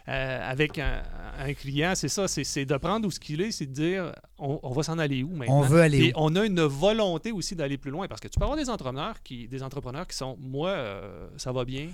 euh, 0.08 0.52
avec 0.52 0.80
un, 0.80 1.04
un 1.38 1.54
client, 1.54 1.94
c'est 1.96 2.08
ça, 2.08 2.28
c'est- 2.28 2.44
c'est 2.44 2.65
de 2.65 2.78
prendre 2.78 3.06
où 3.08 3.12
ce 3.12 3.20
qu'il 3.20 3.41
est, 3.41 3.52
c'est 3.52 3.68
de 3.68 3.74
dire 3.74 4.12
on, 4.39 4.60
on 4.63 4.72
va 4.72 4.82
s'en 4.82 4.98
aller 4.98 5.22
où 5.22 5.30
maintenant? 5.36 5.60
On 5.60 5.62
veut 5.62 5.82
aller 5.82 6.06
Et 6.06 6.10
où? 6.12 6.15
on 6.18 6.36
a 6.36 6.46
une 6.46 6.62
volonté 6.62 7.32
aussi 7.32 7.56
d'aller 7.56 7.78
plus 7.78 7.91
loin 7.91 8.08
parce 8.08 8.22
que 8.22 8.28
tu 8.28 8.39
peux 8.39 8.46
avoir 8.46 8.58
des 8.58 8.70
entrepreneurs 8.70 9.22
qui, 9.22 9.48
des 9.48 9.62
entrepreneurs 9.62 10.08
qui 10.08 10.18
sont 10.18 10.36
moi, 10.39 10.70
euh, 10.70 11.28
ça 11.38 11.52
va 11.52 11.63
bien. 11.65 11.89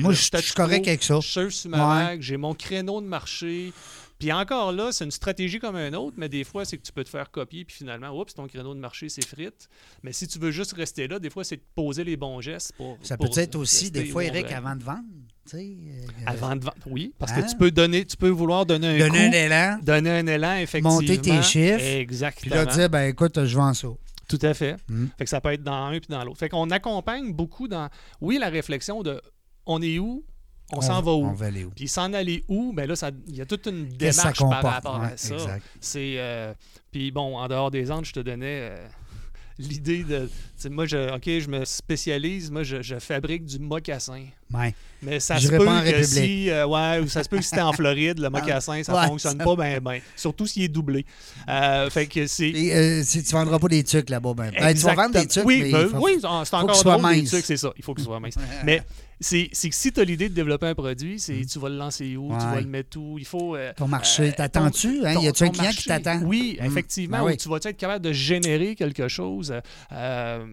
Moi, 0.00 0.12
je 0.12 0.20
suis 0.38 0.54
correct 0.54 0.86
avec 0.88 1.02
ça. 1.02 1.20
Je 1.20 1.26
surfe 1.28 1.50
sur 1.50 1.70
ma 1.70 2.18
j'ai 2.20 2.36
mon 2.36 2.54
créneau 2.54 3.00
de 3.00 3.06
marché. 3.06 3.72
Puis 4.20 4.30
encore 4.32 4.70
là, 4.70 4.92
c'est 4.92 5.04
une 5.04 5.10
stratégie 5.10 5.58
comme 5.58 5.74
un 5.76 5.92
autre, 5.94 6.14
mais 6.18 6.28
des 6.28 6.44
fois, 6.44 6.64
c'est 6.64 6.76
que 6.78 6.82
tu 6.82 6.92
peux 6.92 7.02
te 7.02 7.08
faire 7.08 7.30
copier, 7.30 7.64
puis 7.64 7.74
finalement, 7.74 8.10
oups, 8.10 8.34
ton 8.34 8.46
créneau 8.46 8.74
de 8.74 8.78
marché, 8.78 9.08
c'est 9.08 9.26
frite. 9.26 9.68
Mais 10.04 10.12
si 10.12 10.28
tu 10.28 10.38
veux 10.38 10.50
juste 10.52 10.74
rester 10.74 11.08
là, 11.08 11.18
des 11.18 11.30
fois, 11.30 11.42
c'est 11.42 11.56
de 11.56 11.62
poser 11.74 12.04
les 12.04 12.16
bons 12.16 12.40
gestes 12.40 12.72
pour. 12.76 12.98
Ça 13.02 13.16
peut 13.16 13.28
être 13.34 13.56
aussi, 13.56 13.90
des 13.90 14.04
fois, 14.04 14.22
Eric, 14.24 14.52
avant 14.52 14.76
de 14.76 14.84
vendre. 14.84 15.02
tu 15.50 15.56
sais, 15.56 15.76
euh, 15.88 16.06
Avant 16.26 16.54
de 16.54 16.60
vendre, 16.64 16.76
oui, 16.86 17.12
parce 17.18 17.32
Hein? 17.32 17.42
que 17.42 17.50
tu 17.50 17.56
peux 17.56 17.70
donner, 17.70 18.04
tu 18.04 18.16
peux 18.16 18.28
vouloir 18.28 18.66
donner 18.66 19.02
un 19.02 19.08
donner 19.08 19.26
un 19.26 19.32
élan, 19.32 19.78
donner 19.82 20.10
un 20.10 20.26
élan, 20.26 20.56
effectivement. 20.58 20.94
Monter 21.00 21.18
tes 21.18 21.42
chiffres, 21.42 21.78
puis 21.78 21.86
Exactement. 21.86 22.54
là, 22.54 22.66
dire, 22.66 22.90
ben 22.90 23.08
écoute, 23.08 23.42
je 23.44 23.56
vends 23.56 23.74
ça. 23.74 23.88
Tout 24.28 24.38
à 24.42 24.54
fait. 24.54 24.76
Mm. 24.88 25.06
Fait 25.18 25.24
que 25.24 25.30
ça 25.30 25.40
peut 25.40 25.52
être 25.52 25.64
dans 25.64 25.86
un 25.86 25.98
puis 25.98 26.06
dans 26.08 26.22
l'autre. 26.22 26.38
Fait 26.38 26.48
qu'on 26.48 26.70
accompagne 26.70 27.32
beaucoup 27.32 27.66
dans, 27.68 27.88
oui, 28.20 28.38
la 28.38 28.48
réflexion 28.48 29.02
de 29.02 29.20
on 29.66 29.82
est 29.82 29.98
où, 29.98 30.24
on, 30.72 30.80
s'en 30.80 31.00
va 31.02 31.12
où? 31.12 31.24
On 31.26 31.32
va 31.32 31.46
aller 31.46 31.64
où? 31.64 31.70
Puis 31.70 31.88
s'en 31.88 32.12
aller 32.12 32.44
où, 32.48 32.72
ben 32.72 32.86
là, 32.88 32.96
ça- 32.96 33.10
il 33.28 33.36
y 33.36 33.40
a 33.40 33.46
toute 33.46 33.66
une 33.66 33.88
que 33.88 33.94
démarche 33.94 34.38
par 34.38 34.62
rapport 34.62 35.00
Ouais, 35.00 35.06
à 35.12 35.16
ça. 35.16 35.34
C'est 35.80 36.14
euh, 36.18 36.52
puis 36.92 37.10
bon, 37.10 37.36
en 37.36 37.46
dehors 37.48 37.70
des 37.70 37.90
Andes, 37.90 38.04
je 38.04 38.12
te 38.12 38.20
donnais 38.20 38.70
euh, 38.70 38.86
l'idée 39.58 40.02
de, 40.04 40.20
tu 40.26 40.30
sais, 40.56 40.68
moi, 40.70 40.86
je, 40.86 41.14
ok, 41.14 41.24
je 41.26 41.48
me 41.48 41.64
spécialise, 41.66 42.50
moi, 42.50 42.62
je, 42.62 42.80
je 42.82 42.98
fabrique 42.98 43.44
du 43.44 43.58
mocassin. 43.58 44.24
Ouais. 44.54 44.74
Mais 45.02 45.20
ça 45.20 45.38
se 45.38 45.48
peut 45.48 45.58
que 45.58 46.02
si, 46.02 46.48
euh, 46.50 46.66
ouais, 46.66 46.98
ou 47.00 47.08
ça 47.08 47.22
se 47.22 47.28
peut 47.28 47.36
que 47.36 47.44
si 47.44 47.50
t'es 47.50 47.60
en 47.60 47.72
Floride, 47.72 48.18
le 48.18 48.30
mocassin, 48.30 48.82
ça 48.82 48.94
Ouais, 48.94 49.06
fonctionne 49.06 49.38
ça- 49.38 49.44
pas 49.44 49.56
bien, 49.56 49.78
bien. 49.80 50.00
Surtout 50.16 50.46
s'il 50.46 50.62
est 50.62 50.68
doublé. 50.68 51.04
Euh, 51.48 51.88
fait 51.90 52.06
que 52.06 52.26
c'est. 52.26 52.52
Euh, 52.54 53.02
si 53.04 53.22
tu 53.22 53.32
vendras 53.32 53.58
pas 53.58 53.68
des 53.68 53.84
trucs 53.84 54.08
là-bas, 54.10 54.32
ben, 54.34 54.50
ben, 54.50 54.74
tu 54.74 54.80
vas 54.80 54.94
vendre 54.94 55.20
des 55.20 55.26
trucs, 55.26 55.44
oui, 55.44 55.60
mais 55.64 55.72
ben, 55.72 55.88
faut- 55.88 55.98
oui, 56.04 56.18
c'est 56.20 56.26
encore 56.54 56.82
drôle, 56.82 57.14
des 57.14 57.24
trucs, 57.26 57.44
c'est 57.44 57.56
ça. 57.58 57.70
Il 57.76 57.84
faut 57.84 57.94
qu'il 57.94 58.04
soit 58.04 58.18
mince. 58.18 58.34
Mais 58.64 58.82
c'est 59.20 59.48
que 59.48 59.74
si 59.74 59.92
tu 59.92 60.00
as 60.00 60.04
l'idée 60.04 60.28
de 60.28 60.34
développer 60.34 60.66
un 60.66 60.74
produit, 60.74 61.18
c'est 61.20 61.44
tu 61.44 61.58
vas 61.58 61.68
le 61.68 61.76
lancer 61.76 62.16
où, 62.16 62.28
tu 62.28 62.34
Mm. 62.46 62.50
Vas 62.54 62.60
le 62.60 62.66
mettre 62.66 62.98
où. 62.98 63.18
Il 63.18 63.26
faut. 63.26 63.54
euh, 63.56 63.72
ton 63.76 63.86
marché, 63.88 64.28
euh, 64.30 64.32
t'attends-tu? 64.36 65.04
Hein? 65.04 65.20
Y 65.20 65.28
a-tu 65.28 65.44
un 65.44 65.50
client 65.50 65.70
qui 65.70 65.84
t'attend? 65.84 66.22
Oui, 66.22 66.58
Mm. 66.60 66.64
effectivement. 66.64 67.24
Ben 67.24 67.36
tu 67.36 67.48
vas 67.48 67.56
être 67.56 67.76
capable 67.76 68.04
de 68.04 68.12
générer 68.12 68.74
quelque 68.74 69.08
chose? 69.08 69.54
Euh, 69.92 70.46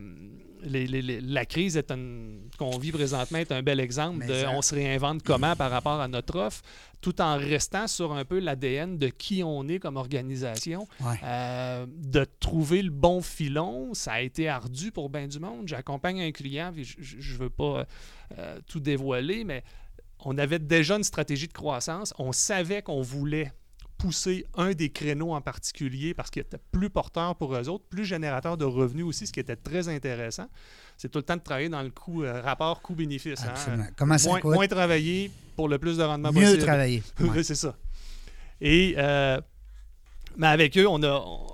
les- 0.64 0.88
les- 0.88 1.02
les- 1.04 1.22
la 1.22 1.46
crise 1.46 1.82
qu'on 2.58 2.78
vit 2.80 2.92
présentement 2.92 3.38
est 3.38 3.52
un 3.52 3.62
bel 3.62 3.80
exemple 3.80 4.18
Mais 4.20 4.28
de 4.28 4.34
ça- 4.34 4.52
on 4.52 4.62
se 4.62 4.74
réinvente 4.76 5.22
comment 5.24 5.56
par 5.56 5.70
rapport 5.70 6.02
à 6.02 6.08
notre 6.08 6.38
offre, 6.40 6.62
tout 7.00 7.22
en 7.22 7.38
restant 7.38 7.88
sur 7.88 8.12
un 8.14 8.26
peu 8.26 8.40
l'ADN 8.40 8.98
de 8.98 9.08
qui 9.08 9.44
on 9.44 9.68
est 9.68 9.78
comme 9.80 9.98
organisation. 9.98 10.88
Ouais. 11.00 11.20
Euh, 11.24 11.86
de 11.88 12.26
trouver 12.40 12.82
le 12.82 12.90
bon 12.90 13.22
filon, 13.22 13.94
ça 13.94 14.14
a 14.14 14.22
été 14.22 14.50
ardu 14.50 14.92
pour 14.92 15.10
bien 15.10 15.28
du 15.28 15.40
monde. 15.40 15.68
J'accompagne 15.68 16.22
un 16.22 16.32
client, 16.32 16.72
puis 16.74 16.84
je 17.00 17.34
ne 17.34 17.38
veux 17.38 17.50
pas 17.52 17.86
euh, 18.38 18.60
tout 18.68 18.80
dévoiler, 18.80 19.44
mais 19.44 19.64
on 20.20 20.38
avait 20.38 20.60
déjà 20.60 20.96
une 20.98 21.04
stratégie 21.04 21.48
de 21.48 21.54
croissance. 21.54 22.14
On 22.18 22.32
savait 22.32 22.82
qu'on 22.82 23.02
voulait 23.02 23.52
pousser 23.98 24.46
un 24.56 24.74
des 24.74 24.90
créneaux 24.92 25.34
en 25.34 25.42
particulier 25.42 26.14
parce 26.14 26.30
qu'il 26.30 26.42
était 26.42 26.60
plus 26.72 26.90
porteur 26.90 27.36
pour 27.36 27.56
eux 27.56 27.68
autres, 27.68 27.86
plus 27.90 28.06
générateur 28.06 28.56
de 28.58 28.66
revenus 28.66 29.06
aussi, 29.06 29.26
ce 29.26 29.34
qui 29.34 29.40
était 29.40 29.56
très 29.56 29.90
intéressant. 29.90 30.48
C'est 30.98 31.10
tout 31.10 31.18
le 31.20 31.24
temps 31.24 31.36
de 31.38 31.42
travailler 31.42 31.70
dans 31.70 31.82
le 31.82 31.90
coût, 31.90 32.24
euh, 32.24 32.42
rapport 32.42 32.82
coût-bénéfice. 32.82 33.40
hein. 33.44 33.88
Comment 33.98 34.18
ça 34.20 34.30
Moins, 34.30 34.40
coûte? 34.42 34.54
moins 34.54 34.68
travailler 34.68 35.32
pour 35.56 35.68
le 35.68 35.80
plus 35.80 35.98
de 35.98 36.04
rendement 36.04 36.32
Mieux 36.32 36.42
possible. 36.42 36.64
travailler. 36.64 37.04
Oui, 37.20 37.44
c'est 37.44 37.56
ça. 37.56 37.76
Et 38.62 38.96
euh, 38.98 39.40
mais 40.36 40.48
avec 40.48 40.78
eux, 40.78 40.88
on 40.88 41.02
a, 41.04 41.14
on- 41.26 41.48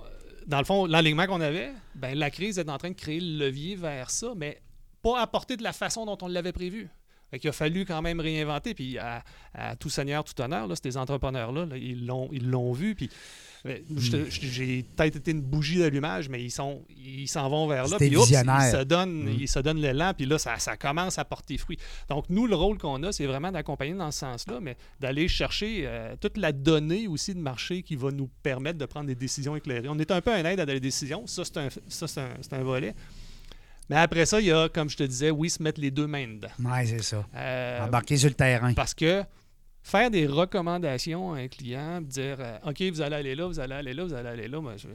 dans 0.47 0.59
le 0.59 0.65
fond, 0.65 0.85
l'alignement 0.85 1.25
qu'on 1.27 1.39
avait, 1.39 1.71
ben, 1.95 2.17
la 2.17 2.29
crise 2.29 2.59
est 2.59 2.69
en 2.69 2.77
train 2.77 2.89
de 2.89 2.95
créer 2.95 3.21
le 3.21 3.45
levier 3.45 3.75
vers 3.77 4.09
ça, 4.09 4.33
mais 4.35 4.61
pas 5.03 5.21
apporté 5.21 5.55
de 5.57 5.61
la 5.63 5.73
façon 5.73 6.05
dont 6.07 6.17
on 6.23 6.27
l'avait 6.27 6.51
prévu. 6.53 6.89
Fait 7.29 7.39
qu'il 7.39 7.49
a 7.49 7.53
fallu 7.53 7.83
quand 7.85 8.01
même 8.03 8.19
réinventer. 8.19 8.73
Puis 8.75 8.97
à, 8.99 9.23
à 9.55 9.75
tout 9.75 9.89
seigneur, 9.89 10.23
tout 10.23 10.39
honneur, 10.39 10.67
là, 10.67 10.75
ces 10.81 10.97
entrepreneurs-là, 10.97 11.65
là, 11.65 11.77
ils 11.77 12.05
l'ont 12.05 12.29
ils 12.31 12.47
l'ont 12.47 12.71
vu. 12.73 12.93
Puis 12.93 13.09
je- 13.97 14.29
j'ai 14.29 14.83
peut-être 14.83 15.15
été 15.15 15.31
une 15.31 15.41
bougie 15.41 15.79
d'allumage, 15.79 16.29
mais 16.29 16.43
ils 16.43 16.51
sont 16.51 16.85
ils 16.95 17.27
s'en 17.27 17.49
vont 17.49 17.65
vers 17.67 17.83
là. 17.83 17.89
C'était 17.97 18.07
Puis 18.09 18.17
oups, 18.17 18.29
ils 18.29 18.71
se 18.71 18.83
donnent, 18.83 19.23
Mm. 19.23 19.37
ils 19.39 19.47
se 19.47 19.59
donnent 19.59 19.79
l'élan. 19.81 20.13
Puis 20.15 20.27
là, 20.27 20.37
ça, 20.37 20.59
ça 20.59 20.77
commence 20.77 21.17
à 21.17 21.25
porter 21.25 21.57
fruit. 21.57 21.77
Donc 22.09 22.25
nous, 22.29 22.45
le 22.45 22.55
rôle 22.55 22.77
qu'on 22.77 23.01
a, 23.01 23.11
c'est 23.11 23.25
vraiment 23.25 23.51
d'accompagner 23.51 23.93
dans 23.95 24.11
ce 24.11 24.19
sens-là, 24.19 24.59
mais 24.61 24.77
d'aller 24.99 25.27
chercher 25.27 25.85
euh, 25.87 26.15
toute 26.21 26.37
la 26.37 26.51
donnée 26.51 27.07
aussi 27.07 27.33
de 27.33 27.39
marché 27.39 27.81
qui 27.81 27.95
va 27.95 28.11
nous 28.11 28.29
permettre 28.43 28.77
de 28.77 28.85
prendre 28.85 29.07
des 29.07 29.15
décisions 29.15 29.55
éclairées. 29.55 29.87
On 29.89 29.97
est 29.97 30.11
un 30.11 30.21
peu 30.21 30.31
un 30.31 30.43
aide 30.45 30.59
à 30.59 30.65
la 30.65 30.79
décision. 30.79 31.25
Ça, 31.25 31.43
c'est 31.45 31.57
un, 31.57 31.69
ça, 31.87 32.07
c'est 32.07 32.21
un, 32.21 32.29
c'est 32.41 32.53
un 32.53 32.63
volet. 32.63 32.93
Mais 33.89 33.97
après 33.97 34.25
ça, 34.25 34.39
il 34.39 34.47
y 34.47 34.51
a, 34.51 34.69
comme 34.69 34.89
je 34.89 34.97
te 34.97 35.03
disais, 35.03 35.29
oui, 35.31 35.49
se 35.49 35.61
mettre 35.61 35.79
les 35.81 35.91
deux 35.91 36.07
mains 36.07 36.27
dedans. 36.27 36.47
Ouais, 36.71 36.85
c'est 36.85 37.01
ça. 37.03 37.25
Euh, 37.35 37.85
Embarquer 37.85 38.17
sur 38.17 38.29
le 38.29 38.35
terrain. 38.35 38.73
parce 38.73 38.93
que 38.93 39.23
faire 39.83 40.09
des 40.09 40.25
recommandations 40.27 41.33
à 41.33 41.39
un 41.39 41.47
client, 41.49 41.99
dire 42.01 42.37
euh, 42.39 42.57
OK, 42.65 42.81
vous 42.83 43.01
allez 43.01 43.15
aller 43.17 43.35
là, 43.35 43.45
vous 43.47 43.59
allez 43.59 43.75
aller 43.75 43.93
là, 43.93 44.05
vous 44.05 44.13
allez 44.13 44.29
aller 44.29 44.47
là, 44.47 44.61
moi, 44.61 44.73
je 44.77 44.87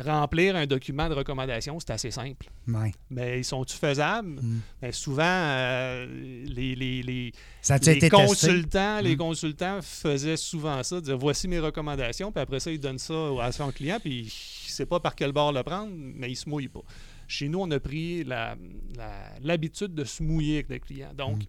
remplir 0.00 0.54
un 0.54 0.64
document 0.64 1.08
de 1.08 1.14
recommandation, 1.14 1.76
c'est 1.80 1.90
assez 1.90 2.12
simple. 2.12 2.46
Ouais. 2.68 2.92
Mais 3.10 3.40
ils 3.40 3.44
sont-ils 3.44 3.76
faisables? 3.76 4.28
Mm. 4.40 4.60
Ben, 4.80 4.92
souvent, 4.92 5.24
euh, 5.26 6.06
les, 6.46 6.76
les- 6.76 7.02
les- 7.02 7.32
Ça 7.60 7.78
les 7.78 8.08
consultants, 8.08 9.00
les 9.00 9.14
Mm. 9.16 9.18
consultants 9.18 9.78
faisaient 9.82 10.36
souvent 10.36 10.80
ça, 10.84 11.00
dire 11.00 11.18
voici 11.18 11.48
mes 11.48 11.58
recommandations, 11.58 12.30
puis 12.30 12.40
après 12.40 12.60
ça, 12.60 12.70
ils 12.70 12.78
donnent 12.78 12.98
ça 12.98 13.14
à 13.42 13.50
son 13.50 13.72
client, 13.72 13.98
puis 14.00 14.20
il 14.20 14.24
ne 14.26 14.70
sait 14.70 14.86
pas 14.86 15.00
par 15.00 15.16
quel 15.16 15.32
bord 15.32 15.52
le 15.52 15.64
prendre, 15.64 15.90
mais 15.92 16.30
il 16.30 16.36
se 16.36 16.48
mouille 16.48 16.68
pas. 16.68 16.82
Chez 17.28 17.48
nous, 17.48 17.60
on 17.60 17.70
a 17.70 17.78
pris 17.78 18.24
l'habitude 19.40 19.94
de 19.94 20.04
se 20.04 20.22
mouiller 20.22 20.54
avec 20.56 20.68
le 20.70 20.78
client. 20.78 21.12
Donc, 21.14 21.42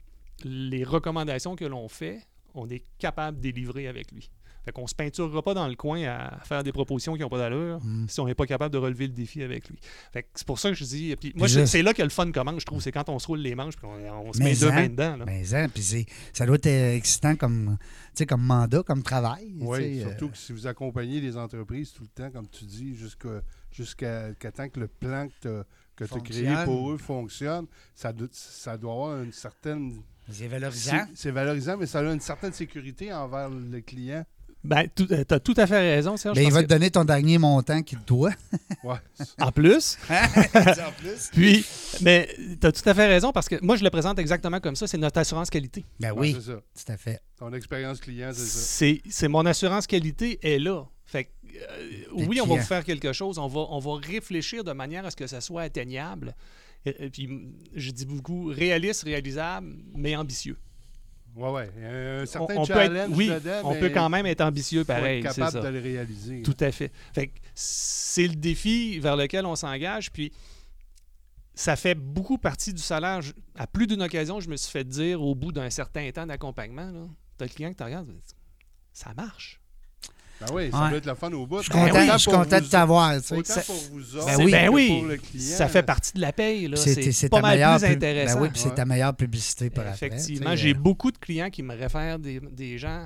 Mm. 0.46 0.50
les 0.70 0.84
recommandations 0.84 1.56
que 1.56 1.65
l'on 1.65 1.88
fait, 1.89 2.22
on 2.54 2.70
est 2.70 2.84
capable 2.98 3.38
de 3.38 3.44
délivrer 3.44 3.88
avec 3.88 4.12
lui. 4.12 4.30
Fait 4.65 4.72
qu'on 4.74 4.88
se 4.88 4.93
peinturera 4.95 5.41
pas 5.41 5.54
dans 5.54 5.67
le 5.67 5.76
coin 5.76 6.04
à 6.04 6.39
faire 6.43 6.63
des 6.63 6.72
propositions 6.72 7.15
qui 7.15 7.22
n'ont 7.22 7.30
pas 7.30 7.38
d'allure 7.38 7.80
Mm. 7.84 8.08
si 8.10 8.19
on 8.19 8.26
n'est 8.28 8.36
pas 8.36 8.45
capable 8.45 8.74
de 8.74 8.78
relever 8.78 9.08
le 9.08 9.13
défi 9.13 9.41
avec 9.41 9.69
lui. 9.69 9.80
Fait 10.12 10.24
que 10.24 10.28
c'est 10.36 10.45
pour 10.45 10.60
ça 10.60 10.69
que 10.69 10.76
je 10.76 10.84
dis. 10.84 11.15
Puis 11.15 11.34
moi, 11.36 11.48
c'est 11.48 11.62
je- 11.62 11.65
c'est 11.65 11.82
là 11.82 11.93
que 11.93 12.02
le 12.04 12.10
fun 12.10 12.32
commence, 12.32 12.62
je 12.62 12.65
trouve. 12.65 12.82
C'est 12.82 12.91
quand 12.91 13.08
on 13.10 13.19
se 13.19 13.28
roule 13.28 13.39
les 13.39 13.56
manches 13.56 13.78
puis 13.78 13.86
on, 13.88 14.28
on 14.28 14.34
se 14.34 14.39
Mais 14.39 14.45
met 14.52 14.56
deux 14.56 14.67
hein, 14.69 14.76
mains 14.76 14.89
dedans. 14.89 15.17
là. 15.17 15.26
Mais 15.26 15.54
hein, 15.56 15.67
puis 15.74 15.82
c'est- 15.82 16.06
ça 16.34 16.45
doit 16.45 16.56
être 16.58 16.67
euh, 16.67 16.95
excitant 16.95 17.36
comme, 17.36 17.78
tu 17.80 17.88
sais, 18.15 18.26
comme 18.26 18.41
mandat, 18.43 18.84
comme 18.84 19.02
travail. 19.02 19.54
Oui, 19.62 20.02
surtout 20.02 20.26
euh, 20.26 20.30
que 20.30 20.38
si 20.38 20.52
vous 20.52 20.67
accompagnez 20.67 21.22
les 21.22 21.38
entreprises 21.38 21.93
tout 21.93 22.04
le 22.04 22.10
temps, 22.10 22.30
comme 22.32 22.48
tu 22.50 22.65
dis, 22.65 22.95
jusqu'à 22.95 23.41
jusqu'à 23.72 24.34
qu'à 24.39 24.52
temps 24.52 24.67
que 24.67 24.80
le 24.80 24.88
plan 24.88 25.28
que 25.41 25.63
tu 25.98 26.04
as 26.04 26.19
créé 26.19 26.54
pour 26.65 26.91
eux 26.91 26.98
fonctionne, 26.98 27.65
ça 27.95 28.12
doit, 28.12 28.28
ça 28.32 28.78
doit 28.78 28.91
avoir 28.93 29.22
une 29.24 29.32
certaine... 29.32 30.02
c'est 30.30 30.48
valorisant. 30.48 30.91
C'est 31.10 31.15
c'est 31.17 31.32
valorisant, 31.32 31.78
mais 31.78 31.86
ça 31.86 32.00
a 32.00 32.04
une 32.13 32.19
certaine 32.19 32.54
sécurité 32.54 33.13
envers 33.13 33.50
le 33.50 33.80
client. 33.82 34.26
Ben, 34.63 34.88
tu 34.93 35.06
as 35.13 35.39
tout 35.39 35.54
à 35.56 35.65
fait 35.67 35.80
raison, 35.95 36.17
Serge. 36.17 36.36
Ben, 36.36 36.43
il 36.45 36.52
va 36.52 36.62
que- 36.62 36.67
te 36.67 36.74
donner 36.74 36.91
ton 36.91 37.06
dernier 37.06 37.38
montant 37.38 37.82
qu'il 37.82 38.00
te 38.00 38.06
doit. 38.06 38.32
Ouais. 38.84 38.95
En 39.41 39.52
plus, 39.52 39.98
en 40.10 40.91
plus. 40.98 41.30
puis, 41.34 41.65
mais 42.02 42.30
tu 42.62 42.65
as 42.65 42.72
tout 42.72 42.88
à 42.88 42.93
fait 42.93 43.08
raison 43.08 43.34
parce 43.34 43.50
que 43.50 43.56
moi, 43.62 43.76
je 43.76 43.84
le 43.84 43.89
présente 43.89 44.17
exactement 44.19 44.60
comme 44.62 44.76
ça. 44.78 44.88
C'est 44.88 44.98
notre 44.98 45.17
assurance 45.19 45.50
qualité. 45.50 45.84
Ben 46.00 46.12
Ouais, 46.13 46.19
oui, 46.34 46.38
c'est 46.39 46.52
ça. 46.52 46.60
tout 46.86 46.91
à 46.91 46.95
fait. 46.98 47.19
Ton 47.38 47.52
expérience 47.54 48.00
client, 48.00 48.30
c'est 48.34 48.45
ça. 48.45 48.60
C'est 48.60 49.02
c'est 49.10 49.28
mon 49.28 49.45
assurance 49.45 49.86
qualité 49.86 50.39
est 50.48 50.60
là. 50.60 50.86
Fait 51.06 51.26
que, 51.26 51.30
euh, 51.56 51.89
oui, 52.13 52.39
on 52.39 52.45
va 52.45 52.54
clients. 52.54 52.56
vous 52.58 52.62
faire 52.63 52.84
quelque 52.86 53.12
chose. 53.12 53.38
On 53.38 53.48
va, 53.48 53.62
on 53.69 53.80
va 53.80 53.95
réfléchir 53.95 54.63
de 54.63 54.72
manière 54.72 55.06
à 55.06 55.12
ce 55.12 55.15
que 55.17 55.28
ça 55.28 55.41
soit 55.41 55.63
atteignable. 55.63 56.36
Et, 56.86 57.06
et 57.06 57.10
puis, 57.10 57.28
je 57.76 57.91
dis 57.91 58.06
beaucoup 58.06 58.45
réaliste, 58.45 59.04
réalisable, 59.04 59.67
mais 59.95 60.15
ambitieux. 60.15 60.58
Ouais, 61.36 61.52
ouais. 61.52 61.70
Un 61.84 62.39
On, 62.39 62.65
peut 62.65 62.80
être, 62.80 63.10
oui, 63.12 63.28
dedans, 63.30 63.62
on 63.63 63.76
peut 63.76 63.89
quand 63.89 64.10
même 64.10 64.26
être 64.26 64.42
ambitieux 64.42 64.82
être 64.82 64.88
pareil. 64.88 65.22
C'est 65.22 65.30
capable 65.39 65.52
ça. 65.52 65.62
de 65.62 65.68
le 65.78 65.80
réaliser. 65.80 66.42
Tout 66.42 66.58
à 66.60 66.72
fait. 66.72 66.92
Fait 67.13 67.28
que 67.28 67.39
c'est 67.56 68.28
le 68.28 68.36
défi 68.36 69.00
vers 69.00 69.15
lequel 69.15 69.46
on 69.46 69.56
s'engage. 69.56 70.12
Puis 70.12 70.32
ça 71.54 71.76
fait 71.76 71.96
beaucoup 71.96 72.38
partie 72.38 72.74
du 72.74 72.82
salaire. 72.82 73.22
Je- 73.22 73.34
à 73.56 73.68
plus 73.68 73.88
d'une 73.88 74.02
occasion, 74.02 74.39
je 74.39 74.50
me 74.50 74.58
suis 74.58 74.72
fait 74.72 74.84
dire 74.84 75.22
au 75.22 75.36
bout 75.36 75.52
d'un 75.52 75.70
certain 75.70 76.10
temps 76.12 76.26
d'accompagnement, 76.26 76.92
tu 77.38 77.44
as 77.44 77.48
le 77.48 77.54
client 77.54 77.70
qui 77.70 77.76
te 77.76 77.84
regarde, 77.84 78.13
ça 78.94 79.13
marche. 79.13 79.59
Ben 80.41 80.47
oui, 80.54 80.69
ça 80.71 80.84
Ouais. 80.84 80.89
doit 80.89 80.97
être 80.99 81.06
le 81.06 81.15
fun 81.15 81.32
au 81.34 81.45
bout. 81.45 81.58
Je 81.58 81.63
suis 81.63 81.71
Ben 81.73 81.88
content, 81.89 81.99
oui, 81.99 82.10
je 82.13 82.17
suis 82.17 82.32
pour 82.32 82.39
content 82.43 82.58
vous- 82.60 82.65
de 82.65 82.69
t'avoir. 82.69 83.15
tu 83.15 83.28
sais. 83.28 83.36
Autant 83.36 83.54
Ça- 83.54 83.62
pour 83.62 83.75
vous 83.91 84.15
autres 84.15 84.25
Ben 84.25 84.38
oui. 84.45 84.52
ben 84.52 84.69
oui, 84.69 84.88
pour 84.99 85.06
le 85.08 85.17
client. 85.17 85.58
ça 85.58 85.67
fait 85.67 85.84
partie 85.84 86.13
de 86.13 86.21
la 86.21 86.32
paye. 86.32 86.67
là. 86.67 86.78
C'est- 86.78 87.30
pas 87.30 87.38
ta 87.38 87.41
mal 87.41 87.56
meilleure 87.58 87.78
plus 87.80 87.88
pub- 87.88 87.95
intéressant. 87.95 88.36
Ben 88.36 88.41
oui, 88.41 88.49
puis 88.49 88.60
c'est 88.62 88.69
Ouais. 88.69 88.75
ta 88.75 88.86
meilleure 88.86 89.15
publicité 89.15 89.69
par 89.69 89.88
après. 89.88 90.08
Effectivement, 90.08 90.56
j'ai 90.56 90.71
euh, 90.71 90.78
beaucoup 90.80 91.12
de 91.12 91.17
clients 91.17 91.49
qui 91.49 91.62
me 91.63 91.75
réfèrent 91.75 92.19
des, 92.19 92.39
des 92.52 92.78
gens 92.78 93.06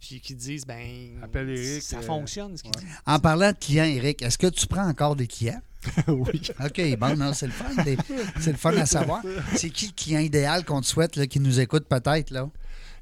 puis 0.00 0.20
qui 0.20 0.34
disent 0.34 0.66
ben 0.66 1.10
Appelle 1.22 1.50
Eric, 1.50 1.82
ça 1.82 1.98
euh, 1.98 2.02
fonctionne 2.02 2.56
ce. 2.56 2.62
En 3.06 3.18
parlant 3.20 3.52
de 3.52 3.56
clients, 3.56 3.84
Eric, 3.84 4.20
est-ce 4.22 4.36
que 4.38 4.48
tu 4.48 4.66
prends 4.66 4.88
encore 4.88 5.14
des 5.14 5.28
clients? 5.28 5.60
oui. 6.08 6.42
OK, 6.64 6.96
bon, 6.98 7.16
non, 7.16 7.32
c'est 7.32 7.46
le 7.46 7.52
fun. 7.52 7.82
des- 7.84 7.96
C'est 8.40 8.52
le 8.52 8.56
fun 8.58 8.76
à 8.76 8.86
savoir. 8.86 9.22
C'est 9.56 9.70
qui 9.70 9.86
le 9.86 9.92
client 9.92 10.20
idéal 10.20 10.64
qu'on 10.64 10.80
te 10.80 10.86
souhaite, 10.86 11.14
là, 11.16 11.26
qui 11.28 11.38
nous 11.40 11.60
écoute 11.60 11.84
peut-être, 11.88 12.30
là? 12.30 12.48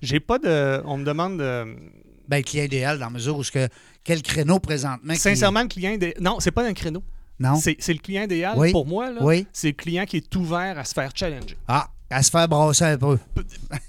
J'ai 0.02 0.20
pas 0.20 0.38
de 0.38 0.82
on 0.86 0.96
me 0.98 1.04
demande 1.04 1.38
de 1.38 1.76
Ben, 2.30 2.42
client 2.44 2.64
idéal, 2.64 2.98
dans 2.98 3.06
la 3.06 3.10
mesure 3.10 3.36
où 3.36 3.42
ce 3.44 3.50
que, 3.50 3.68
quel 4.04 4.22
créneau 4.22 4.58
présentement? 4.60 5.12
qui- 5.12 5.18
sincèrement 5.20 5.62
le 5.62 5.68
client 5.68 5.90
idé- 5.92 6.14
non, 6.20 6.38
c'est 6.40 6.52
pas 6.52 6.64
un 6.64 6.72
créneau. 6.72 7.02
Non? 7.40 7.56
C'est 7.56 7.76
c'est 7.80 7.92
le 7.92 7.98
client 7.98 8.22
idéal 8.22 8.54
Oui. 8.56 8.70
pour 8.70 8.86
moi 8.86 9.10
là. 9.10 9.18
Oui. 9.22 9.46
C'est 9.52 9.68
le 9.68 9.72
client 9.74 10.04
qui 10.04 10.18
est 10.18 10.36
ouvert 10.36 10.78
à 10.78 10.84
se 10.84 10.94
faire 10.94 11.10
challenger. 11.14 11.56
Ah, 11.66 11.88
à 12.10 12.22
se 12.22 12.30
faire 12.30 12.46
brasser 12.48 12.84
un 12.84 12.98
peu. 12.98 13.18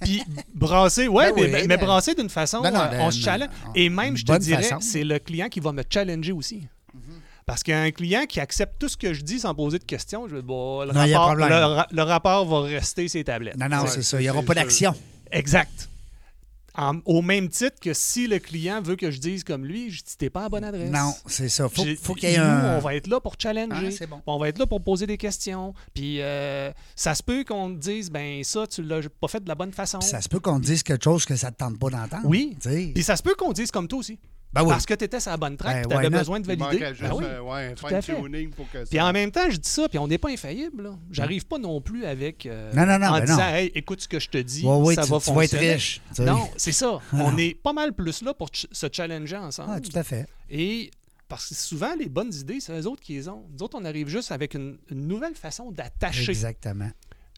Puis 0.01 0.23
brasser, 0.55 1.07
ouais, 1.07 1.29
Ben 1.29 1.35
mais, 1.35 1.41
oui, 1.43 1.47
mais- 1.51 1.61
ben- 1.61 1.67
mais 1.67 1.77
brasser 1.77 2.13
d'une 2.15 2.29
façon, 2.29 2.61
Ben 2.61 2.71
non, 2.71 2.79
euh, 2.81 2.87
ben, 2.89 3.01
on 3.01 3.11
se 3.11 3.19
challenge. 3.21 3.49
ben, 3.65 3.71
Et 3.75 3.89
même, 3.89 4.15
je 4.17 4.25
te 4.25 4.37
dirais, 4.37 4.63
façon. 4.63 4.79
c'est 4.81 5.03
le 5.03 5.19
client 5.19 5.49
qui 5.49 5.59
va 5.59 5.71
me 5.71 5.83
challenger 5.89 6.31
aussi. 6.31 6.67
Parce 7.45 7.63
qu'un 7.63 7.91
client 7.91 8.25
qui 8.29 8.39
accepte 8.39 8.79
tout 8.79 8.87
ce 8.87 8.95
que 8.95 9.13
je 9.13 9.21
dis 9.21 9.39
sans 9.39 9.53
poser 9.53 9.79
de 9.79 9.83
questions, 9.83 10.27
je 10.27 10.35
vais 10.35 10.41
bon, 10.41 10.81
le, 10.85 10.93
Non, 10.93 10.99
rapport, 11.01 11.35
le, 11.35 11.95
le 11.95 12.01
rapport 12.03 12.45
va 12.45 12.61
rester 12.61 13.07
ses 13.07 13.23
tablettes. 13.23 13.57
Non, 13.57 13.67
non, 13.67 13.81
Ouais, 13.81 13.87
c'est 13.87 14.01
ça. 14.03 14.17
c'est- 14.17 14.17
Il 14.17 14.21
n'y 14.25 14.29
aura 14.29 14.39
c'est 14.41 14.45
pas 14.45 14.53
d'action. 14.53 14.93
Exact. 15.31 15.89
En- 16.77 16.99
au 17.05 17.21
même 17.21 17.49
titre 17.49 17.77
que 17.81 17.93
si 17.93 18.27
le 18.27 18.39
client 18.39 18.81
veut 18.81 18.95
que 18.95 19.11
je 19.11 19.19
dise 19.19 19.43
comme 19.43 19.65
lui, 19.65 19.89
je 19.89 20.03
dis 20.03 20.15
t'es 20.17 20.29
pas 20.29 20.45
à 20.45 20.49
bonne 20.49 20.63
adresse. 20.63 20.89
Non, 20.91 21.13
c'est 21.25 21.49
ça. 21.49 21.67
Faut, 21.67 21.83
faut 22.01 22.13
qu'il 22.13 22.29
y 22.29 22.33
ait 22.33 22.37
nous, 22.37 22.43
un. 22.43 22.77
on 22.77 22.79
va 22.79 22.95
être 22.95 23.07
là 23.07 23.19
pour 23.19 23.35
challenger. 23.37 23.89
Ah, 24.01 24.05
bon. 24.07 24.21
On 24.25 24.37
va 24.39 24.49
être 24.49 24.57
là 24.57 24.65
pour 24.65 24.81
poser 24.81 25.05
des 25.05 25.17
questions. 25.17 25.73
Puis 25.93 26.21
euh, 26.21 26.71
ça 26.95 27.13
se 27.15 27.23
peut 27.23 27.43
qu'on 27.43 27.73
te 27.73 27.79
dise 27.79 28.09
ben 28.09 28.43
ça 28.43 28.65
tu 28.67 28.83
l'as 28.83 29.01
pas 29.19 29.27
fait 29.27 29.43
de 29.43 29.49
la 29.49 29.55
bonne 29.55 29.73
façon. 29.73 29.99
Puis 29.99 30.07
Ça 30.07 30.21
se 30.21 30.29
peut 30.29 30.39
qu'on 30.39 30.59
te 30.59 30.65
dise 30.65 30.83
quelque 30.83 31.03
chose 31.03 31.25
que 31.25 31.35
ça 31.35 31.47
ne 31.47 31.51
te 31.53 31.57
tente 31.57 31.77
pas 31.79 31.89
d'entendre. 31.89 32.25
Oui. 32.25 32.55
Tu 32.61 32.69
sais. 32.69 32.91
Puis 32.93 33.03
ça 33.03 33.15
se 33.15 33.23
peut 33.23 33.35
qu'on 33.37 33.51
dise 33.51 33.71
comme 33.71 33.87
toi 33.87 33.99
aussi. 33.99 34.17
Ben 34.53 34.63
oui. 34.63 34.69
Parce 34.69 34.85
que 34.85 34.93
tu 34.93 35.05
étais 35.05 35.19
sur 35.21 35.31
la 35.31 35.37
bonne 35.37 35.55
track, 35.55 35.83
Ben, 35.83 35.89
tu 35.89 35.95
avais 35.95 36.09
besoin 36.09 36.39
de 36.41 36.45
valider. 36.47 36.63
manquait 36.65 36.89
juste 36.93 37.01
Ben 37.03 37.13
oui. 37.13 37.23
un, 37.25 37.39
ouais, 37.41 37.67
un 37.67 37.73
Tout 37.73 37.85
à 37.87 38.01
fait. 38.01 38.13
fine-tuning 38.15 38.49
pour 38.49 38.69
que 38.69 38.79
ça... 38.83 38.89
Puis 38.89 38.99
en 38.99 39.13
même 39.13 39.31
temps, 39.31 39.49
je 39.49 39.55
dis 39.57 39.69
ça, 39.69 39.87
puis 39.87 39.97
on 39.97 40.07
n'est 40.07 40.17
pas 40.17 40.29
infaillible. 40.29 40.91
J'arrive 41.09 41.45
pas 41.45 41.57
non 41.57 41.79
plus 41.79 42.03
avec. 42.05 42.45
euh, 42.45 42.71
Non, 42.73 42.85
non, 42.85 42.99
non, 42.99 43.07
En 43.07 43.19
ben 43.19 43.21
disant, 43.25 43.37
non. 43.37 43.43
hey, 43.55 43.71
écoute 43.75 44.01
ce 44.01 44.07
que 44.09 44.19
je 44.19 44.29
te 44.29 44.37
dis, 44.39 44.65
Ouais, 44.65 44.75
ouais, 44.75 44.95
ça 44.95 45.03
tu, 45.03 45.09
va 45.11 45.19
tu 45.19 45.31
vas 45.33 45.43
être 45.43 45.51
fonctionner. 45.51 45.73
riche. 45.73 46.01
Non, 46.19 46.49
c'est 46.57 46.73
ça. 46.73 46.99
Ah, 47.13 47.15
on 47.17 47.31
non. 47.31 47.37
est 47.37 47.53
pas 47.61 47.71
mal 47.73 47.93
plus 47.93 48.21
là 48.23 48.33
pour 48.33 48.49
ch- 48.49 48.67
se 48.71 48.87
challenger 48.91 49.37
ensemble. 49.37 49.71
Ah, 49.73 49.79
tout 49.79 49.97
à 49.97 50.03
fait. 50.03 50.27
Et 50.49 50.91
parce 51.29 51.47
que 51.47 51.55
souvent, 51.55 51.95
les 51.97 52.09
bonnes 52.09 52.33
idées, 52.33 52.59
c'est 52.59 52.77
eux 52.77 52.87
autres 52.87 53.01
qui 53.01 53.13
les 53.13 53.29
ont. 53.29 53.45
Nous 53.53 53.63
autres, 53.63 53.77
on 53.79 53.85
arrive 53.85 54.09
juste 54.09 54.33
avec 54.33 54.53
une, 54.53 54.77
une 54.89 55.07
nouvelle 55.07 55.33
façon 55.35 55.71
d'attacher. 55.71 56.29
Exactement. 56.29 56.89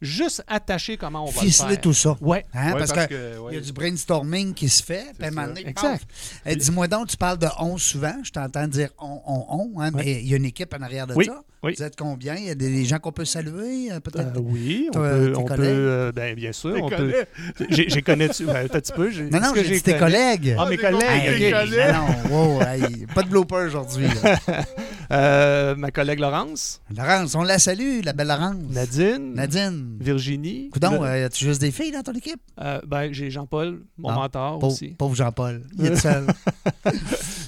Juste 0.03 0.43
attacher 0.47 0.97
comment 0.97 1.23
on 1.23 1.31
va 1.31 1.41
le 1.41 1.47
Ficeler 1.47 1.69
faire. 1.71 1.81
tout 1.81 1.93
ça. 1.93 2.15
Ouais. 2.21 2.45
Hein, 2.53 2.73
Ouais, 2.73 2.79
parce, 2.79 2.91
parce 2.93 3.07
que, 3.07 3.13
que, 3.13 3.39
ouais. 3.39 3.51
il 3.51 3.55
y 3.55 3.57
a 3.57 3.61
du 3.61 3.71
brainstorming 3.71 4.53
qui 4.53 4.69
se 4.69 4.83
fait. 4.83 5.05
Exact. 5.65 6.03
Eh, 6.45 6.55
Dis-moi 6.55 6.87
donc, 6.87 7.07
tu 7.07 7.17
parles 7.17 7.37
de 7.39 7.47
on 7.59 7.77
souvent. 7.77 8.15
Je 8.23 8.31
t'entends 8.31 8.67
dire 8.67 8.89
on, 8.99 9.21
on, 9.25 9.45
on. 9.49 9.79
hein, 9.81 9.91
Ouais. 9.93 10.03
Mais 10.05 10.21
il 10.21 10.27
y 10.27 10.33
a 10.33 10.37
une 10.37 10.45
équipe 10.45 10.73
en 10.77 10.81
arrière 10.83 11.07
de 11.07 11.13
Oui, 11.13 11.25
ça. 11.25 11.41
oui. 11.63 11.73
Vous 11.77 11.83
êtes 11.83 11.95
combien? 11.95 12.35
Il 12.35 12.43
y 12.45 12.49
a 12.49 12.55
des, 12.55 12.69
des 12.69 12.85
gens 12.85 12.99
qu'on 12.99 13.11
peut 13.11 13.25
saluer, 13.25 13.91
euh, 13.91 13.99
peut-être? 13.99 14.35
Euh, 14.37 14.41
oui, 14.43 14.87
on 14.89 14.93
Toi, 14.93 15.09
peut. 15.09 15.33
On 15.37 15.45
euh, 15.59 16.11
ben, 16.11 16.35
bien 16.35 16.51
sûr, 16.51 16.75
on 16.81 16.89
peut. 16.89 17.25
J'ai 17.69 18.01
connu. 18.01 18.27
Ben, 18.45 18.65
un 18.65 18.67
petit 18.67 18.91
peu. 18.93 19.09
non, 19.31 19.39
non, 19.39 19.51
j'ai 19.55 19.63
dit 19.69 19.81
tes 19.81 19.97
collègues. 19.97 20.55
Ah, 20.59 20.67
mes 20.69 20.77
Ah, 20.83 20.91
collègues. 20.91 21.41
Hey, 21.41 21.51
non, 21.93 22.07
non, 22.29 22.55
wow, 22.57 22.61
hey, 22.61 23.05
pas 23.13 23.23
de 23.23 23.29
blooper 23.29 23.65
aujourd'hui. 23.67 24.07
Euh, 25.11 25.75
ma 25.75 25.91
collègue 25.91 26.19
Laurence, 26.19 26.81
Laurence, 26.95 27.35
on 27.35 27.43
la 27.43 27.59
salue, 27.59 27.99
la 28.03 28.13
belle 28.13 28.29
Laurence. 28.29 28.55
Nadine, 28.71 29.33
Nadine. 29.35 29.92
Virginie. 29.99 30.69
Coudon, 30.71 31.01
Le- 31.01 31.07
euh, 31.07 31.25
as-tu 31.25 31.45
juste 31.45 31.61
des 31.61 31.71
filles 31.71 31.91
dans 31.91 32.03
ton 32.03 32.13
équipe? 32.13 32.41
euh, 32.61 32.79
ben, 32.87 33.11
j'ai 33.13 33.29
Jean-Paul, 33.31 33.83
mon 33.97 34.09
Ah, 34.09 34.15
mentor 34.15 34.59
Pauvre, 34.59 34.73
aussi. 34.73 34.89
pauvre 34.89 35.15
Jean-Paul. 35.15 35.63
Il 35.77 35.85
est 35.85 35.95
seul. 35.97 36.27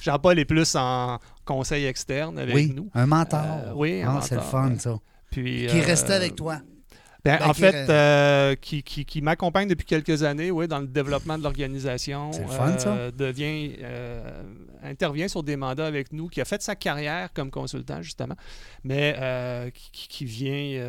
Jean-Paul 0.01 0.39
est 0.39 0.45
plus 0.45 0.75
en 0.75 1.19
conseil 1.43 1.85
externe 1.85 2.37
avec 2.39 2.55
oui, 2.55 2.71
nous. 2.75 2.89
un 2.93 3.05
mentor. 3.05 3.41
Euh, 3.43 3.73
oui, 3.75 4.01
un 4.01 4.15
Ah, 4.17 4.21
c'est 4.21 4.35
le 4.35 4.41
mentor, 4.41 4.51
fun, 4.51 4.75
ça. 4.79 4.97
Puis, 5.31 5.67
Qui 5.67 5.79
euh, 5.79 5.83
restait 5.83 6.13
avec 6.13 6.35
toi. 6.35 6.59
Ben, 7.25 7.39
Ben, 7.39 7.49
en 7.49 7.53
fait, 7.55 7.89
euh, 7.89 8.55
qui, 8.55 8.83
qui, 8.83 9.03
qui 9.03 9.21
m'accompagne 9.21 9.67
depuis 9.67 9.85
quelques 9.85 10.21
années, 10.21 10.51
oui, 10.51 10.67
dans 10.67 10.79
le 10.79 10.85
développement 10.85 11.39
de 11.39 11.43
l'organisation. 11.43 12.31
C'est 12.31 12.43
le 12.43 12.47
fun, 12.47 12.77
ça. 12.77 12.89
Euh, 12.89 13.11
devient, 13.11 13.73
euh, 13.81 14.43
intervient 14.83 15.27
sur 15.27 15.41
des 15.41 15.55
mandats 15.55 15.87
avec 15.87 16.13
nous, 16.13 16.27
qui 16.27 16.39
a 16.39 16.45
fait 16.45 16.61
sa 16.61 16.75
carrière 16.75 17.29
comme 17.33 17.49
consultant, 17.49 18.01
justement, 18.03 18.35
mais 18.83 19.15
qui, 19.91 20.25
vient, 20.25 20.81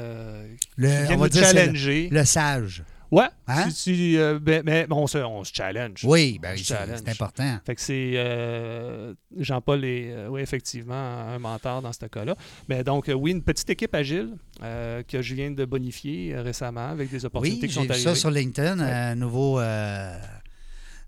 Le, 0.76 0.88
qui 0.88 1.06
vient 1.06 1.16
on 1.16 1.20
va 1.20 1.24
nous 1.24 1.28
dire 1.28 1.46
c'est 1.46 1.54
le, 1.54 1.60
challenger. 1.60 2.08
le 2.10 2.24
sage. 2.24 2.84
Ouais, 3.10 3.26
Hein? 3.46 3.70
si 3.70 3.94
tu, 3.94 4.18
euh, 4.18 4.38
ben, 4.40 4.62
mais 4.64 4.86
bon, 4.86 5.02
on 5.02 5.06
se, 5.06 5.18
on 5.18 5.44
se 5.44 5.52
challenge. 5.54 6.04
Oui, 6.04 6.38
ben, 6.42 6.56
c'est 6.56 6.64
challenge. 6.64 6.98
c'est 7.04 7.10
important. 7.10 7.58
Fait 7.64 7.74
que 7.74 7.80
c'est 7.80 8.12
euh, 8.16 9.14
Jean-Paul 9.38 9.84
est 9.84 10.10
euh, 10.12 10.28
oui, 10.28 10.40
effectivement 10.40 10.94
un 10.94 11.38
mentor 11.38 11.82
dans 11.82 11.92
ce 11.92 12.06
cas-là. 12.06 12.34
Mais 12.68 12.82
donc, 12.82 13.10
oui, 13.14 13.30
une 13.30 13.42
petite 13.42 13.70
équipe 13.70 13.94
agile 13.94 14.30
que 14.60 15.22
je 15.22 15.34
viens 15.34 15.50
de 15.50 15.64
bonifier 15.64 16.34
récemment 16.38 16.88
avec 16.88 17.10
des 17.10 17.24
opportunités 17.24 17.62
Oui, 17.62 17.68
qui 17.68 17.74
sont 17.74 17.88
arrivées. 17.88 17.98
ça 18.04 18.14
sur 18.14 18.30
LinkedIn, 18.30 18.78
Ouais. 18.78 18.90
un 18.90 19.14
nouveau... 19.14 19.60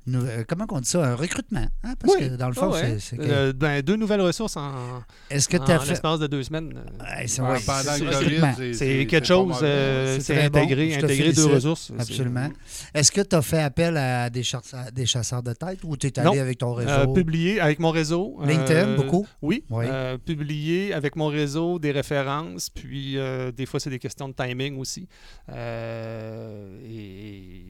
euh, 0.08 0.20
euh, 0.40 0.44
comment 0.48 0.64
on 0.70 0.80
dit 0.80 0.88
ça? 0.88 1.04
Un 1.04 1.14
recrutement. 1.14 1.66
hein? 1.84 1.94
Parce 1.98 2.14
Oui. 2.14 2.28
que 2.28 2.36
dans 2.36 2.48
le 2.48 2.54
fond, 2.54 2.70
Ah 2.72 2.80
ouais. 2.82 2.96
c'est- 2.98 3.16
que- 3.16 3.22
Euh, 3.22 3.52
ben, 3.52 3.82
deux 3.82 3.96
nouvelles 3.96 4.20
ressources 4.22 4.56
en, 4.56 5.02
Est-ce 5.30 5.48
que 5.48 5.56
en 5.58 5.66
fait... 5.66 5.88
l'espace 5.90 6.20
de 6.20 6.26
deux 6.26 6.42
semaines. 6.42 6.72
Ouais, 7.00 7.26
c'est 7.26 7.42
Ouais, 7.42 7.50
ouais, 7.50 7.58
pendant 7.66 7.78
c'est 7.82 7.98
le 8.00 8.04
le 8.06 8.12
COVID, 8.12 8.24
recrutement. 8.40 8.54
C'est 8.74 9.06
quelque 9.06 9.26
chose, 9.26 9.56
euh, 9.62 10.14
C'est 10.16 10.20
c'est 10.22 10.34
très 10.38 10.50
bon. 10.50 10.58
intégré, 10.60 10.94
intégrer 10.94 11.32
deux 11.32 11.46
ressources. 11.46 11.88
c'est- 11.94 12.00
Absolument. 12.00 12.48
Est-ce 12.94 13.12
que 13.12 13.20
tu 13.20 13.36
as 13.36 13.42
fait 13.42 13.60
appel 13.62 13.96
à 13.96 14.30
des 14.30 14.42
chasseurs, 14.42 14.90
des 14.92 15.06
chasseurs 15.06 15.42
de 15.42 15.52
tête 15.52 15.80
ou 15.84 15.96
tu 15.96 16.06
es 16.06 16.18
allé 16.18 16.36
Non. 16.36 16.40
avec 16.40 16.58
ton 16.58 16.72
réseau? 16.72 16.90
Euh, 16.90 17.06
publié 17.12 17.60
avec 17.60 17.78
mon 17.78 17.90
réseau. 17.90 18.38
LinkedIn, 18.44 18.88
euh, 18.88 18.96
beaucoup? 18.96 19.26
Oui. 19.42 19.64
Oui. 19.70 19.84
Euh, 19.88 20.16
publié 20.18 20.94
avec 20.94 21.16
mon 21.16 21.26
réseau, 21.26 21.78
des 21.78 21.90
références, 21.90 22.70
puis 22.70 23.18
euh, 23.18 23.52
des 23.52 23.66
fois, 23.66 23.78
c'est 23.80 23.90
des 23.90 23.98
questions 23.98 24.28
de 24.28 24.34
timing 24.34 24.78
aussi. 24.78 25.06
Euh, 25.50 26.78
et 26.88 27.64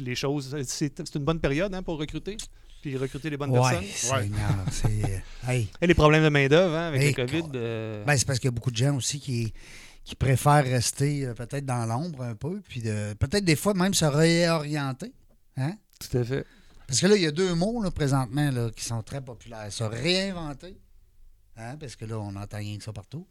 les 0.00 0.14
choses, 0.14 0.56
c'est 0.66 0.96
c'est 0.98 1.14
une 1.16 1.24
bonne 1.24 1.40
période 1.40 1.74
hein, 1.74 1.82
pour 1.82 1.98
recruter, 1.98 2.36
puis 2.82 2.96
recruter 2.96 3.30
les 3.30 3.36
bonnes 3.36 3.50
Ouais, 3.50 3.60
personnes. 3.60 3.84
Seigneur, 3.84 4.50
c'est... 4.70 5.22
Hey. 5.46 5.68
Et 5.80 5.86
les 5.86 5.94
problèmes 5.94 6.22
de 6.24 6.28
main-d'œuvre 6.28 6.74
hein, 6.76 6.88
avec 6.88 7.02
Hey, 7.02 7.14
le 7.14 7.26
COVID. 7.26 7.42
euh, 7.54 8.04
Ben, 8.04 8.16
c'est 8.16 8.26
parce 8.26 8.38
qu'il 8.38 8.48
y 8.48 8.52
a 8.52 8.52
beaucoup 8.52 8.70
de 8.70 8.76
gens 8.76 8.96
aussi 8.96 9.20
qui, 9.20 9.52
qui 10.04 10.14
préfèrent 10.14 10.64
rester 10.64 11.26
euh, 11.26 11.34
peut-être 11.34 11.66
dans 11.66 11.84
l'ombre 11.86 12.22
un 12.22 12.34
peu, 12.34 12.60
puis 12.68 12.80
de, 12.82 13.14
peut-être 13.14 13.44
des 13.44 13.56
fois 13.56 13.74
même 13.74 13.94
se 13.94 14.04
réorienter. 14.06 15.12
Hein? 15.56 15.74
Tout 16.00 16.16
à 16.18 16.24
fait. 16.24 16.46
Parce 16.86 17.00
que 17.00 17.06
là, 17.06 17.16
il 17.16 17.22
y 17.22 17.26
a 17.26 17.30
deux 17.30 17.54
mots 17.54 17.82
là, 17.82 17.90
présentement 17.90 18.50
là, 18.50 18.70
qui 18.74 18.84
sont 18.84 19.02
très 19.02 19.20
populaires. 19.20 19.70
Se 19.72 19.84
réinventer, 19.84 20.76
hein, 21.56 21.76
parce 21.78 21.94
que 21.96 22.04
là, 22.04 22.18
on 22.18 22.34
entend 22.34 22.56
rien 22.56 22.76
que 22.78 22.82
ça 22.84 22.92
partout. 22.92 23.26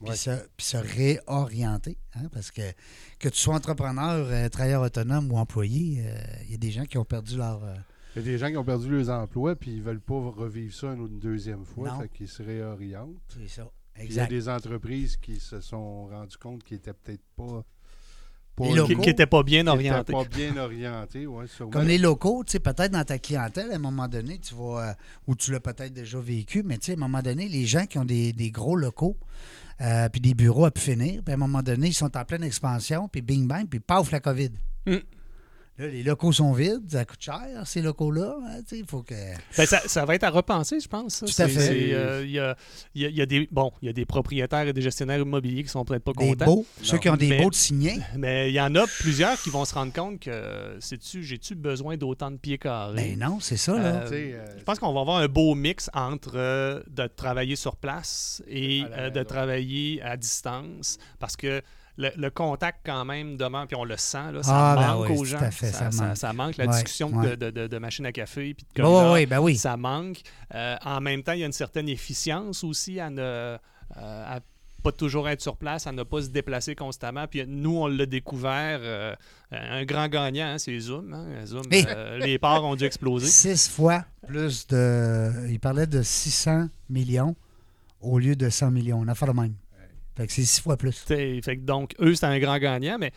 Puis, 0.00 0.10
Ouais. 0.10 0.16
se, 0.16 0.30
puis 0.56 0.66
se 0.66 0.76
réorienter, 0.76 1.96
hein, 2.14 2.28
parce 2.32 2.50
que 2.50 2.60
que 3.18 3.28
tu 3.28 3.38
sois 3.38 3.54
entrepreneur, 3.54 4.26
euh, 4.30 4.48
travailleur 4.48 4.82
autonome 4.82 5.32
ou 5.32 5.36
employé, 5.38 6.02
euh, 6.06 6.14
il 6.44 6.50
y 6.52 6.54
a 6.54 6.58
des 6.58 6.70
gens 6.70 6.84
qui 6.84 6.98
ont 6.98 7.04
perdu 7.04 7.36
leur... 7.38 7.64
euh, 7.64 7.74
Il 8.14 8.18
y 8.24 8.28
a 8.28 8.32
des 8.32 8.38
gens 8.38 8.48
qui 8.50 8.56
ont 8.58 8.64
perdu 8.64 8.90
leurs 8.90 9.08
emplois 9.10 9.56
puis 9.56 9.72
ils 9.72 9.82
veulent 9.82 10.00
pas 10.00 10.14
revivre 10.30 10.74
ça 10.74 10.88
une, 10.88 11.06
une 11.06 11.18
deuxième 11.18 11.64
fois, 11.64 11.88
Non. 11.90 12.00
fait 12.00 12.08
qu'ils 12.10 12.28
se 12.28 12.42
réorientent. 12.42 13.16
c'est 13.28 13.48
ça. 13.48 13.70
Puis 13.94 14.04
Il 14.08 14.14
y 14.14 14.18
a 14.20 14.24
Exact. 14.24 14.28
des 14.30 14.48
entreprises 14.50 15.16
qui 15.16 15.40
se 15.40 15.60
sont 15.60 16.06
rendues 16.08 16.36
compte 16.36 16.62
qu'ils 16.62 16.76
étaient 16.76 16.92
peut-être 16.92 17.24
pas, 17.34 17.64
Les 18.58 18.68
Qui 18.70 18.74
locaux. 18.76 18.94
n'était 19.02 19.26
pas 19.26 19.42
bien 19.42 19.60
qui 19.64 19.68
étaient 19.68 19.70
orienté. 19.90 20.12
pas 20.12 20.24
bien 20.24 20.56
orientés, 20.58 21.26
ouais. 21.26 21.44
Comme 21.72 21.86
les 21.86 21.98
locaux, 21.98 22.42
tu 22.44 22.52
sais, 22.52 22.60
peut-être 22.60 22.92
dans 22.92 23.04
ta 23.04 23.18
clientèle, 23.18 23.70
à 23.72 23.76
un 23.76 23.78
moment 23.78 24.08
donné, 24.08 24.38
tu 24.38 24.54
vas, 24.54 24.90
euh, 24.90 24.94
ou 25.26 25.34
tu 25.34 25.52
l'as 25.52 25.60
peut-être 25.60 25.92
déjà 25.94 26.18
vécu, 26.20 26.62
mais 26.62 26.76
tu 26.78 26.86
sais, 26.86 26.92
à 26.92 26.94
un 26.94 26.98
moment 26.98 27.20
donné, 27.22 27.48
les 27.48 27.64
gens 27.66 27.84
qui 27.86 27.98
ont 27.98 28.04
des, 28.06 28.32
des 28.34 28.50
gros 28.50 28.76
locaux, 28.76 29.16
euh, 29.80 30.08
puis 30.08 30.20
des 30.20 30.34
bureaux 30.34 30.64
à 30.64 30.70
pu 30.70 30.80
finir, 30.80 31.22
puis 31.22 31.32
à 31.32 31.34
un 31.34 31.38
moment 31.38 31.62
donné, 31.62 31.88
ils 31.88 31.94
sont 31.94 32.16
en 32.16 32.24
pleine 32.24 32.44
expansion, 32.44 33.08
puis 33.08 33.22
bing 33.22 33.46
bang, 33.46 33.66
puis 33.68 33.80
paf, 33.80 34.10
la 34.10 34.20
COVID. 34.20 34.50
Mm. 34.86 34.96
Là, 35.78 35.88
les 35.88 36.02
locaux 36.02 36.32
sont 36.32 36.52
vides, 36.54 36.90
ça 36.90 37.04
coûte 37.04 37.20
cher, 37.20 37.38
ces 37.66 37.82
locaux-là. 37.82 38.34
hein, 38.48 38.60
il 38.72 38.86
faut 38.86 39.02
que. 39.02 39.14
Ben, 39.58 39.66
ça, 39.66 39.80
ça 39.86 40.06
va 40.06 40.14
être 40.14 40.24
à 40.24 40.30
repenser, 40.30 40.80
je 40.80 40.88
pense. 40.88 41.16
ça. 41.16 41.26
Tout 41.26 41.32
à 41.32 41.48
C'est- 41.48 41.48
fait. 41.48 41.60
c'est, 41.60 41.92
euh, 41.94 42.24
Il 42.24 42.30
y, 42.30 42.38
a, 42.38 42.56
il 42.94 43.02
y 43.02 43.04
a- 43.04 43.08
il 43.10 43.14
y 43.16 43.20
a 43.20 43.26
des, 43.26 43.46
bon, 43.52 43.70
il 43.82 43.86
y 43.86 43.88
a 43.90 43.92
des 43.92 44.06
propriétaires 44.06 44.66
et 44.66 44.72
des 44.72 44.80
gestionnaires 44.80 45.18
immobiliers 45.20 45.62
qui 45.64 45.68
sont 45.68 45.84
peut-être 45.84 46.02
pas 46.02 46.12
Des 46.12 46.28
contents. 46.30 46.44
beaux, 46.46 46.66
ceux 46.82 46.96
qui 46.96 47.10
ont 47.10 47.16
des 47.16 47.28
Mais- 47.28 47.42
beaux 47.42 47.50
de 47.50 47.54
signer, 47.54 47.98
Mais 48.16 48.48
il 48.50 48.54
y 48.54 48.60
en 48.60 48.74
a 48.74 48.86
plusieurs 49.00 49.38
qui 49.42 49.50
vont 49.50 49.66
se 49.66 49.74
rendre 49.74 49.92
compte 49.92 50.18
que 50.20 50.76
sais-tu, 50.80 51.22
j'ai-tu 51.22 51.54
besoin 51.54 51.96
d'autant 51.98 52.30
de 52.30 52.36
pieds 52.38 52.56
carrés? 52.58 52.94
ben 52.94 53.18
non, 53.18 53.38
c'est 53.40 53.58
ça, 53.58 53.74
là. 53.76 53.84
Euh, 54.06 54.08
euh, 54.12 54.46
Je 54.58 54.64
pense 54.64 54.78
qu'on 54.78 54.94
va 54.94 55.00
avoir 55.02 55.18
un 55.18 55.28
beau 55.28 55.54
mix 55.54 55.90
entre 55.92 56.32
euh, 56.36 56.80
de 56.88 57.06
travailler 57.06 57.56
sur 57.56 57.76
place 57.76 58.42
et 58.48 58.82
euh, 58.92 59.10
de 59.10 59.22
travailler 59.22 60.00
à 60.02 60.16
distance 60.16 60.96
parce 61.18 61.36
que 61.36 61.60
le, 61.98 62.10
le 62.16 62.30
contact 62.30 62.80
quand 62.84 63.04
même 63.04 63.36
demeure, 63.36 63.66
puis 63.66 63.76
on 63.76 63.84
le 63.84 63.96
sent, 63.96 64.32
là, 64.32 64.42
ça 64.42 64.72
Ah, 64.72 64.76
ben 64.76 64.94
manque 64.94 65.08
oui, 65.10 65.18
aux 65.18 65.24
gens. 65.24 65.50
fait, 65.50 65.72
ça 65.72 65.90
manque. 65.90 66.16
ça 66.16 66.32
manque. 66.32 66.56
La 66.58 66.66
Ouais, 66.66 66.70
discussion 66.72 67.08
ouais. 67.10 67.36
De, 67.36 67.50
de, 67.50 67.66
de 67.66 67.78
machine 67.78 68.04
à 68.06 68.12
café 68.12 68.54
puis 68.54 68.66
de 68.74 68.82
Oui, 68.82 68.88
corridor, 68.88 69.12
oui, 69.14 69.26
ben 69.26 69.40
oui. 69.40 69.56
ça 69.56 69.76
manque. 69.76 70.18
Euh, 70.54 70.76
en 70.84 71.00
même 71.00 71.22
temps, 71.22 71.32
il 71.32 71.40
y 71.40 71.42
a 71.42 71.46
une 71.46 71.52
certaine 71.52 71.88
efficience 71.88 72.62
aussi 72.64 73.00
à 73.00 73.08
ne 73.10 73.20
euh, 73.22 73.58
à 73.96 74.40
pas 74.82 74.92
toujours 74.92 75.28
être 75.28 75.40
sur 75.40 75.56
place, 75.56 75.88
à 75.88 75.92
ne 75.92 76.04
pas 76.04 76.22
se 76.22 76.28
déplacer 76.28 76.76
constamment. 76.76 77.26
Puis 77.26 77.44
nous, 77.46 77.76
on 77.76 77.86
l'a 77.88 78.06
découvert, 78.06 78.78
euh, 78.82 79.14
un 79.50 79.84
grand 79.84 80.06
gagnant, 80.06 80.46
hein, 80.46 80.58
c'est 80.58 80.78
Zoom. 80.78 81.12
hein. 81.12 81.44
Zoom 81.44 81.62
euh, 81.72 82.18
les 82.18 82.38
parts 82.38 82.62
ont 82.64 82.76
dû 82.76 82.84
exploser. 82.84 83.26
Six 83.26 83.68
fois 83.68 84.04
plus 84.28 84.66
de. 84.68 85.48
Il 85.48 85.58
parlait 85.58 85.86
de 85.88 86.02
600 86.02 86.68
millions 86.88 87.34
au 88.00 88.18
lieu 88.20 88.36
de 88.36 88.48
100 88.48 88.70
millions. 88.70 89.00
On 89.00 89.08
a 89.08 89.14
fait 89.16 89.26
le 89.26 89.32
même. 89.32 89.54
Fait 90.16 90.26
que 90.26 90.32
c'est 90.32 90.44
six 90.44 90.60
fois 90.60 90.76
plus. 90.76 91.04
T'sais, 91.04 91.40
fait 91.42 91.56
que 91.56 91.62
donc, 91.62 91.94
eux, 92.00 92.14
c'est 92.14 92.26
un 92.26 92.38
grand 92.38 92.58
gagnant, 92.58 92.96
mais 92.98 93.12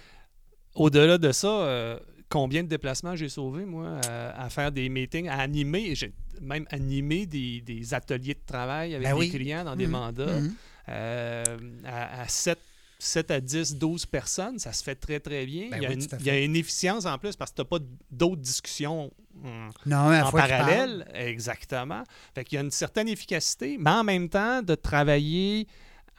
au-delà 0.76 1.18
de 1.18 1.32
ça, 1.32 1.48
euh, 1.48 2.00
combien 2.30 2.64
de 2.64 2.68
déplacements 2.68 3.16
j'ai 3.16 3.30
sauvé, 3.30 3.66
moi, 3.66 4.00
à, 4.08 4.44
à 4.46 4.50
faire 4.50 4.72
des 4.72 4.90
meetings, 4.90 5.28
à 5.30 5.40
animer, 5.40 5.96
j'ai 5.96 6.12
même 6.42 6.66
animé 6.72 7.26
des, 7.26 7.62
des 7.62 7.94
ateliers 7.94 8.34
de 8.34 8.46
travail 8.46 8.96
avec 8.96 9.08
Ben 9.08 9.14
des 9.14 9.20
oui. 9.20 9.30
clients 9.30 9.64
dans 9.64 9.76
des 9.76 9.86
Mhm. 9.88 9.92
mandats. 9.92 10.40
Mhm. 10.40 10.54
Euh, 10.90 11.44
à, 11.86 12.22
à 12.22 12.28
7, 12.28 12.58
7 12.98 13.32
à 13.32 13.40
10, 13.40 13.76
12 13.78 14.06
personnes, 14.06 14.60
ça 14.60 14.74
se 14.74 14.84
fait 14.84 14.96
très, 14.96 15.20
très 15.20 15.46
bien. 15.46 15.70
Ben 15.70 15.78
il, 15.78 15.84
y 15.84 15.86
a 15.86 15.90
oui, 15.90 15.96
une, 15.96 16.08
tout 16.08 16.16
à 16.16 16.18
il 16.20 16.26
y 16.26 16.30
a 16.30 16.34
fait. 16.34 16.46
une 16.46 16.56
efficience 16.56 17.06
en 17.06 17.18
plus 17.18 17.36
parce 17.36 17.52
que 17.52 17.56
tu 17.58 17.62
n'as 17.62 17.66
pas 17.66 17.80
d'autres 18.12 18.42
discussions 18.42 19.12
hum, 19.44 19.70
Non, 19.86 20.12
en 20.22 20.32
parallèle. 20.32 21.06
Exactement. 21.14 22.04
Fait 22.36 22.44
qu'il 22.44 22.56
y 22.58 22.60
a 22.60 22.64
une 22.64 22.72
certaine 22.72 23.08
efficacité, 23.08 23.78
mais 23.80 23.90
en 23.92 24.04
même 24.04 24.28
temps, 24.30 24.62
de 24.62 24.76
travailler 24.76 25.68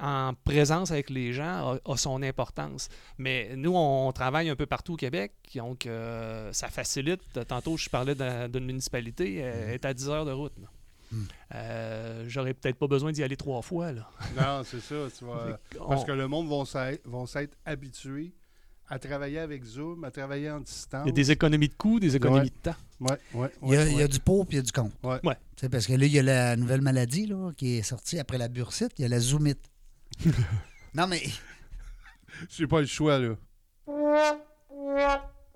en 0.02 0.32
présence 0.44 0.90
avec 0.90 1.10
les 1.10 1.32
gens 1.32 1.74
a, 1.74 1.78
a 1.84 1.96
son 1.96 2.22
importance. 2.22 2.88
Mais 3.18 3.54
nous, 3.56 3.72
on 3.74 4.10
travaille 4.12 4.48
un 4.50 4.56
peu 4.56 4.66
partout 4.66 4.94
au 4.94 4.96
Québec, 4.96 5.32
donc 5.54 5.86
euh, 5.86 6.52
ça 6.52 6.68
facilite. 6.68 7.20
Tantôt, 7.46 7.76
je 7.76 7.88
parlais 7.90 8.14
d'un- 8.14 8.48
d'une 8.48 8.64
municipalité, 8.64 9.36
elle 9.36 9.70
est 9.74 9.84
à 9.84 9.92
10 9.94 10.08
heures 10.08 10.24
de 10.24 10.32
route. 10.32 10.54
là. 10.60 10.68
Mm. 11.12 11.22
Euh, 11.54 12.24
J'aurais 12.28 12.54
peut-être 12.54 12.76
pas 12.78 12.86
besoin 12.86 13.10
d'y 13.12 13.22
aller 13.22 13.36
trois 13.36 13.62
fois. 13.62 13.92
Là. 13.92 14.08
non, 14.36 14.62
c'est 14.64 14.80
ça. 14.80 14.94
Tu 15.16 15.24
vas, 15.24 15.58
On- 15.80 15.88
parce 15.88 16.04
que 16.04 16.12
le 16.12 16.28
monde 16.28 16.48
vont 16.48 16.64
s'être- 16.64 17.56
habitués 17.64 18.32
à 18.88 18.98
travailler 18.98 19.38
avec 19.38 19.62
Zoom, 19.64 20.02
à 20.04 20.10
travailler 20.10 20.50
en 20.50 20.58
distance. 20.60 21.02
Il 21.04 21.08
y 21.08 21.10
a 21.10 21.14
des 21.14 21.30
économies 21.30 21.68
de 21.68 21.74
coûts, 21.74 22.00
des 22.00 22.16
économies 22.16 22.50
de 22.50 22.54
temps. 22.62 22.74
Ouais, 22.98 23.16
ouais, 23.34 23.50
Il 23.62 23.68
y, 23.70 23.76
a, 23.76 23.78
ouais, 23.82 23.86
il 23.86 23.92
y 23.92 23.94
a 23.94 24.02
ouais. 24.02 24.08
du 24.08 24.18
pour 24.18 24.46
puis 24.46 24.56
il 24.56 24.58
y 24.58 24.62
a 24.62 24.64
du 24.64 24.72
contre. 24.72 24.96
Ouais. 25.04 25.20
Ouais. 25.24 25.34
Tu 25.56 25.60
sais, 25.62 25.68
Parce 25.68 25.86
que 25.86 25.92
là, 25.92 26.06
il 26.06 26.12
y 26.12 26.18
a 26.18 26.22
la 26.24 26.56
nouvelle 26.56 26.80
maladie 26.82 27.26
là, 27.26 27.52
qui 27.56 27.76
est 27.78 27.82
sortie 27.82 28.18
après 28.18 28.36
la 28.36 28.48
bursite. 28.48 28.90
Il 28.98 29.02
y 29.02 29.04
a 29.04 29.08
la 29.08 29.20
zoomite. 29.20 29.69
non, 30.94 31.06
mais. 31.06 31.22
J'ai 32.48 32.66
pas 32.66 32.80
le 32.80 32.86
choix, 32.86 33.18
là. 33.18 33.34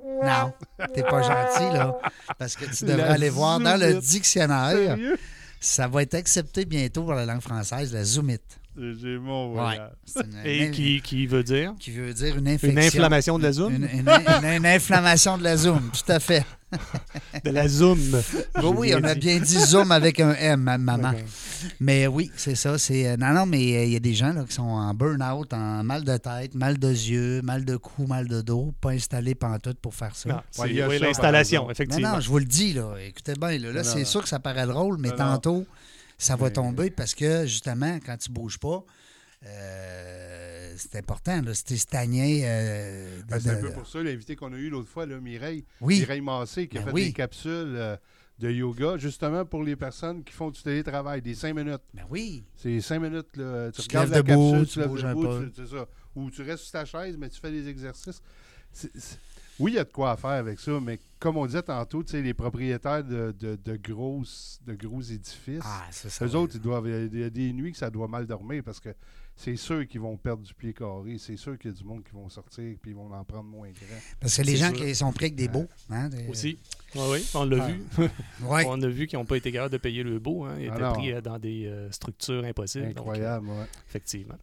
Non, 0.06 0.52
t'es 0.92 1.02
pas 1.02 1.22
gentil, 1.22 1.76
là. 1.76 1.98
Parce 2.38 2.56
que 2.56 2.66
tu 2.66 2.84
devrais 2.84 3.08
La 3.08 3.12
aller 3.12 3.30
voir 3.30 3.58
dans 3.58 3.80
le 3.80 3.94
dictionnaire. 4.00 4.70
Sérieux? 4.70 5.18
Ça 5.60 5.88
va 5.88 6.02
être 6.02 6.14
accepté 6.14 6.66
bientôt 6.66 7.04
pour 7.04 7.14
la 7.14 7.24
langue 7.24 7.40
française, 7.40 7.92
la 7.92 8.04
zoomite. 8.04 8.60
J'ai 8.76 9.18
mon 9.18 9.54
Ouais. 9.54 9.78
une- 10.16 10.36
Et 10.44 10.64
une- 10.66 10.70
qui, 10.72 11.00
qui 11.00 11.26
veut 11.28 11.44
dire? 11.44 11.74
Qui 11.78 11.92
veut 11.92 12.12
dire 12.12 12.36
une 12.36 12.48
infection. 12.48 12.70
une 12.80 12.86
inflammation 12.86 13.38
de 13.38 13.44
la 13.44 13.52
zoom? 13.52 13.72
Une, 13.74 13.84
une- 13.84 14.08
une- 14.08 14.44
une 14.56 14.66
inflammation 14.66 15.38
de 15.38 15.44
la 15.44 15.56
zoom, 15.56 15.90
tout 15.92 16.10
à 16.12 16.18
fait. 16.18 16.44
De 17.44 17.50
la 17.50 17.68
zoom. 17.68 17.98
Oui, 18.62 18.72
oui, 18.76 18.94
on 18.96 19.04
a 19.04 19.14
bien 19.14 19.38
dit 19.38 19.60
zoom 19.60 19.92
avec 19.92 20.18
un 20.18 20.32
M, 20.34 20.60
ma- 20.60 20.76
maman. 20.78 21.12
Mais 21.78 22.08
oui, 22.08 22.32
c'est 22.36 22.56
ça. 22.56 22.76
C'est 22.78 23.06
euh, 23.08 23.16
non, 23.16 23.28
non, 23.32 23.46
mais 23.46 23.58
euh, 23.76 23.84
il 23.84 23.92
y 23.92 23.96
a 23.96 24.00
des 24.00 24.14
gens 24.14 24.32
là, 24.32 24.42
qui 24.44 24.54
sont 24.54 24.62
en 24.62 24.92
burn-out, 24.92 25.52
en 25.52 25.84
mal 25.84 26.02
de 26.02 26.16
tête, 26.16 26.54
mal 26.56 26.76
de 26.78 26.88
yeux, 26.90 27.42
mal 27.42 27.64
de 27.64 27.76
cou, 27.76 28.06
mal 28.08 28.26
de 28.26 28.40
dos, 28.42 28.74
pas 28.80 28.90
installés 28.90 29.36
pantoute 29.36 29.78
pour 29.78 29.94
faire 29.94 30.16
ça. 30.16 30.28
Non, 30.28 30.40
c'est 30.50 30.62
Ouais, 30.62 30.70
il 30.70 30.76
y 30.76 30.82
a 30.82 30.88
oui, 30.88 30.98
l'installation, 30.98 31.60
exemple. 31.60 31.66
Non, 31.66 31.70
effectivement. 31.72 32.12
non, 32.14 32.20
je 32.20 32.28
vous 32.28 32.38
le 32.40 32.44
dis, 32.44 32.72
là. 32.72 32.92
Écoutez 33.06 33.34
bien, 33.34 33.56
là, 33.58 33.72
là 33.72 33.84
c'est 33.84 34.04
sûr 34.04 34.22
que 34.22 34.28
ça 34.28 34.40
paraît 34.40 34.66
drôle, 34.66 34.96
mais 34.98 35.10
Non, 35.10 35.38
non. 35.44 35.66
Ça 36.18 36.36
va 36.36 36.50
tomber 36.50 36.90
parce 36.90 37.14
que, 37.14 37.46
justement, 37.46 37.98
quand 38.04 38.16
tu 38.16 38.30
bouges 38.30 38.58
pas, 38.58 38.84
euh, 39.46 40.74
c'est 40.76 40.96
important. 40.96 41.42
T'es 41.66 41.76
stagné. 41.76 42.42
euh, 42.44 43.20
Ben, 43.28 43.38
c'est 43.40 43.50
un 43.50 43.60
peu 43.60 43.72
pour 43.72 43.86
ça 43.86 44.02
l'invité 44.02 44.36
qu'on 44.36 44.52
a 44.52 44.56
eu 44.56 44.70
l'autre 44.70 44.88
fois, 44.88 45.06
là, 45.06 45.20
Mireille. 45.20 45.64
Oui. 45.80 46.00
Mireille 46.00 46.20
Massé, 46.20 46.66
qui 46.68 46.78
a 46.78 46.80
Ben 46.80 46.86
fait 46.86 46.92
oui. 46.92 47.06
des 47.06 47.12
capsules 47.12 47.74
euh, 47.76 47.96
de 48.38 48.50
yoga, 48.50 48.96
justement 48.96 49.44
pour 49.44 49.62
les 49.62 49.76
personnes 49.76 50.24
qui 50.24 50.32
font 50.32 50.50
du 50.50 50.62
télétravail, 50.62 51.20
des 51.22 51.34
cinq 51.34 51.54
minutes. 51.54 51.82
Ben 51.92 52.04
oui. 52.10 52.44
C'est 52.56 52.80
cinq 52.80 53.00
minutes, 53.00 53.36
là. 53.36 53.70
Tu, 53.72 53.82
regardes 53.82 54.10
la 54.10 54.22
debout, 54.22 54.52
capsule, 54.52 54.66
tu 54.66 54.72
tu 54.72 54.78
lèves 54.80 55.08
debout, 55.14 55.52
c'est 55.54 55.66
ça. 55.68 55.86
Ou 56.16 56.30
tu 56.30 56.42
restes 56.42 56.62
sur 56.64 56.72
ta 56.72 56.84
chaise, 56.84 57.16
mais 57.18 57.28
tu 57.28 57.40
fais 57.40 57.50
des 57.50 57.68
exercices. 57.68 58.22
Oui, 59.60 59.72
il 59.72 59.74
y 59.74 59.78
a 59.78 59.84
de 59.84 59.92
quoi 59.92 60.16
faire 60.16 60.30
avec 60.30 60.58
ça, 60.58 60.80
mais 60.80 60.98
comme 61.20 61.36
on 61.36 61.46
disait 61.46 61.62
tantôt, 61.62 62.02
tu 62.02 62.10
sais, 62.12 62.22
les 62.22 62.34
propriétaires 62.34 63.04
de, 63.04 63.32
de, 63.38 63.56
de 63.56 63.76
grosses, 63.76 64.58
de 64.66 64.74
gros 64.74 65.00
édifices, 65.00 65.62
Ah, 65.64 65.86
ça. 65.90 66.24
eux 66.26 66.34
autres, 66.34 66.56
ils 66.56 66.60
doivent, 66.60 66.88
il 66.88 67.18
y 67.20 67.24
a 67.24 67.30
des 67.30 67.52
nuits 67.52 67.72
que 67.72 67.78
ça 67.78 67.88
doit 67.90 68.08
mal 68.08 68.26
dormir 68.26 68.62
parce 68.64 68.80
que 68.80 68.88
c'est 69.36 69.56
sûr 69.56 69.86
qu'ils 69.88 70.00
vont 70.00 70.16
perdre 70.16 70.42
du 70.42 70.54
pied 70.54 70.72
carré. 70.72 71.16
C'est 71.18 71.36
sûr 71.36 71.58
qu'il 71.58 71.70
y 71.70 71.74
a 71.74 71.76
du 71.76 71.84
monde 71.84 72.02
qui 72.04 72.12
vont 72.12 72.28
sortir 72.28 72.64
puis 72.80 72.92
ils 72.92 72.94
vont 72.94 73.12
en 73.12 73.24
prendre 73.24 73.44
moins 73.48 73.68
grand. 73.68 73.98
Parce 74.20 74.36
que 74.36 74.42
les 74.42 74.56
gens 74.56 74.68
sûr. 74.74 74.84
qui 74.84 74.94
sont 74.94 75.12
pris 75.12 75.24
avec 75.26 75.34
des 75.36 75.48
beaux. 75.48 75.66
Hein, 75.90 76.08
des- 76.08 76.28
Aussi. 76.28 76.58
Oui, 76.94 77.02
oui, 77.10 77.26
on 77.34 77.44
l'a 77.44 77.64
Ah. 77.64 77.68
vu. 77.68 77.82
Ouais. 78.44 78.64
On 78.68 78.80
a 78.80 78.86
vu 78.88 79.06
qu'ils 79.06 79.18
n'ont 79.18 79.24
pas 79.24 79.36
été 79.36 79.50
capables 79.50 79.72
de 79.72 79.78
payer 79.78 80.02
le 80.04 80.18
beau. 80.18 80.44
Hein. 80.44 80.54
Ils 80.60 80.70
Ah 80.70 80.76
étaient 80.76 80.92
pris 81.00 81.12
euh, 81.12 81.20
dans 81.20 81.38
des 81.38 81.66
euh, 81.66 81.90
structures 81.90 82.44
impossibles. 82.44 82.88
donc, 82.94 82.98
Incroyable, 82.98 83.48
ouais. 83.48 83.66
effectivement. 83.88 84.36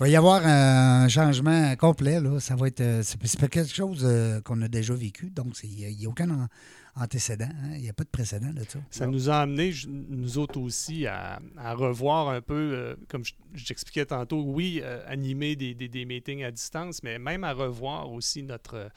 Il 0.00 0.04
va 0.04 0.08
y 0.08 0.16
avoir 0.16 0.44
un 0.44 1.06
changement 1.08 1.76
complet. 1.76 2.20
Là. 2.20 2.40
Ça 2.40 2.56
va 2.56 2.66
être. 2.66 2.80
euh, 2.80 3.02
C'est 3.04 3.38
pas 3.38 3.46
quelque 3.48 3.72
chose 3.72 4.00
euh, 4.04 4.40
qu'on 4.40 4.60
a 4.62 4.68
déjà 4.68 4.94
vécu. 4.94 5.30
Donc, 5.30 5.54
il 5.62 5.96
n'y 5.96 6.04
a, 6.06 6.08
aucun 6.08 6.28
an- 6.30 6.48
antécédent. 6.94 7.48
hein? 7.50 7.70
Il 7.74 7.82
n'y 7.82 7.88
a 7.88 7.92
pas 7.92 8.04
de 8.04 8.08
précédent 8.08 8.52
de 8.52 8.62
ça. 8.90 9.06
Nous 9.06 9.30
a 9.30 9.36
amené, 9.40 9.72
nous 9.86 10.38
autres 10.38 10.60
aussi, 10.60 11.06
à, 11.06 11.40
revoir 11.74 12.28
un 12.28 12.40
peu, 12.40 12.54
euh, 12.54 12.96
comme 13.08 13.24
je- 13.24 13.32
j'expliquais 13.54 14.06
tantôt, 14.06 14.42
oui, 14.42 14.80
euh, 14.82 15.02
animer 15.06 15.56
des, 15.56 15.74
des- 15.74 16.04
meetings 16.04 16.44
à 16.44 16.50
distance, 16.50 17.02
mais 17.02 17.18
même 17.18 17.44
à 17.44 17.52
revoir 17.52 18.10
aussi 18.12 18.42
notre, 18.42 18.90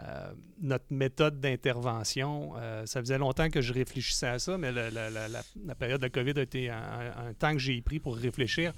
euh, 0.00 0.32
notre 0.60 0.86
méthode 0.90 1.40
d'intervention. 1.40 2.54
Euh, 2.56 2.86
ça 2.86 3.00
faisait 3.00 3.18
longtemps 3.18 3.50
que 3.50 3.60
je 3.60 3.72
réfléchissais 3.72 4.28
à 4.28 4.38
ça, 4.38 4.56
mais 4.56 4.72
la, 4.72 5.74
période 5.78 6.00
de 6.00 6.08
COVID 6.08 6.34
a 6.36 6.42
été 6.42 6.70
un, 6.70 7.34
temps 7.38 7.52
que 7.52 7.58
j'ai 7.58 7.80
pris 7.82 8.00
pour 8.00 8.16
réfléchir. 8.16 8.72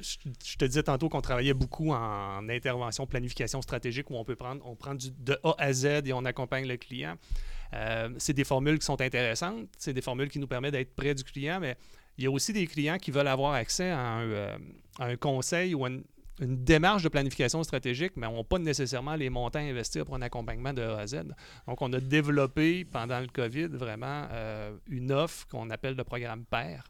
Je, 0.00 0.56
te 0.56 0.64
disais 0.64 0.82
tantôt 0.82 1.08
qu'on 1.08 1.20
travaillait 1.20 1.54
beaucoup 1.54 1.92
en 1.92 2.48
intervention, 2.48 3.06
planification 3.06 3.60
stratégique 3.62 4.10
où 4.10 4.16
on 4.16 4.24
peut 4.24 4.36
prendre, 4.36 4.66
on 4.66 4.74
prend 4.74 4.94
de 4.94 5.38
A 5.44 5.54
à 5.58 5.72
Z 5.72 6.02
et 6.06 6.12
on 6.12 6.24
accompagne 6.24 6.66
le 6.66 6.76
client. 6.76 7.16
Euh, 7.74 8.08
c'est 8.18 8.32
des 8.32 8.44
formules 8.44 8.78
qui 8.78 8.86
sont 8.86 9.00
intéressantes, 9.00 9.68
c'est 9.78 9.92
des 9.92 10.02
formules 10.02 10.28
qui 10.28 10.38
nous 10.38 10.46
permettent 10.46 10.72
d'être 10.72 10.94
près 10.94 11.14
du 11.14 11.24
client, 11.24 11.58
mais 11.60 11.76
il 12.16 12.24
y 12.24 12.26
a 12.26 12.30
aussi 12.30 12.52
des 12.52 12.66
clients 12.66 12.98
qui 12.98 13.10
veulent 13.10 13.28
avoir 13.28 13.54
accès 13.54 13.90
à 13.90 13.98
un, 13.98 14.22
euh, 14.22 15.16
conseil 15.20 15.74
ou 15.74 15.84
à 15.84 15.88
une, 15.88 16.04
une 16.40 16.64
démarche 16.64 17.02
de 17.02 17.08
planification 17.08 17.62
stratégique, 17.64 18.12
mais 18.16 18.26
n'ont 18.26 18.44
pas 18.44 18.58
nécessairement 18.58 19.16
les 19.16 19.30
montants 19.30 19.58
à 19.58 19.62
investir 19.62 20.04
pour 20.04 20.14
un 20.14 20.22
accompagnement 20.22 20.72
de 20.72 20.82
A 20.82 20.98
à 20.98 21.06
Z. 21.06 21.22
Donc, 21.66 21.80
on 21.82 21.92
a 21.92 22.00
développé 22.00 22.84
pendant 22.84 23.20
le 23.20 23.26
COVID 23.26 23.68
vraiment 23.68 24.28
euh, 24.30 24.76
une 24.88 25.10
offre 25.12 25.46
qu'on 25.48 25.70
appelle 25.70 25.94
le 25.96 26.04
programme 26.04 26.44
PAIR, 26.44 26.84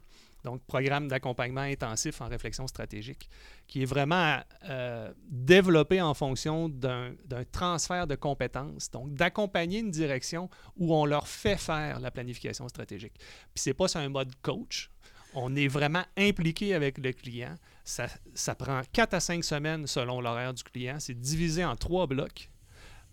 donc 0.45 0.63
programme 0.67 1.09
d'accompagnement 1.09 1.63
intensif 1.63 2.21
en 2.21 2.29
réflexion 2.29 2.67
stratégique, 2.67 3.29
qui 3.67 3.83
est 3.83 3.87
vraiment 3.87 4.39
euh, 4.69 5.13
développé 5.29 6.01
en 6.01 6.15
fonction 6.15 6.69
d'un 6.69 7.15
transfert 7.51 8.07
de 8.07 8.15
compétences, 8.15 8.91
donc 8.91 9.13
d'accompagner 9.15 9.81
une 9.81 9.91
direction 9.91 10.49
où 10.77 10.95
on 10.95 11.07
leur 11.07 11.27
fait 11.27 11.57
faire 11.57 11.99
la 12.01 12.11
planification 12.11 12.69
stratégique. 12.69 13.15
Puis 13.17 13.63
c'est 13.63 13.75
pas 13.75 13.89
sur 13.89 14.01
un 14.01 14.09
mode 14.09 14.33
coach, 14.43 14.91
on 15.35 15.57
est 15.57 15.69
vraiment 15.69 16.05
impliqué 16.17 16.75
avec 16.75 16.99
le 16.99 17.13
client. 17.13 17.55
Ça, 17.83 18.07
ça 18.35 18.55
prend 18.55 18.83
4 18.93 19.15
à 19.15 19.21
5 19.21 19.43
semaines 19.43 19.87
selon 19.87 20.21
l'horaire 20.21 20.55
du 20.55 20.63
client. 20.63 20.97
C'est 21.01 21.19
divisé 21.19 21.65
en 21.65 21.75
trois 21.75 22.07
blocs 22.07 22.51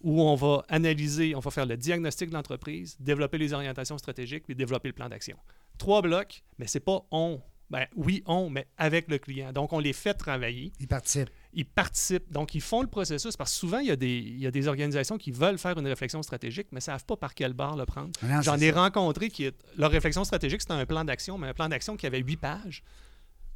où 0.03 0.21
on 0.21 0.35
va 0.35 0.63
analyser, 0.69 1.35
on 1.35 1.39
va 1.39 1.51
faire 1.51 1.65
le 1.65 1.77
diagnostic 1.77 2.29
de 2.29 2.33
l'entreprise, 2.33 2.95
développer 2.99 3.37
les 3.37 3.53
orientations 3.53 3.97
stratégiques, 3.97 4.45
puis 4.45 4.55
développer 4.55 4.87
le 4.87 4.93
plan 4.93 5.09
d'action. 5.09 5.37
Trois 5.81 6.01
blocs, 6.03 6.43
mais 6.59 6.67
c'est 6.67 6.79
pas 6.79 7.01
on. 7.11 7.41
Ben, 7.71 7.87
oui, 7.95 8.21
on, 8.27 8.49
mais 8.49 8.67
avec 8.77 9.09
le 9.09 9.17
client. 9.17 9.51
Donc, 9.53 9.71
on 9.73 9.79
les 9.79 9.93
fait 9.93 10.13
travailler. 10.13 10.73
Ils 10.79 10.87
participent. 10.87 11.29
Ils 11.53 11.65
participent. 11.65 12.29
Donc, 12.31 12.53
ils 12.53 12.59
font 12.61 12.81
le 12.81 12.87
processus 12.87 13.35
parce 13.37 13.51
que 13.53 13.57
souvent, 13.57 13.79
il 13.79 13.87
y 13.87 13.91
a 13.91 13.95
des, 13.95 14.17
il 14.17 14.39
y 14.39 14.45
a 14.45 14.51
des 14.51 14.67
organisations 14.67 15.17
qui 15.17 15.31
veulent 15.31 15.57
faire 15.57 15.77
une 15.79 15.87
réflexion 15.87 16.21
stratégique, 16.21 16.67
mais 16.71 16.77
ne 16.77 16.81
savent 16.81 17.05
pas 17.05 17.15
par 17.15 17.33
quelle 17.33 17.53
barre 17.53 17.77
le 17.77 17.85
prendre. 17.85 18.11
Non, 18.23 18.41
J'en 18.41 18.57
ai 18.57 18.71
ça. 18.71 18.81
rencontré 18.83 19.29
qui, 19.29 19.49
leur 19.77 19.89
réflexion 19.89 20.23
stratégique, 20.25 20.61
c'était 20.61 20.73
un 20.73 20.85
plan 20.85 21.05
d'action, 21.05 21.37
mais 21.37 21.47
un 21.47 21.53
plan 21.53 21.69
d'action 21.69 21.95
qui 21.95 22.05
avait 22.05 22.19
huit 22.19 22.37
pages. 22.37 22.83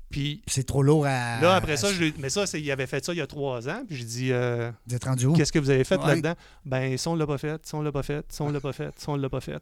Puis 0.09 0.41
C'est 0.47 0.63
trop 0.65 0.81
lourd 0.83 1.05
à. 1.05 1.41
là, 1.41 1.55
après 1.55 1.77
ça, 1.77 1.91
je 1.91 2.05
mais 2.19 2.29
ça, 2.29 2.45
c'est- 2.47 2.61
il 2.61 2.71
avait 2.71 2.87
fait 2.87 3.03
ça 3.03 3.11
il 3.11 3.17
y 3.17 3.21
a 3.21 3.27
trois 3.27 3.67
ans. 3.67 3.83
Puis 3.87 3.97
j'ai 3.97 4.05
dit, 4.05 4.31
euh, 4.31 4.71
Vous 4.87 4.95
êtes 4.95 5.03
rendu 5.03 5.25
où? 5.25 5.33
qu'est-ce 5.33 5.51
que 5.51 5.59
vous 5.59 5.71
avez 5.71 5.83
fait 5.83 5.97
Ouais. 5.99 6.07
là-dedans? 6.07 6.35
Ben, 6.63 6.97
ça, 6.97 7.09
on 7.09 7.15
l'a 7.15 7.27
pas 7.27 7.37
fait, 7.39 7.65
ça, 7.65 7.75
on 7.75 7.81
l'a 7.81 7.91
pas 7.91 8.03
fait, 8.03 8.25
ça, 8.31 8.43
on 8.45 8.51
l'a 8.51 8.61
pas 8.61 8.71
fait, 8.71 8.97
ça, 8.97 9.11
on 9.11 9.15
l'a 9.17 9.29
pas 9.29 9.41
fait. 9.41 9.61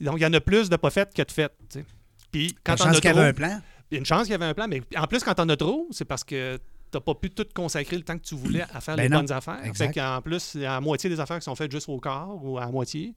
Donc, 0.00 0.16
il 0.18 0.22
y 0.22 0.26
en 0.26 0.32
a 0.32 0.40
plus 0.40 0.68
de 0.68 0.76
pas 0.76 0.90
fait 0.90 1.12
que 1.14 1.22
de 1.22 1.30
fait. 1.30 1.52
tu 1.70 1.80
sais. 1.80 1.84
Puis 2.30 2.56
quand 2.64 2.74
a 2.74 2.76
chance 2.76 3.00
qu'il 3.00 3.04
y 3.04 3.08
avait 3.18 3.28
un 3.28 3.32
plan. 3.32 3.60
il 3.90 3.94
y 3.94 3.96
a 3.96 3.98
une 3.98 4.06
chance 4.06 4.22
qu'il 4.22 4.32
y 4.32 4.34
avait 4.34 4.46
un 4.46 4.54
plan, 4.54 4.66
mais 4.68 4.82
en 4.96 5.06
plus, 5.06 5.22
quand 5.22 5.38
on 5.38 5.48
a 5.48 5.56
trop, 5.56 5.86
c'est 5.90 6.04
parce 6.06 6.24
que 6.24 6.56
tu 6.56 6.96
n'as 6.96 7.00
pas 7.00 7.14
pu 7.14 7.30
tout 7.30 7.46
consacrer 7.54 7.96
le 7.96 8.02
temps 8.02 8.16
que 8.18 8.24
tu 8.24 8.34
voulais 8.34 8.62
à 8.74 8.80
faire 8.80 8.96
Ben 8.96 9.04
les 9.04 9.08
non. 9.08 9.18
bonnes 9.18 9.32
affaires. 9.32 9.64
Exact. 9.64 9.94
Fait 9.94 10.00
qu'en 10.00 10.20
plus, 10.22 10.52
il 10.54 10.62
y 10.62 10.66
a 10.66 10.74
la 10.74 10.80
moitié 10.80 11.08
des 11.10 11.20
affaires 11.20 11.38
qui 11.38 11.44
sont 11.44 11.54
faites 11.54 11.70
juste 11.70 11.88
au 11.88 11.98
quart 11.98 12.42
ou 12.42 12.58
à 12.58 12.66
moitié. 12.66 13.14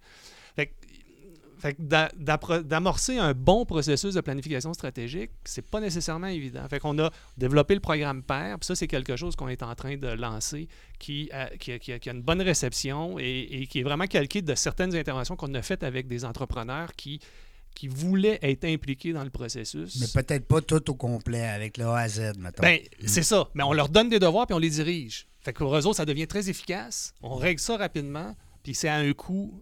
Fait 0.56 0.68
que, 0.68 0.72
fait 1.74 2.64
d'amorcer 2.68 3.18
un 3.18 3.34
bon 3.34 3.66
processus 3.66 4.14
de 4.14 4.22
planification 4.22 4.74
stratégique, 4.74 5.32
c'est 5.44 5.62
pas 5.70 5.80
nécessairement 5.80 6.28
évident. 6.28 6.68
Fait 6.70 6.80
qu'on 6.80 6.98
a 7.00 7.12
développé 7.38 7.74
le 7.74 7.80
programme 7.82 8.24
PAIR, 8.24 8.58
puis 8.60 8.68
ça, 8.68 8.76
c'est 8.76 8.88
quelque 8.88 9.16
chose 9.16 9.36
qu'on 9.36 9.48
est 9.48 9.64
en 9.64 9.74
train 9.76 9.98
de 9.98 10.08
lancer 10.08 10.68
qui, 11.00 11.30
a- 11.32 11.50
qui 11.58 11.72
a, 11.74 11.80
qui 11.80 11.92
a- 11.94 12.00
qui 12.00 12.10
a 12.10 12.14
une 12.14 12.22
bonne 12.22 12.42
réception 12.42 13.18
et, 13.20 13.48
et 13.52 13.68
qui 13.68 13.80
est 13.80 13.84
vraiment 13.84 14.08
calqué 14.08 14.42
de 14.42 14.56
certaines 14.56 14.96
interventions 14.96 15.36
qu'on 15.36 15.54
a 15.54 15.62
faites 15.62 15.84
avec 15.84 16.08
des 16.08 16.26
entrepreneurs 16.26 16.92
qui, 16.96 17.20
qui 17.74 17.88
voulaient 17.88 18.40
être 18.42 18.66
impliqués 18.66 19.12
dans 19.14 19.24
le 19.24 19.30
processus. 19.30 20.00
Mais 20.00 20.22
peut-être 20.24 20.48
pas 20.48 20.62
tout 20.62 20.90
au 20.90 20.94
complet 20.96 21.46
avec 21.48 21.78
le 21.78 21.86
A 21.86 21.98
à 22.00 22.08
Z, 22.08 22.38
mettons. 22.38 22.62
Ben, 22.62 22.80
c'est 23.06 23.24
ça. 23.24 23.50
Mais 23.54 23.64
on 23.64 23.74
leur 23.74 23.90
donne 23.90 24.10
des 24.10 24.20
devoirs 24.20 24.46
puis 24.48 24.56
on 24.56 24.60
les 24.60 24.70
dirige. 24.70 25.28
Fait 25.42 25.54
que 25.54 25.60
pour 25.60 25.76
eux 25.76 25.86
autres, 25.86 25.98
ça 25.98 26.06
devient 26.06 26.28
très 26.28 26.50
efficace. 26.50 27.14
On 27.22 27.36
règle 27.36 27.60
ça 27.60 27.78
rapidement, 27.78 28.36
puis 28.64 28.74
c'est 28.74 28.88
à 28.88 28.96
un 28.96 29.14
coût 29.14 29.62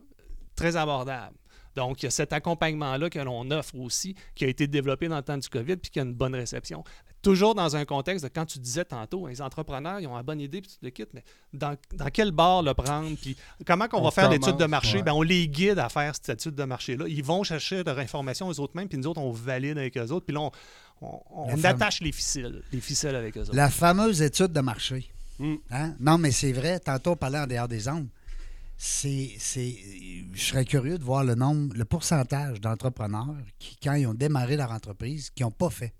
très 0.55 0.75
abordable. 0.75 1.35
Donc, 1.75 2.01
il 2.03 2.05
y 2.05 2.07
a 2.07 2.11
cet 2.11 2.33
accompagnement-là 2.33 3.09
que 3.09 3.19
l'on 3.19 3.49
offre 3.51 3.75
aussi, 3.79 4.15
qui 4.35 4.45
a 4.45 4.47
été 4.47 4.67
développé 4.67 5.07
dans 5.07 5.17
le 5.17 5.23
temps 5.23 5.37
du 5.37 5.49
COVID, 5.49 5.77
puis 5.77 5.89
qui 5.91 5.99
a 5.99 6.03
une 6.03 6.13
bonne 6.13 6.35
réception. 6.35 6.83
Toujours 7.21 7.55
dans 7.55 7.75
un 7.77 7.85
contexte 7.85 8.23
de 8.25 8.29
quand 8.29 8.45
tu 8.45 8.59
disais 8.59 8.83
tantôt, 8.83 9.27
les 9.27 9.41
entrepreneurs, 9.41 9.99
ils 10.01 10.07
ont 10.07 10.15
une 10.17 10.23
bonne 10.23 10.41
idée, 10.41 10.61
puis 10.61 10.69
tu 10.71 10.77
te 10.77 10.87
quittes, 10.93 11.13
mais 11.13 11.23
dans, 11.53 11.75
dans 11.95 12.09
quel 12.09 12.31
bar 12.31 12.61
le 12.63 12.73
prendre, 12.73 13.15
puis 13.21 13.37
comment 13.65 13.87
qu'on 13.87 13.99
On 13.99 14.03
va 14.03 14.11
faire 14.11 14.29
l'étude 14.29 14.57
de 14.57 14.65
marché? 14.65 14.97
ouais. 14.97 15.03
Ben, 15.03 15.13
on 15.13 15.21
les 15.21 15.47
guide 15.47 15.79
à 15.79 15.87
faire 15.89 16.13
cette 16.15 16.29
étude 16.41 16.55
de 16.55 16.63
marché-là. 16.65 17.05
Ils 17.07 17.23
vont 17.23 17.43
chercher 17.43 17.83
leur 17.83 17.97
information 17.97 18.47
aux 18.47 18.59
autres 18.59 18.75
mêmes, 18.75 18.89
puis 18.89 18.97
nous 18.97 19.07
autres, 19.07 19.21
on 19.21 19.31
valide 19.31 19.77
avec 19.77 19.97
eux 19.97 20.11
autres, 20.11 20.25
puis 20.25 20.35
là, 20.35 20.41
on, 20.41 20.51
on- 21.31 21.55
La 21.55 21.69
attache 21.69 22.01
les 22.01 22.11
ficelles, 22.11 22.61
les 22.73 22.81
ficelles 22.81 23.15
avec 23.15 23.37
eux 23.37 23.41
autres. 23.41 23.55
La 23.55 23.69
fameuse 23.69 24.21
étude 24.21 24.51
de 24.51 24.59
marché. 24.61 25.09
Mm. 25.39 25.55
Hein? 25.71 25.95
Non, 25.99 26.17
mais 26.17 26.31
c'est 26.31 26.51
vrai. 26.51 26.79
Tantôt, 26.79 27.11
on 27.11 27.15
parlait 27.15 27.39
en 27.39 27.47
dehors 27.47 27.67
des 27.67 27.87
ondes. 27.87 28.07
C'est, 28.77 29.31
c'est, 29.39 29.75
je 30.33 30.41
serais 30.41 30.65
curieux 30.65 30.97
de 30.97 31.03
voir 31.03 31.23
le 31.23 31.35
nombre, 31.35 31.73
le 31.75 31.85
pourcentage 31.85 32.59
d'entrepreneurs 32.59 33.35
qui, 33.59 33.77
quand 33.81 33.93
ils 33.93 34.07
ont 34.07 34.13
démarré 34.13 34.57
leur 34.57 34.71
entreprise, 34.71 35.29
qui 35.29 35.43
n'ont 35.43 35.51
pas 35.51 35.69
fait 35.69 35.93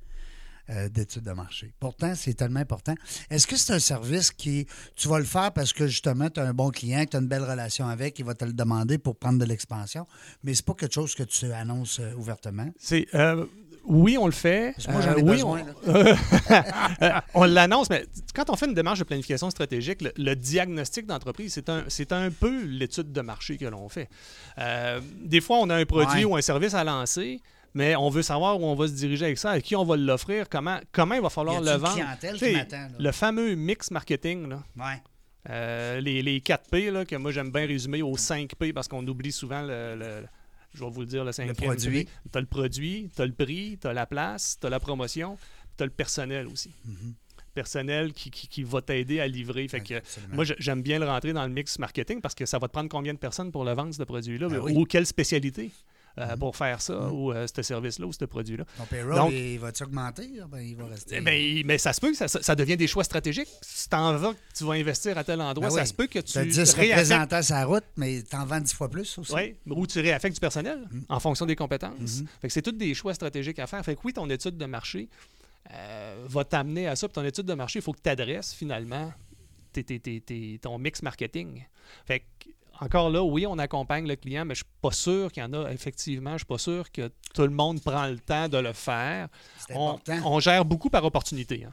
euh, 0.69 0.87
d'études 0.87 1.23
de 1.23 1.31
marché. 1.33 1.73
Pourtant, 1.77 2.15
c'est 2.15 2.35
tellement 2.35 2.61
important. 2.61 2.95
Est-ce 3.29 3.45
que 3.45 3.57
c'est 3.57 3.73
un 3.73 3.79
service 3.79 4.31
qui, 4.31 4.65
tu 4.95 5.09
vas 5.09 5.19
le 5.19 5.25
faire 5.25 5.51
parce 5.51 5.73
que 5.73 5.87
justement, 5.87 6.29
tu 6.29 6.39
as 6.39 6.47
un 6.47 6.53
bon 6.53 6.69
client, 6.69 7.03
tu 7.05 7.17
as 7.17 7.19
une 7.19 7.27
belle 7.27 7.43
relation 7.43 7.85
avec, 7.85 8.17
il 8.19 8.23
va 8.23 8.33
te 8.33 8.45
le 8.45 8.53
demander 8.53 8.97
pour 8.97 9.17
prendre 9.17 9.39
de 9.39 9.43
l'expansion, 9.43 10.07
mais 10.41 10.53
c'est 10.53 10.65
pas 10.65 10.73
quelque 10.73 10.93
chose 10.93 11.15
que 11.15 11.23
tu 11.23 11.51
annonces 11.51 11.99
euh, 11.99 12.13
ouvertement? 12.15 12.69
C'est 12.79 13.07
euh, 13.13 13.45
oui, 13.85 14.17
on 14.17 14.25
le 14.25 14.31
fait. 14.31 14.73
Moi, 14.89 15.01
j'en 15.01 15.11
Euh, 15.11 15.15
oui, 15.17 15.23
besoin, 15.23 15.61
on, 15.87 15.95
on 17.41 17.43
l'annonce, 17.45 17.89
mais 17.89 18.05
quand 18.33 18.49
on 18.49 18.55
fait 18.55 18.65
une 18.65 18.73
démarche 18.73 18.99
de 18.99 19.03
planification 19.03 19.49
stratégique, 19.49 20.01
le, 20.01 20.11
le 20.17 20.35
diagnostic 20.35 21.05
d'entreprise, 21.05 21.53
c'est 21.53 21.69
un, 21.69 21.83
c'est 21.87 22.11
un 22.11 22.29
peu 22.31 22.63
l'étude 22.65 23.11
de 23.11 23.21
marché 23.21 23.57
que 23.57 23.65
l'on 23.65 23.89
fait. 23.89 24.09
Euh, 24.59 24.99
des 25.23 25.41
fois, 25.41 25.57
on 25.59 25.69
a 25.69 25.75
un 25.75 25.85
produit 25.85 26.25
Ouais. 26.25 26.31
ou 26.31 26.35
un 26.35 26.41
service 26.41 26.73
à 26.73 26.83
lancer, 26.83 27.41
mais 27.73 27.95
on 27.95 28.09
veut 28.09 28.21
savoir 28.21 28.59
où 28.59 28.65
on 28.65 28.75
va 28.75 28.87
se 28.87 28.93
diriger 28.93 29.25
avec 29.25 29.37
ça, 29.37 29.51
à 29.51 29.59
qui 29.61 29.75
on 29.75 29.83
va 29.83 29.95
l'offrir, 29.97 30.47
comment, 30.49 30.79
comment 30.91 31.15
il 31.15 31.21
va 31.21 31.29
falloir 31.29 31.59
le 31.61 31.71
vendre. 31.71 31.99
qui? 32.37 32.55
Le 32.99 33.11
fameux 33.11 33.55
mix 33.55 33.91
marketing, 33.91 34.47
là, 34.49 34.63
Ouais. 34.77 35.01
euh, 35.49 35.99
les, 35.99 36.21
les 36.21 36.39
4 36.39 36.69
P, 36.69 36.91
là, 36.91 37.03
que 37.05 37.15
moi 37.15 37.31
j'aime 37.31 37.51
bien 37.51 37.65
résumer 37.65 38.01
aux 38.01 38.15
5 38.17 38.51
P 38.57 38.71
parce 38.73 38.87
qu'on 38.87 39.05
oublie 39.07 39.31
souvent 39.31 39.61
le, 39.61 39.95
le- 39.97 40.23
je 40.73 40.83
vais 40.83 40.89
vous 40.89 41.01
le 41.01 41.05
dire, 41.07 41.23
le 41.23 41.31
cinquième. 41.31 41.55
produit. 41.55 42.05
Tu 42.31 42.37
as 42.37 42.41
le 42.41 42.47
produit, 42.47 43.09
tu 43.15 43.21
as 43.21 43.25
le 43.25 43.33
prix, 43.33 43.77
tu 43.79 43.87
as 43.87 43.93
la 43.93 44.05
place, 44.05 44.57
tu 44.59 44.67
as 44.67 44.69
la 44.69 44.79
promotion, 44.79 45.37
tu 45.77 45.83
as 45.83 45.85
le 45.85 45.91
personnel 45.91 46.47
aussi. 46.47 46.71
Mhm. 46.85 47.13
Personnel 47.53 48.13
qui, 48.13 48.31
qui- 48.31 48.47
qui 48.47 48.63
va 48.63 48.81
t'aider 48.81 49.19
à 49.19 49.27
livrer. 49.27 49.67
Fait 49.67 49.79
que, 49.81 49.93
Absolument. 49.95 50.35
moi, 50.35 50.43
j'aime 50.57 50.81
bien 50.81 50.97
le 50.97 51.05
rentrer 51.05 51.33
dans 51.33 51.43
le 51.45 51.53
mix 51.53 51.77
marketing 51.77 52.19
parce 52.19 52.33
que 52.33 52.47
ça 52.47 52.57
va 52.57 52.67
te 52.67 52.73
prendre 52.73 52.89
combien 52.89 53.13
de 53.13 53.19
personnes 53.19 53.51
pour 53.51 53.63
le 53.63 53.73
vendre, 53.73 53.93
ce 53.93 54.01
produit-là, 54.03 54.49
Ben 54.49 54.59
ou 54.59 54.85
quelle 54.85 55.05
spécialité? 55.05 55.69
Euh, 56.19 56.31
Mhm. 56.33 56.39
pour 56.39 56.55
faire 56.55 56.81
ça, 56.81 56.93
Mhm. 56.93 57.11
ou 57.11 57.31
euh, 57.31 57.47
ce 57.53 57.61
service-là, 57.61 58.05
ou 58.05 58.13
ce 58.13 58.25
produit-là. 58.25 58.65
Ton 58.77 58.85
payroll, 58.85 59.15
Donc- 59.15 59.31
il 59.31 59.57
va-tu 59.59 59.83
augmenter? 59.83 60.29
Ah, 60.41 60.45
Ben, 60.49 60.59
il 60.59 60.75
va 60.75 60.85
rester. 60.85 61.21
Ben, 61.21 61.63
mais 61.65 61.77
ça 61.77 61.91
se 61.93 61.99
peut 61.99 62.11
que 62.11 62.27
ça, 62.27 62.55
devient 62.55 62.77
des 62.77 62.87
choix 62.87 63.03
stratégiques. 63.03 63.49
Si 63.61 63.89
tu 63.89 63.95
en 63.95 64.15
vas, 64.17 64.33
que 64.33 64.39
tu 64.55 64.63
vas 64.63 64.73
investir 64.73 65.17
à 65.17 65.23
tel 65.23 65.41
endroit, 65.41 65.69
Ben 65.69 65.75
ça 65.75 65.85
se 65.85 65.93
peut 65.93 66.07
que 66.07 66.19
tu 66.19 66.31
tu 66.33 66.37
as 66.37 66.45
10 66.45 66.57
réaffectes- 66.75 66.91
représentants 66.91 67.41
sur 67.41 67.55
la 67.55 67.65
route, 67.65 67.83
mais 67.97 68.21
tu 68.21 68.35
en 68.35 68.45
vends 68.45 68.59
10 68.61 68.73
fois 68.73 68.89
plus 68.89 69.17
aussi. 69.17 69.33
Oui, 69.33 69.55
ou 69.67 69.87
tu 69.87 69.99
réaffectes 69.99 70.35
du 70.35 70.39
personnel 70.39 70.87
Mhm. 70.91 71.05
en 71.09 71.19
fonction 71.19 71.45
des 71.45 71.55
compétences. 71.55 72.21
Fait 72.41 72.47
que 72.47 72.53
c'est 72.53 72.61
tous 72.61 72.71
des 72.73 72.93
choix 72.93 73.13
stratégiques 73.13 73.59
à 73.59 73.67
faire. 73.67 73.83
Fait 73.83 73.95
que 73.95 74.01
oui, 74.03 74.13
ton 74.13 74.29
étude 74.29 74.57
de 74.57 74.65
marché 74.65 75.09
euh, 75.71 76.25
va 76.27 76.43
t'amener 76.43 76.87
à 76.87 76.95
ça. 76.97 77.07
Puis 77.07 77.13
ton 77.13 77.23
étude 77.23 77.45
de 77.45 77.53
marché, 77.53 77.79
il 77.79 77.81
faut 77.81 77.93
que 77.93 78.01
tu 78.03 78.09
adresses 78.09 78.53
finalement 78.53 79.13
tes- 79.71 79.83
tes- 79.83 79.99
tes- 79.99 80.19
tes- 80.21 80.59
ton 80.61 80.77
mix 80.77 81.01
marketing. 81.01 81.65
Fait 82.05 82.19
que, 82.19 82.25
encore 82.79 83.09
là, 83.09 83.23
oui, 83.23 83.45
on 83.47 83.57
accompagne 83.59 84.07
le 84.07 84.15
client, 84.15 84.45
mais 84.45 84.55
je 84.55 84.59
suis 84.63 84.71
pas 84.81 84.91
sûr 84.91 85.31
qu'il 85.31 85.41
y 85.43 85.45
en 85.45 85.53
a, 85.53 85.71
effectivement, 85.71 86.31
je 86.33 86.37
suis 86.39 86.45
pas 86.45 86.57
sûr 86.57 86.91
que 86.91 87.11
tout 87.33 87.43
le 87.43 87.49
monde 87.49 87.81
prend 87.81 88.07
le 88.07 88.19
temps 88.19 88.49
de 88.49 88.57
le 88.57 88.73
faire. 88.73 89.27
C'est 89.67 89.75
On, 89.75 89.91
important. 89.95 90.17
on 90.25 90.39
gère 90.39 90.65
beaucoup 90.65 90.89
par 90.89 91.03
opportunité. 91.05 91.65
hein. 91.65 91.71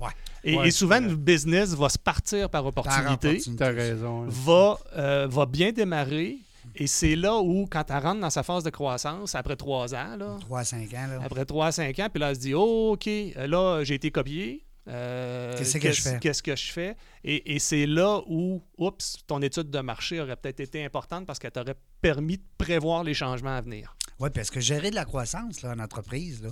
Ouais. 0.00 0.10
Et, 0.44 0.56
Ouais, 0.56 0.68
et 0.68 0.70
souvent, 0.72 0.98
le 1.00 1.14
business 1.14 1.74
va 1.74 1.88
se 1.88 1.98
partir 1.98 2.50
par 2.50 2.62
Par 2.62 2.66
opportunité 2.66 3.28
opportunité. 3.28 3.56
T'as 3.56 3.70
raison. 3.72 4.22
hein. 4.24 4.26
va, 4.28 4.78
euh, 4.96 5.26
va 5.30 5.46
bien 5.46 5.70
démarrer. 5.72 6.38
Et 6.74 6.86
c'est 6.86 7.16
là 7.16 7.36
où, 7.38 7.66
quand 7.70 7.84
elle 7.90 7.98
rentre 8.02 8.20
dans 8.20 8.30
sa 8.30 8.42
phase 8.42 8.64
de 8.64 8.70
croissance, 8.70 9.34
après 9.34 9.56
trois 9.56 9.94
ans, 9.94 10.16
là, 10.16 10.36
3 10.40 10.60
à 10.60 10.64
5 10.64 10.94
ans. 10.94 11.06
Là. 11.08 11.20
après 11.24 11.44
trois 11.44 11.66
à 11.66 11.72
cinq 11.72 11.98
ans, 11.98 12.08
puis 12.12 12.20
là, 12.20 12.30
elle 12.30 12.36
se 12.36 12.40
dit 12.40 12.54
oh, 12.54 12.92
OK, 12.92 13.08
là, 13.36 13.82
j'ai 13.84 13.94
été 13.94 14.10
copié. 14.10 14.64
Euh, 14.88 15.56
Qu'est-ce 15.56 15.78
que 15.78 15.92
je 15.92 16.02
fais? 16.02 16.18
Qu'est-ce 16.18 16.42
que 16.42 16.56
je 16.56 16.72
fais? 16.72 16.96
Et, 17.22 17.54
et 17.54 17.58
c'est 17.60 17.86
là 17.86 18.20
où, 18.26 18.62
oups, 18.78 19.16
ton 19.26 19.40
étude 19.40 19.70
de 19.70 19.78
marché 19.80 20.20
aurait 20.20 20.34
peut-être 20.36 20.60
été 20.60 20.84
importante 20.84 21.24
parce 21.26 21.38
qu'elle 21.38 21.52
t'aurait 21.52 21.76
permis 22.00 22.38
de 22.38 22.42
prévoir 22.58 23.04
les 23.04 23.14
changements 23.14 23.56
à 23.56 23.60
venir. 23.60 23.96
Oui, 24.18 24.28
parce 24.34 24.50
que 24.50 24.58
gérer 24.60 24.90
de 24.90 24.96
la 24.96 25.04
croissance 25.04 25.62
là, 25.62 25.70
en 25.72 25.78
entreprise, 25.78 26.42
là, 26.42 26.50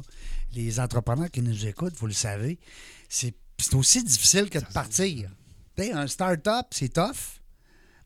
les 0.55 0.79
entrepreneurs 0.79 1.31
qui 1.31 1.43
nous 1.43 1.67
écoutent, 1.67 1.95
vous 1.97 2.07
le 2.07 2.13
savez, 2.13 2.59
c'est 3.09 3.35
c'est 3.59 3.75
aussi 3.75 4.03
difficile 4.03 4.49
que 4.49 4.59
de 4.59 4.73
partir. 4.73 5.29
Un 5.79 6.07
start-up, 6.07 6.67
c'est 6.71 6.93
tough, 6.95 7.41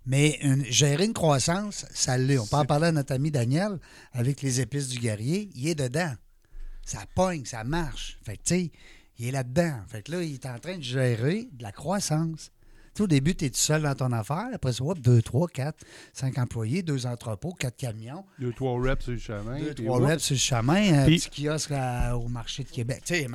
mais 0.07 0.39
une- 0.43 0.64
gérer 0.64 1.05
une 1.05 1.12
croissance, 1.12 1.87
ça 1.93 2.16
l'est. 2.18 2.39
On 2.39 2.47
peut 2.47 2.57
en 2.57 2.64
parler 2.64 2.87
à 2.89 2.93
notre 2.93 3.12
ami 3.12 3.31
Daniel 3.31 3.79
avec 4.12 4.43
les 4.43 4.61
épices 4.61 4.89
du 4.89 4.99
guerrier. 4.99 5.51
Il 5.55 5.68
est 5.68 5.75
dedans. 5.75 6.12
Ça 6.85 7.05
pogne, 7.14 7.45
ça 7.45 7.62
marche. 7.64 8.18
Fait 8.25 8.37
que, 8.37 8.43
tu 8.43 8.55
sais, 8.55 8.70
il 9.18 9.28
est 9.28 9.32
là-dedans. 9.32 9.80
Fait 9.88 10.02
que 10.02 10.12
là, 10.12 10.22
il 10.22 10.34
est 10.34 10.46
en 10.46 10.58
train 10.58 10.76
de 10.76 10.82
gérer 10.82 11.48
de 11.52 11.62
la 11.62 11.72
croissance. 11.72 12.50
Sais, 12.95 13.03
au 13.03 13.07
début, 13.09 13.34
tu 13.34 13.47
es 13.47 13.51
tout 13.51 13.57
seul 13.59 13.82
dans 13.82 13.95
ton 13.95 14.12
affaire. 14.12 14.47
Après 14.55 14.72
ça, 14.72 14.84
hop, 14.84 14.99
deux, 15.01 15.20
trois, 15.20 15.49
quatre, 15.49 15.84
cinq 16.12 16.38
employés, 16.38 16.82
deux 16.82 17.07
entrepôts, 17.07 17.53
quatre 17.53 17.76
camions, 17.76 18.24
Deux, 18.38 18.53
trois 18.53 18.80
reps 18.80 19.03
sur 19.05 19.12
le 19.12 19.18
chemin. 19.18 19.59
deux, 19.59 19.74
trois 19.74 19.99
reps 19.99 20.22
sur 20.22 20.34
le 20.34 20.38
chemin, 20.38 21.03
un 21.03 21.05
Puis- 21.07 21.18
petit 21.18 21.42
kiosque 21.45 21.72
au 22.14 22.28
marché 22.28 22.62
de 22.62 22.68
Québec. 22.68 23.03
Tu 23.05 23.14
sais. 23.14 23.26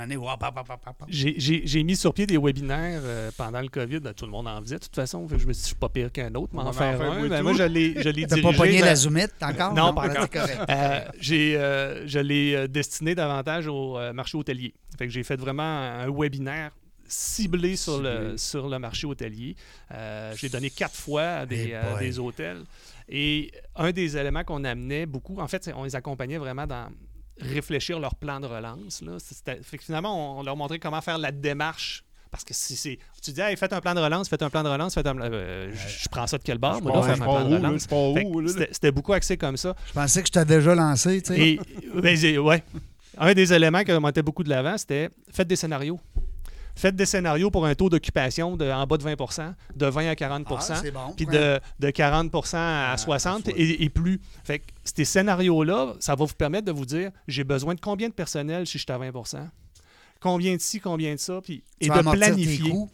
J'ai- 1.10 1.84
mis 1.84 1.96
sur 1.96 2.14
pied 2.14 2.26
des 2.26 2.38
webinaires 2.38 3.02
euh, 3.04 3.32
pendant 3.36 3.62
le 3.62 3.68
COVID. 3.68 4.00
Ben, 4.00 4.14
tout 4.14 4.26
le 4.26 4.32
monde 4.32 4.48
en 4.48 4.62
faisait, 4.62 4.76
de 4.76 4.84
toute 4.84 4.96
façon. 4.96 5.28
Je 5.28 5.34
me 5.34 5.40
suis 5.40 5.48
dit, 5.48 5.60
je 5.60 5.66
suis 5.68 5.76
pas 5.76 5.90
pire 5.90 6.12
qu'un 6.12 6.34
autre, 6.36 6.52
mais 6.54 6.62
en 6.62 6.72
faire 6.74 7.02
un. 7.02 7.20
moi 7.20 7.28
Ben, 7.30 7.42
moi, 7.42 7.54
je 7.54 7.64
l'ai 7.64 7.90
l'ai 7.94 8.04
T'as 8.04 8.12
dirigé. 8.12 8.42
pas 8.42 8.54
pogné 8.54 8.80
la 8.82 8.96
zoomite 8.96 9.34
encore? 9.42 9.74
Non, 9.74 9.94
pas 9.94 10.08
là, 10.08 10.24
encore. 10.24 10.24
c'est 10.24 10.56
correct. 10.56 10.70
Euh, 10.70 11.00
j'ai, 11.20 11.58
euh, 11.58 12.08
je 12.08 12.20
l'ai 12.20 12.56
euh, 12.56 12.68
destiné 12.68 13.16
davantage 13.16 13.68
au 13.68 13.98
euh, 13.98 14.14
marché 14.14 14.38
hôtelier. 14.38 14.74
Fait 14.98 15.08
que 15.08 15.14
j'ai 15.14 15.24
fait 15.24 15.38
vraiment 15.40 15.64
un 15.64 16.10
webinaire 16.12 16.72
ciblé 17.10 17.76
sur 17.76 18.02
le, 18.02 18.38
sur 18.38 18.70
le 18.70 18.80
marché 18.80 19.06
hôtelier. 19.08 19.56
Euh, 19.92 20.34
je 20.36 20.44
l'ai 20.44 20.50
donné 20.50 20.70
quatre 20.70 20.96
fois 20.96 21.24
à 21.24 21.46
des, 21.46 21.70
Eh 21.72 21.76
à 21.76 21.98
des 22.00 22.20
hôtels. 22.20 22.64
Et 23.10 23.52
un 23.76 23.92
des 23.92 24.16
éléments 24.16 24.44
qu'on 24.44 24.64
amenait 24.64 25.06
beaucoup, 25.06 25.40
en 25.40 25.48
fait, 25.48 25.70
on 25.76 25.84
les 25.84 25.96
accompagnait 25.96 26.38
vraiment 26.38 26.68
dans 26.68 26.90
réfléchir 27.42 28.00
leur 28.00 28.16
plan 28.16 28.40
de 28.40 28.46
relance. 28.46 29.02
Là. 29.02 29.18
Fait 29.64 29.78
que 29.78 29.84
finalement, 29.84 30.38
on, 30.38 30.40
on 30.40 30.44
leur 30.44 30.56
montrait 30.56 30.80
comment 30.80 31.02
faire 31.02 31.18
la 31.18 31.32
démarche. 31.32 32.04
Parce 32.32 32.44
que 32.44 32.54
si 32.54 32.76
c'est. 32.76 33.00
Tu 33.24 33.32
dis, 33.32 33.42
hey, 33.42 33.58
faites 33.58 33.74
un 33.74 33.82
plan 33.82 33.96
de 33.96 34.00
relance, 34.00 34.30
faites 34.30 34.44
un 34.44 34.52
plan 34.52 34.62
de 34.62 34.70
relance, 34.70 34.94
faites 34.94 35.08
un. 35.08 35.16
plan- 35.16 35.30
euh, 35.32 35.72
je, 35.74 36.04
je 36.04 36.10
prends 36.10 36.28
ça 36.28 36.38
de 36.38 36.44
quel 36.44 36.60
bord, 36.60 36.76
Je 36.78 36.84
moi, 36.84 37.02
faire 37.02 37.16
un 37.16 37.18
plan 37.18 37.44
où, 37.44 37.50
de 37.50 37.56
relance. 37.56 37.88
Que? 37.88 38.68
C'était 38.72 38.92
beaucoup 38.92 39.14
axé 39.14 39.36
comme 39.36 39.58
ça. 39.58 39.76
Je 39.88 39.94
pensais 39.94 40.22
que 40.22 40.28
je 40.28 40.34
t'ai 40.34 40.46
déjà 40.46 40.76
lancé, 40.76 41.24
tu 41.24 41.34
sais. 41.34 41.40
Et 41.42 41.60
ben, 41.96 42.38
ouais. 42.38 42.64
un 43.18 43.34
des 43.34 43.52
éléments 43.52 43.84
qui 43.84 43.92
remontait 43.92 44.22
beaucoup 44.22 44.44
de 44.44 44.50
l'avant, 44.50 44.78
c'était 44.78 45.10
faites 45.32 45.48
des 45.48 45.56
scénarios. 45.56 46.00
Faites 46.80 46.96
des 46.96 47.06
scénarios 47.06 47.52
pour 47.52 47.66
un 47.66 47.76
taux 47.76 47.90
d'occupation 47.90 48.56
de 48.56 48.72
en 48.72 48.88
bas 48.88 48.96
de 48.98 49.04
20% 49.04 49.54
de 49.76 49.86
20 49.86 50.08
à 50.10 50.16
40 50.16 50.48
Ah, 50.50 50.82
bon. 50.94 51.14
puis 51.16 51.26
de, 51.26 51.60
de 51.80 51.90
40 51.90 52.34
à 52.54 52.94
À- 52.94 52.98
60 52.98 53.50
à 53.50 53.52
et, 53.58 53.84
et 53.84 53.90
plus. 53.90 54.22
Fait 54.46 54.60
que 54.60 54.66
ces 54.86 55.04
scénarios-là, 55.04 55.96
ça 56.00 56.16
va 56.16 56.24
vous 56.24 56.34
permettre 56.34 56.66
de 56.68 56.72
vous 56.72 56.86
dire 56.86 57.12
j'ai 57.28 57.44
besoin 57.44 57.76
de 57.76 57.82
combien 57.82 58.08
de 58.08 58.14
personnel 58.14 58.66
si 58.66 58.78
je 58.78 58.84
suis 58.84 58.92
à 58.94 58.98
20% 58.98 59.40
Combien 60.22 60.56
de 60.56 60.62
ci, 60.62 60.80
combien 60.80 61.14
de 61.16 61.20
ça, 61.20 61.40
puis, 61.42 61.64
et 61.80 61.88
de 61.88 61.94
tes 61.94 62.18
planifier. 62.18 62.70
coûts, 62.72 62.90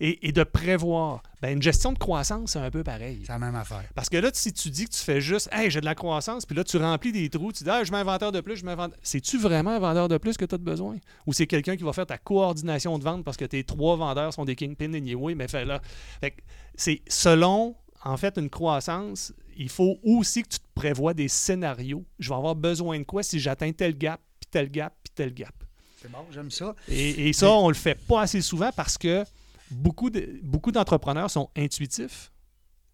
et, 0.00 0.28
et 0.28 0.32
de 0.32 0.42
prévoir. 0.42 1.22
Ben, 1.42 1.54
une 1.54 1.62
gestion 1.62 1.92
de 1.92 1.98
croissance, 1.98 2.52
c'est 2.52 2.58
un 2.58 2.70
peu 2.70 2.82
pareil. 2.82 3.20
C'est 3.24 3.32
la 3.32 3.38
même 3.38 3.54
affaire. 3.54 3.84
Parce 3.94 4.08
que 4.08 4.16
là, 4.16 4.30
si 4.32 4.52
tu 4.52 4.70
dis 4.70 4.86
que 4.86 4.92
tu 4.92 5.02
fais 5.02 5.20
juste, 5.20 5.48
hey, 5.52 5.70
j'ai 5.70 5.80
de 5.80 5.84
la 5.84 5.94
croissance, 5.94 6.44
puis 6.46 6.56
là, 6.56 6.64
tu 6.64 6.76
remplis 6.76 7.12
des 7.12 7.28
trous, 7.30 7.52
tu 7.52 7.64
dis, 7.64 7.70
ah, 7.70 7.84
je 7.84 7.92
mets 7.92 7.98
un 7.98 8.04
vendeur 8.04 8.32
de 8.32 8.40
plus, 8.40 8.56
je 8.56 8.64
mets 8.64 8.72
un 8.72 8.76
vendeur. 8.76 8.98
C'est-tu 9.02 9.38
vraiment 9.38 9.70
un 9.70 9.78
vendeur 9.78 10.08
de 10.08 10.18
plus 10.18 10.36
que 10.36 10.44
tu 10.44 10.54
as 10.54 10.58
besoin? 10.58 10.96
Ou 11.26 11.32
c'est 11.32 11.46
quelqu'un 11.46 11.76
qui 11.76 11.84
va 11.84 11.92
faire 11.92 12.06
ta 12.06 12.18
coordination 12.18 12.98
de 12.98 13.04
vente 13.04 13.24
parce 13.24 13.36
que 13.36 13.44
tes 13.44 13.62
trois 13.64 13.96
vendeurs 13.96 14.32
sont 14.32 14.44
des 14.44 14.56
kingpins 14.56 14.92
anyway, 14.92 15.34
mais 15.34 15.48
fait 15.48 15.64
là. 15.64 15.80
Fait 16.20 16.32
que 16.32 16.40
c'est 16.74 17.02
selon, 17.08 17.76
en 18.02 18.16
fait, 18.16 18.36
une 18.38 18.50
croissance, 18.50 19.32
il 19.56 19.68
faut 19.68 19.98
aussi 20.02 20.42
que 20.42 20.48
tu 20.48 20.58
te 20.58 20.66
prévois 20.74 21.14
des 21.14 21.28
scénarios. 21.28 22.04
Je 22.18 22.30
vais 22.30 22.34
avoir 22.34 22.54
besoin 22.54 22.98
de 22.98 23.04
quoi 23.04 23.22
si 23.22 23.38
j'atteins 23.38 23.72
tel 23.72 23.96
gap, 23.96 24.20
puis 24.40 24.48
tel 24.50 24.70
gap, 24.70 24.94
puis 25.02 25.12
tel 25.14 25.34
gap? 25.34 25.54
C'est 26.00 26.10
bon, 26.10 26.24
j'aime 26.32 26.50
ça. 26.50 26.74
Et, 26.88 27.28
et 27.28 27.32
ça, 27.34 27.50
on 27.50 27.68
le 27.68 27.74
fait 27.74 27.94
pas 27.94 28.22
assez 28.22 28.40
souvent 28.40 28.70
parce 28.74 28.96
que 28.96 29.24
beaucoup, 29.70 30.10
de- 30.10 30.40
beaucoup 30.42 30.72
d'entrepreneurs 30.72 31.30
sont 31.30 31.50
intuitifs, 31.56 32.32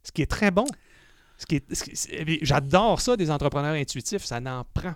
ce 0.02 0.12
qui 0.12 0.22
est 0.22 0.30
très 0.30 0.50
bon. 0.50 0.66
Ce 1.38 1.46
qui 1.46 1.56
est- 1.56 1.74
c'est- 1.74 2.38
J'adore 2.44 3.00
ça, 3.00 3.16
des 3.16 3.30
entrepreneurs 3.30 3.74
intuitifs, 3.74 4.24
ça 4.24 4.40
n'en 4.40 4.64
prend. 4.64 4.94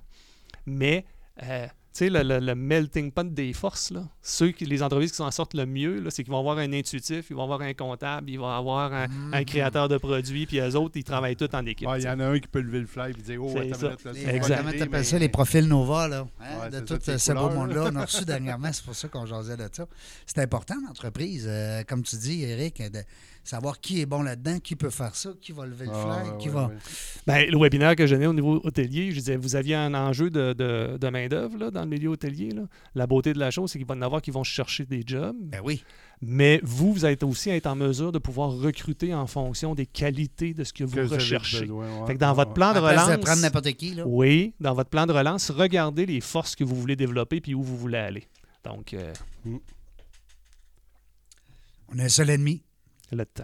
Mais, 0.67 1.05
euh, 1.43 1.67
sais, 1.93 2.09
le, 2.11 2.23
le- 2.23 2.39
le 2.39 2.55
melting 2.55 3.11
pot 3.11 3.33
des 3.35 3.53
forces, 3.53 3.91
là, 3.91 4.05
ceux 4.23 4.51
qui, 4.53 4.65
les 4.65 4.83
entreprises 4.83 5.11
qui 5.11 5.17
s'en 5.17 5.31
sortent 5.31 5.55
le 5.55 5.67
mieux, 5.67 6.01
là, 6.01 6.11
c'est 6.11 6.23
qu'ils 6.23 6.33
vont 6.33 6.39
avoir 6.39 6.59
un 6.59 6.73
intuitif, 6.73 7.27
ils 7.31 7.37
vont 7.37 7.43
avoir 7.43 7.61
un 7.63 7.75
comptable, 7.75 8.31
ils 8.31 8.39
vont 8.39 8.49
avoir 8.49 8.93
un, 8.93 9.09
Mm. 9.09 9.35
un 9.35 9.45
créateur 9.45 9.89
de 9.89 9.97
produits, 9.99 10.47
puis 10.47 10.61
eux 10.61 10.77
autres, 10.77 10.97
ils 10.97 11.05
travaillent 11.05 11.37
tous 11.37 11.49
en 11.55 11.65
équipe. 11.67 11.89
Il 11.97 12.01
tu 12.01 12.07
y 12.07 12.11
en 12.11 12.21
a 12.21 12.27
un 12.27 12.39
qui 12.39 12.49
peut 12.49 12.61
lever 12.61 12.81
le 12.81 12.87
fly 12.87 13.11
et 13.11 13.15
dire 13.15 13.43
Oh, 13.43 13.49
attends 13.51 13.61
minute, 13.63 14.05
là, 14.05 14.13
Les, 14.13 14.29
Exact. 14.29 14.59
Comment 14.59 14.73
t'appelles 14.79 15.05
ça, 15.05 15.19
les 15.19 15.29
profils 15.29 15.67
Nova, 15.67 16.07
là. 16.09 16.27
hein, 16.41 16.45
Ouais, 16.63 16.71
de 16.71 16.81
tout 16.81 16.99
ça, 17.01 17.19
ce 17.19 17.33
beau 17.33 17.51
monde-là. 17.51 17.91
On 17.93 17.97
a 17.97 18.05
reçu 18.05 18.25
dernièrement, 18.25 18.73
c'est 18.73 18.85
pour 18.85 18.95
ça 18.95 19.09
qu'on 19.09 19.27
jasait 19.27 19.57
de 19.57 19.69
ça. 19.73 19.87
C'est 20.27 20.39
important, 20.39 20.75
l'entreprise, 20.87 21.47
euh, 21.49 21.83
comme 21.89 22.03
tu 22.03 22.17
dis, 22.17 22.43
Eric, 22.45 22.81
de 22.91 23.01
savoir 23.43 23.81
qui 23.81 24.01
est 24.03 24.07
bon 24.07 24.23
là-dedans, 24.23 24.59
qui 24.61 24.77
peut 24.77 24.91
faire 24.91 25.15
ça, 25.17 25.31
qui 25.41 25.53
va 25.53 25.67
lever 25.67 25.87
le 25.87 25.93
Ah, 25.95 26.03
flag, 26.23 26.33
ouais, 26.33 26.39
qui 26.39 26.49
ouais, 26.49 26.55
va. 26.55 26.67
ouais. 26.67 26.75
Ben, 27.27 27.51
le 27.51 27.59
webinaire 27.59 27.97
que 27.97 28.07
je 28.07 28.15
donnais 28.15 28.27
au 28.27 28.35
niveau 28.35 28.61
hôtelier, 28.63 29.11
je 29.13 29.19
disais, 29.19 29.37
vous 29.37 29.57
aviez 29.57 29.75
un 29.75 29.95
enjeu 29.95 30.29
de, 30.31 30.53
de- 30.53 30.99
de 30.99 31.09
main-d'œuvre 31.09 31.57
là, 31.59 31.71
dans 31.71 31.80
le 31.85 31.89
milieu 31.91 32.09
hôtelier. 32.11 32.51
là. 32.51 32.63
La 32.95 33.07
beauté 33.07 33.33
de 33.33 33.39
la 33.39 33.51
chose, 33.51 33.71
c'est 33.71 33.79
qu'il 33.79 33.87
va 33.87 33.95
y 33.95 33.99
en 33.99 34.03
avoir 34.03 34.23
qui 34.23 34.31
vont 34.31 34.45
chercher 34.45 34.85
des 34.87 35.03
jobs, 35.07 35.37
Ben 35.41 35.61
oui. 35.65 35.83
mais 36.21 36.61
vous, 36.63 36.93
vous 36.93 37.07
êtes 37.07 37.23
aussi 37.23 37.51
à 37.51 37.57
être 37.57 37.67
en 37.67 37.75
mesure 37.77 38.13
de 38.13 38.19
pouvoir 38.19 38.51
recruter 38.53 39.15
en 39.15 39.27
fonction 39.27 39.75
des 39.75 39.87
qualités 39.87 40.55
de 40.55 40.65
ce 40.65 40.73
que 40.73 40.85
vous 40.85 40.97
Que 40.97 41.01
vous 41.03 41.13
avez 41.13 41.23
recherchez. 41.23 41.61
besoin, 41.63 42.01
ouais. 42.01 42.07
Fait 42.07 42.15
que 42.15 42.19
dans 42.21 42.31
Ouais, 42.31 42.35
votre 42.37 42.51
ouais. 42.51 42.55
plan 42.55 42.73
de 42.75 42.79
relance, 42.79 43.17
prendre 43.25 43.43
n'importe 43.43 43.73
qui, 43.75 43.95
là. 43.95 44.05
oui, 44.07 44.55
dans 44.61 44.75
votre 44.75 44.91
plan 44.91 45.07
de 45.07 45.13
relance, 45.13 45.51
regardez 45.51 46.07
les 46.07 46.21
forces 46.21 46.55
que 46.57 46.65
vous 46.65 46.77
voulez 46.77 46.97
développer 46.97 47.41
puis 47.41 47.55
où 47.55 47.63
vous 47.63 47.77
voulez 47.77 47.99
aller. 47.99 48.25
Donc, 48.65 48.95
euh, 48.95 49.13
On 51.89 51.99
a 51.99 52.05
un 52.05 52.09
seul 52.09 52.31
ennemi. 52.31 52.63
le 53.13 53.25
temps. 53.27 53.43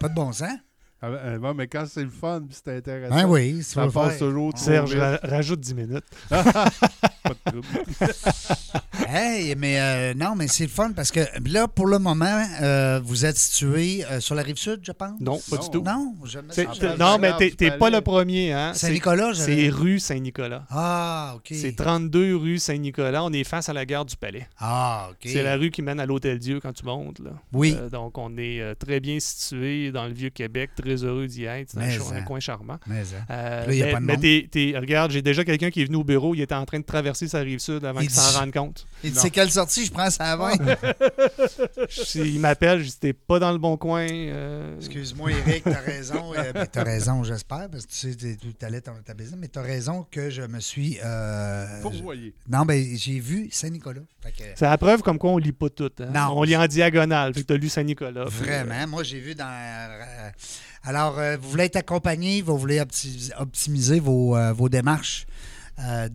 Pas 0.00 0.08
de 0.08 0.14
bon 0.14 0.32
sens. 0.32 0.48
Ah, 1.04 1.10
ben, 1.10 1.16
euh, 1.24 1.38
bon, 1.38 1.52
mais 1.54 1.66
quand 1.66 1.84
c'est 1.88 2.04
le 2.04 2.10
fun 2.10 2.42
puis 2.48 2.56
c'est 2.64 2.76
intéressant, 2.76 3.14
Ben 3.14 3.26
oui, 3.26 3.62
ça 3.62 3.84
va 3.86 3.90
passe 4.08 4.18
toujours 4.18 4.56
Serge, 4.56 4.94
ra- 4.94 5.18
rajoute 5.24 5.58
10 5.60 5.74
minutes. 5.74 6.04
Pas 6.28 7.34
de 7.44 7.50
trouble. 7.50 7.66
Hey, 9.14 9.54
mais 9.56 9.78
euh, 9.78 10.14
non, 10.14 10.34
mais 10.36 10.48
c'est 10.48 10.62
le 10.64 10.70
fun 10.70 10.92
parce 10.92 11.10
que 11.10 11.20
là, 11.50 11.68
pour 11.68 11.86
le 11.86 11.98
moment, 11.98 12.42
euh, 12.62 12.98
vous 13.04 13.26
êtes 13.26 13.36
situé 13.36 14.04
euh, 14.10 14.20
sur 14.20 14.34
la 14.34 14.42
rive 14.42 14.56
sud, 14.56 14.80
je 14.82 14.92
pense? 14.92 15.20
Non, 15.20 15.38
pas 15.50 15.56
Non. 15.56 15.62
du 15.62 15.70
tout. 15.70 15.82
Non, 15.82 16.14
non, 16.98 17.18
mais 17.18 17.32
t'es 17.50 17.72
pas 17.72 17.90
le 17.90 18.00
premier. 18.00 18.52
Hein? 18.52 18.72
C'est- 18.74 18.86
Saint-Nicolas, 18.86 19.32
C'est 19.34 19.68
rue 19.68 19.98
Saint-Nicolas. 19.98 20.64
Ah, 20.70 21.34
OK. 21.36 21.48
C'est 21.52 21.76
32 21.76 22.36
rue 22.36 22.58
Saint-Nicolas. 22.58 23.22
On 23.24 23.32
est 23.32 23.44
face 23.44 23.68
à 23.68 23.74
la 23.74 23.84
gare 23.84 24.06
du 24.06 24.16
Palais. 24.16 24.48
Ah, 24.58 25.08
OK. 25.10 25.18
C'est 25.30 25.42
la 25.42 25.56
rue 25.56 25.70
qui 25.70 25.82
mène 25.82 26.00
à 26.00 26.06
l'Hôtel 26.06 26.38
Dieu 26.38 26.60
quand 26.60 26.72
tu 26.72 26.84
montes. 26.86 27.18
Là. 27.18 27.32
Oui. 27.52 27.76
Euh, 27.78 27.90
donc, 27.90 28.16
on 28.16 28.36
est 28.38 28.60
euh, 28.60 28.74
très 28.74 29.00
bien 29.00 29.18
situé 29.20 29.90
dans 29.92 30.06
le 30.06 30.12
Vieux-Québec. 30.14 30.70
Très 30.76 30.91
heureux 30.96 31.26
d'y 31.26 31.44
être. 31.44 31.70
C'est 31.70 31.78
un, 31.78 31.80
Mais 31.82 31.96
hein. 32.18 32.22
coin 32.26 32.40
charmant. 32.40 32.78
Mais, 32.86 33.00
hein. 33.00 33.24
Euh, 33.30 33.66
Là, 33.66 33.74
y 33.74 33.82
a 33.82 33.86
mais 33.86 33.92
pas 33.92 34.16
de 34.20 34.72
mais 34.72 34.78
regarde, 34.78 35.10
j'ai 35.10 35.22
déjà 35.22 35.44
quelqu'un 35.44 35.70
qui 35.70 35.82
est 35.82 35.84
venu 35.84 35.96
au 35.96 36.04
bureau. 36.04 36.34
Il 36.34 36.40
était 36.40 36.54
en 36.54 36.64
train 36.64 36.78
de 36.80 36.84
traverser 36.84 37.28
sa 37.28 37.40
rive 37.40 37.58
sud 37.58 37.84
avant 37.84 38.00
Il 38.00 38.08
qu'il 38.08 38.16
s'en 38.16 38.38
rende 38.40 38.52
compte. 38.52 38.86
Il 39.04 39.12
dit, 39.12 39.18
c'est 39.18 39.30
quelle 39.30 39.50
sortie? 39.50 39.86
Je 39.86 39.92
prends 39.92 40.10
ça 40.10 40.32
à 40.32 40.36
20. 40.36 40.52
Si- 41.88 42.20
il 42.20 42.40
m'appelle, 42.40 42.80
je 42.80 42.84
dis 42.88 42.96
T'es 42.98 43.12
pas 43.12 43.38
dans 43.38 43.52
le 43.52 43.58
bon 43.58 43.76
coin. 43.76 44.06
euh, 44.10 44.76
Excuse-moi, 44.76 45.30
Eric, 45.32 45.64
t'as 45.64 45.80
raison. 45.80 46.32
Euh, 46.42 46.52
ben, 46.52 46.66
t'as 46.66 46.82
raison, 46.84 47.22
j'espère, 47.24 47.68
parce 47.70 47.84
que 47.86 47.92
tu 47.92 47.96
sais 48.10 48.14
t'es- 48.14 48.38
où 48.46 48.52
t'allais 48.52 48.80
ton 48.80 48.92
établissement, 48.98 49.36
mais 49.38 49.48
t'as 49.48 49.60
raison 49.62 50.06
que 50.10 50.30
je 50.30 50.42
me 50.42 50.60
suis... 50.60 50.98
euh, 51.04 51.80
Fourvoyé. 51.82 52.34
Non, 52.48 52.62
ben 52.64 52.82
j'ai 52.96 53.18
vu 53.20 53.48
Saint-Nicolas. 53.50 54.00
Que, 54.24 54.42
C'est 54.54 54.64
la 54.64 54.78
preuve 54.78 55.02
comme 55.02 55.18
quoi 55.18 55.30
on 55.32 55.38
lit 55.38 55.52
pas 55.52 55.68
tout. 55.68 55.90
hein. 56.00 56.06
Non. 56.14 56.38
On 56.38 56.42
lit 56.42 56.56
en 56.56 56.66
diagonale. 56.66 57.34
Fait 57.34 57.42
que 57.42 57.46
t'as 57.46 57.56
lu 57.56 57.68
Saint-Nicolas. 57.68 58.24
puis, 58.26 58.38
Vraiment. 58.46 58.86
Moi, 58.88 59.02
j'ai 59.02 59.20
vu 59.20 59.34
dans. 59.34 59.44
Alors, 60.84 61.18
euh, 61.18 61.36
vous 61.40 61.50
voulez 61.50 61.64
être 61.64 61.76
accompagné, 61.76 62.42
vous 62.42 62.58
voulez 62.58 62.80
opti- 62.80 63.30
optimiser 63.38 64.00
vos, 64.00 64.36
euh, 64.36 64.52
démarches 64.68 65.26
euh, 65.78 66.08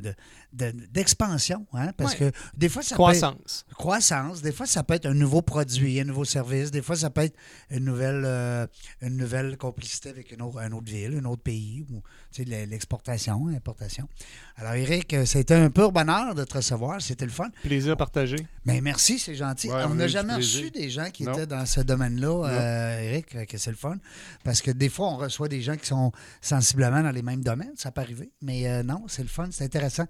de- 0.00 0.14
de- 0.54 0.72
d'expansion, 0.90 1.66
hein, 1.72 1.92
parce 1.96 2.12
Ouais. 2.18 2.30
que 2.30 2.36
des 2.56 2.68
fois, 2.68 2.82
ça 2.82 2.94
euh, 2.94 2.98
peut 2.98 3.02
être- 3.02 3.18
Croissance. 3.20 3.64
croissance. 3.74 4.42
Des 4.42 4.52
fois, 4.52 4.66
ça 4.66 4.82
peut 4.82 4.94
être 4.94 5.06
un 5.06 5.14
nouveau 5.14 5.42
produit, 5.42 6.00
un 6.00 6.04
nouveau 6.04 6.24
service. 6.24 6.70
Des 6.70 6.82
fois, 6.82 6.96
ça 6.96 7.10
peut 7.10 7.22
être 7.22 7.36
une 7.70 7.84
nouvelle, 7.84 8.22
euh, 8.24 8.66
une 9.02 9.16
nouvelle 9.16 9.56
complicité 9.56 10.08
avec 10.10 10.32
une 10.32 10.42
autre, 10.42 10.58
une 10.60 10.72
autre 10.74 10.86
ville, 10.90 11.18
un 11.20 11.24
autre 11.26 11.42
pays, 11.42 11.84
ou 11.90 12.02
tu 12.32 12.42
sais, 12.42 12.44
l'e- 12.44 12.66
l'exportation, 12.66 13.46
l'importation. 13.46 14.08
Alors, 14.56 14.74
Eric, 14.74 15.12
euh, 15.14 15.24
c'était 15.26 15.54
un 15.54 15.70
pur 15.70 15.90
bonheur 15.92 16.34
de 16.34 16.44
te 16.44 16.54
recevoir. 16.56 17.00
C'était 17.02 17.24
le 17.26 17.30
fun. 17.32 17.48
Plaisir 17.62 17.96
partagé. 17.96 18.36
Mais 18.64 18.80
merci, 18.80 19.18
c'est 19.18 19.34
gentil. 19.34 19.68
Ouais, 19.68 19.84
on 19.86 19.94
n'a 19.94 20.08
jamais 20.08 20.34
plaisir. 20.34 20.60
reçu 20.62 20.70
des 20.70 20.90
gens 20.90 21.10
qui 21.10 21.24
Non. 21.24 21.32
étaient 21.32 21.46
dans 21.46 21.66
ce 21.66 21.80
domaine-là, 21.80 22.44
euh, 22.48 23.00
Eric, 23.00 23.30
fait 23.32 23.46
que 23.46 23.58
c'est 23.58 23.70
le 23.70 23.76
fun. 23.76 23.96
Parce 24.44 24.62
que 24.62 24.70
des 24.70 24.88
fois, 24.88 25.08
on 25.08 25.16
reçoit 25.16 25.48
des 25.48 25.60
gens 25.62 25.76
qui 25.76 25.86
sont 25.86 26.12
sensiblement 26.40 27.02
dans 27.02 27.10
les 27.10 27.22
mêmes 27.22 27.42
domaines. 27.42 27.72
Ça 27.76 27.90
peut 27.90 28.00
arriver. 28.00 28.30
Mais 28.42 28.68
euh, 28.68 28.82
non, 28.82 29.04
c'est 29.08 29.22
le 29.22 29.28
fun, 29.28 29.48
c'est 29.50 29.64
intéressant. 29.64 30.04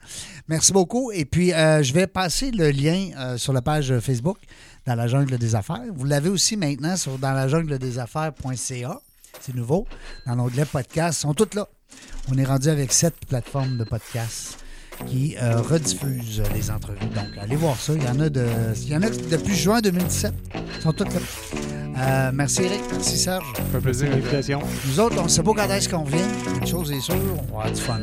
Merci 0.49 0.73
beaucoup. 0.73 1.11
Et 1.13 1.25
puis, 1.25 1.53
euh, 1.53 1.83
je 1.83 1.93
vais 1.93 2.07
passer 2.07 2.51
le 2.51 2.71
lien 2.71 3.11
euh, 3.17 3.37
sur 3.37 3.53
la 3.53 3.63
page 3.63 3.99
Facebook 4.01 4.39
dans 4.87 4.95
la 4.95 5.07
jungle 5.07 5.39
des 5.39 5.55
affaires. 5.55 5.83
Vous 5.95 6.05
l'avez 6.05 6.29
aussi 6.29 6.57
maintenant 6.57 6.97
sur 6.97 7.19
dans 7.19 7.33
la 7.33 7.49
jungle 7.49 7.79
des 7.79 7.99
affaires.ca. 7.99 9.01
C'est 9.41 9.55
nouveau. 9.55 9.87
Dans 10.27 10.35
l'onglet 10.35 10.65
podcast, 10.65 11.19
ils 11.19 11.23
sont 11.23 11.35
toutes 11.35 11.55
là. 11.55 11.69
On 12.31 12.39
est 12.39 12.45
rendu 12.45 12.69
avec 12.69 12.93
sept 12.93 13.15
plateformes 13.29 13.77
de 13.77 13.85
podcasts 13.85 14.59
qui 15.07 15.37
euh, 15.43 15.61
rediffusent 15.61 16.43
les 16.55 16.71
entrevues. 16.71 17.09
Donc, 17.15 17.27
allez 17.41 17.57
voir 17.57 17.77
ça. 17.79 17.93
Il 17.95 18.03
y 18.03 18.09
en 18.09 18.21
a, 18.21 18.29
de, 18.29 18.47
il 18.77 18.89
y 18.89 18.97
en 18.97 19.03
a 19.03 19.11
depuis 19.11 19.55
juin 19.55 19.81
2017. 19.81 20.33
Ils 20.77 20.83
sont 20.83 20.93
toutes 20.93 21.13
là. 21.13 21.21
Euh, 21.97 22.31
merci 22.35 22.63
Eric, 22.63 22.81
merci 22.91 23.17
Serge. 23.19 23.45
Ça 23.57 23.63
fait 23.73 23.81
plaisir. 23.81 24.13
Invitation. 24.13 24.61
Nous 24.87 25.01
autres, 25.01 25.17
on 25.21 25.25
ne 25.25 25.29
sait 25.29 25.43
pas 25.43 25.53
quand 25.55 25.71
est-ce 25.71 25.89
qu'on 25.89 26.05
vient. 26.05 26.27
Une 26.61 26.67
chose 26.67 26.91
est 26.91 27.01
sûre, 27.01 27.15
on 27.53 27.57
va 27.59 27.65
avoir 27.65 27.73
du 27.73 27.81
fun. 27.81 28.01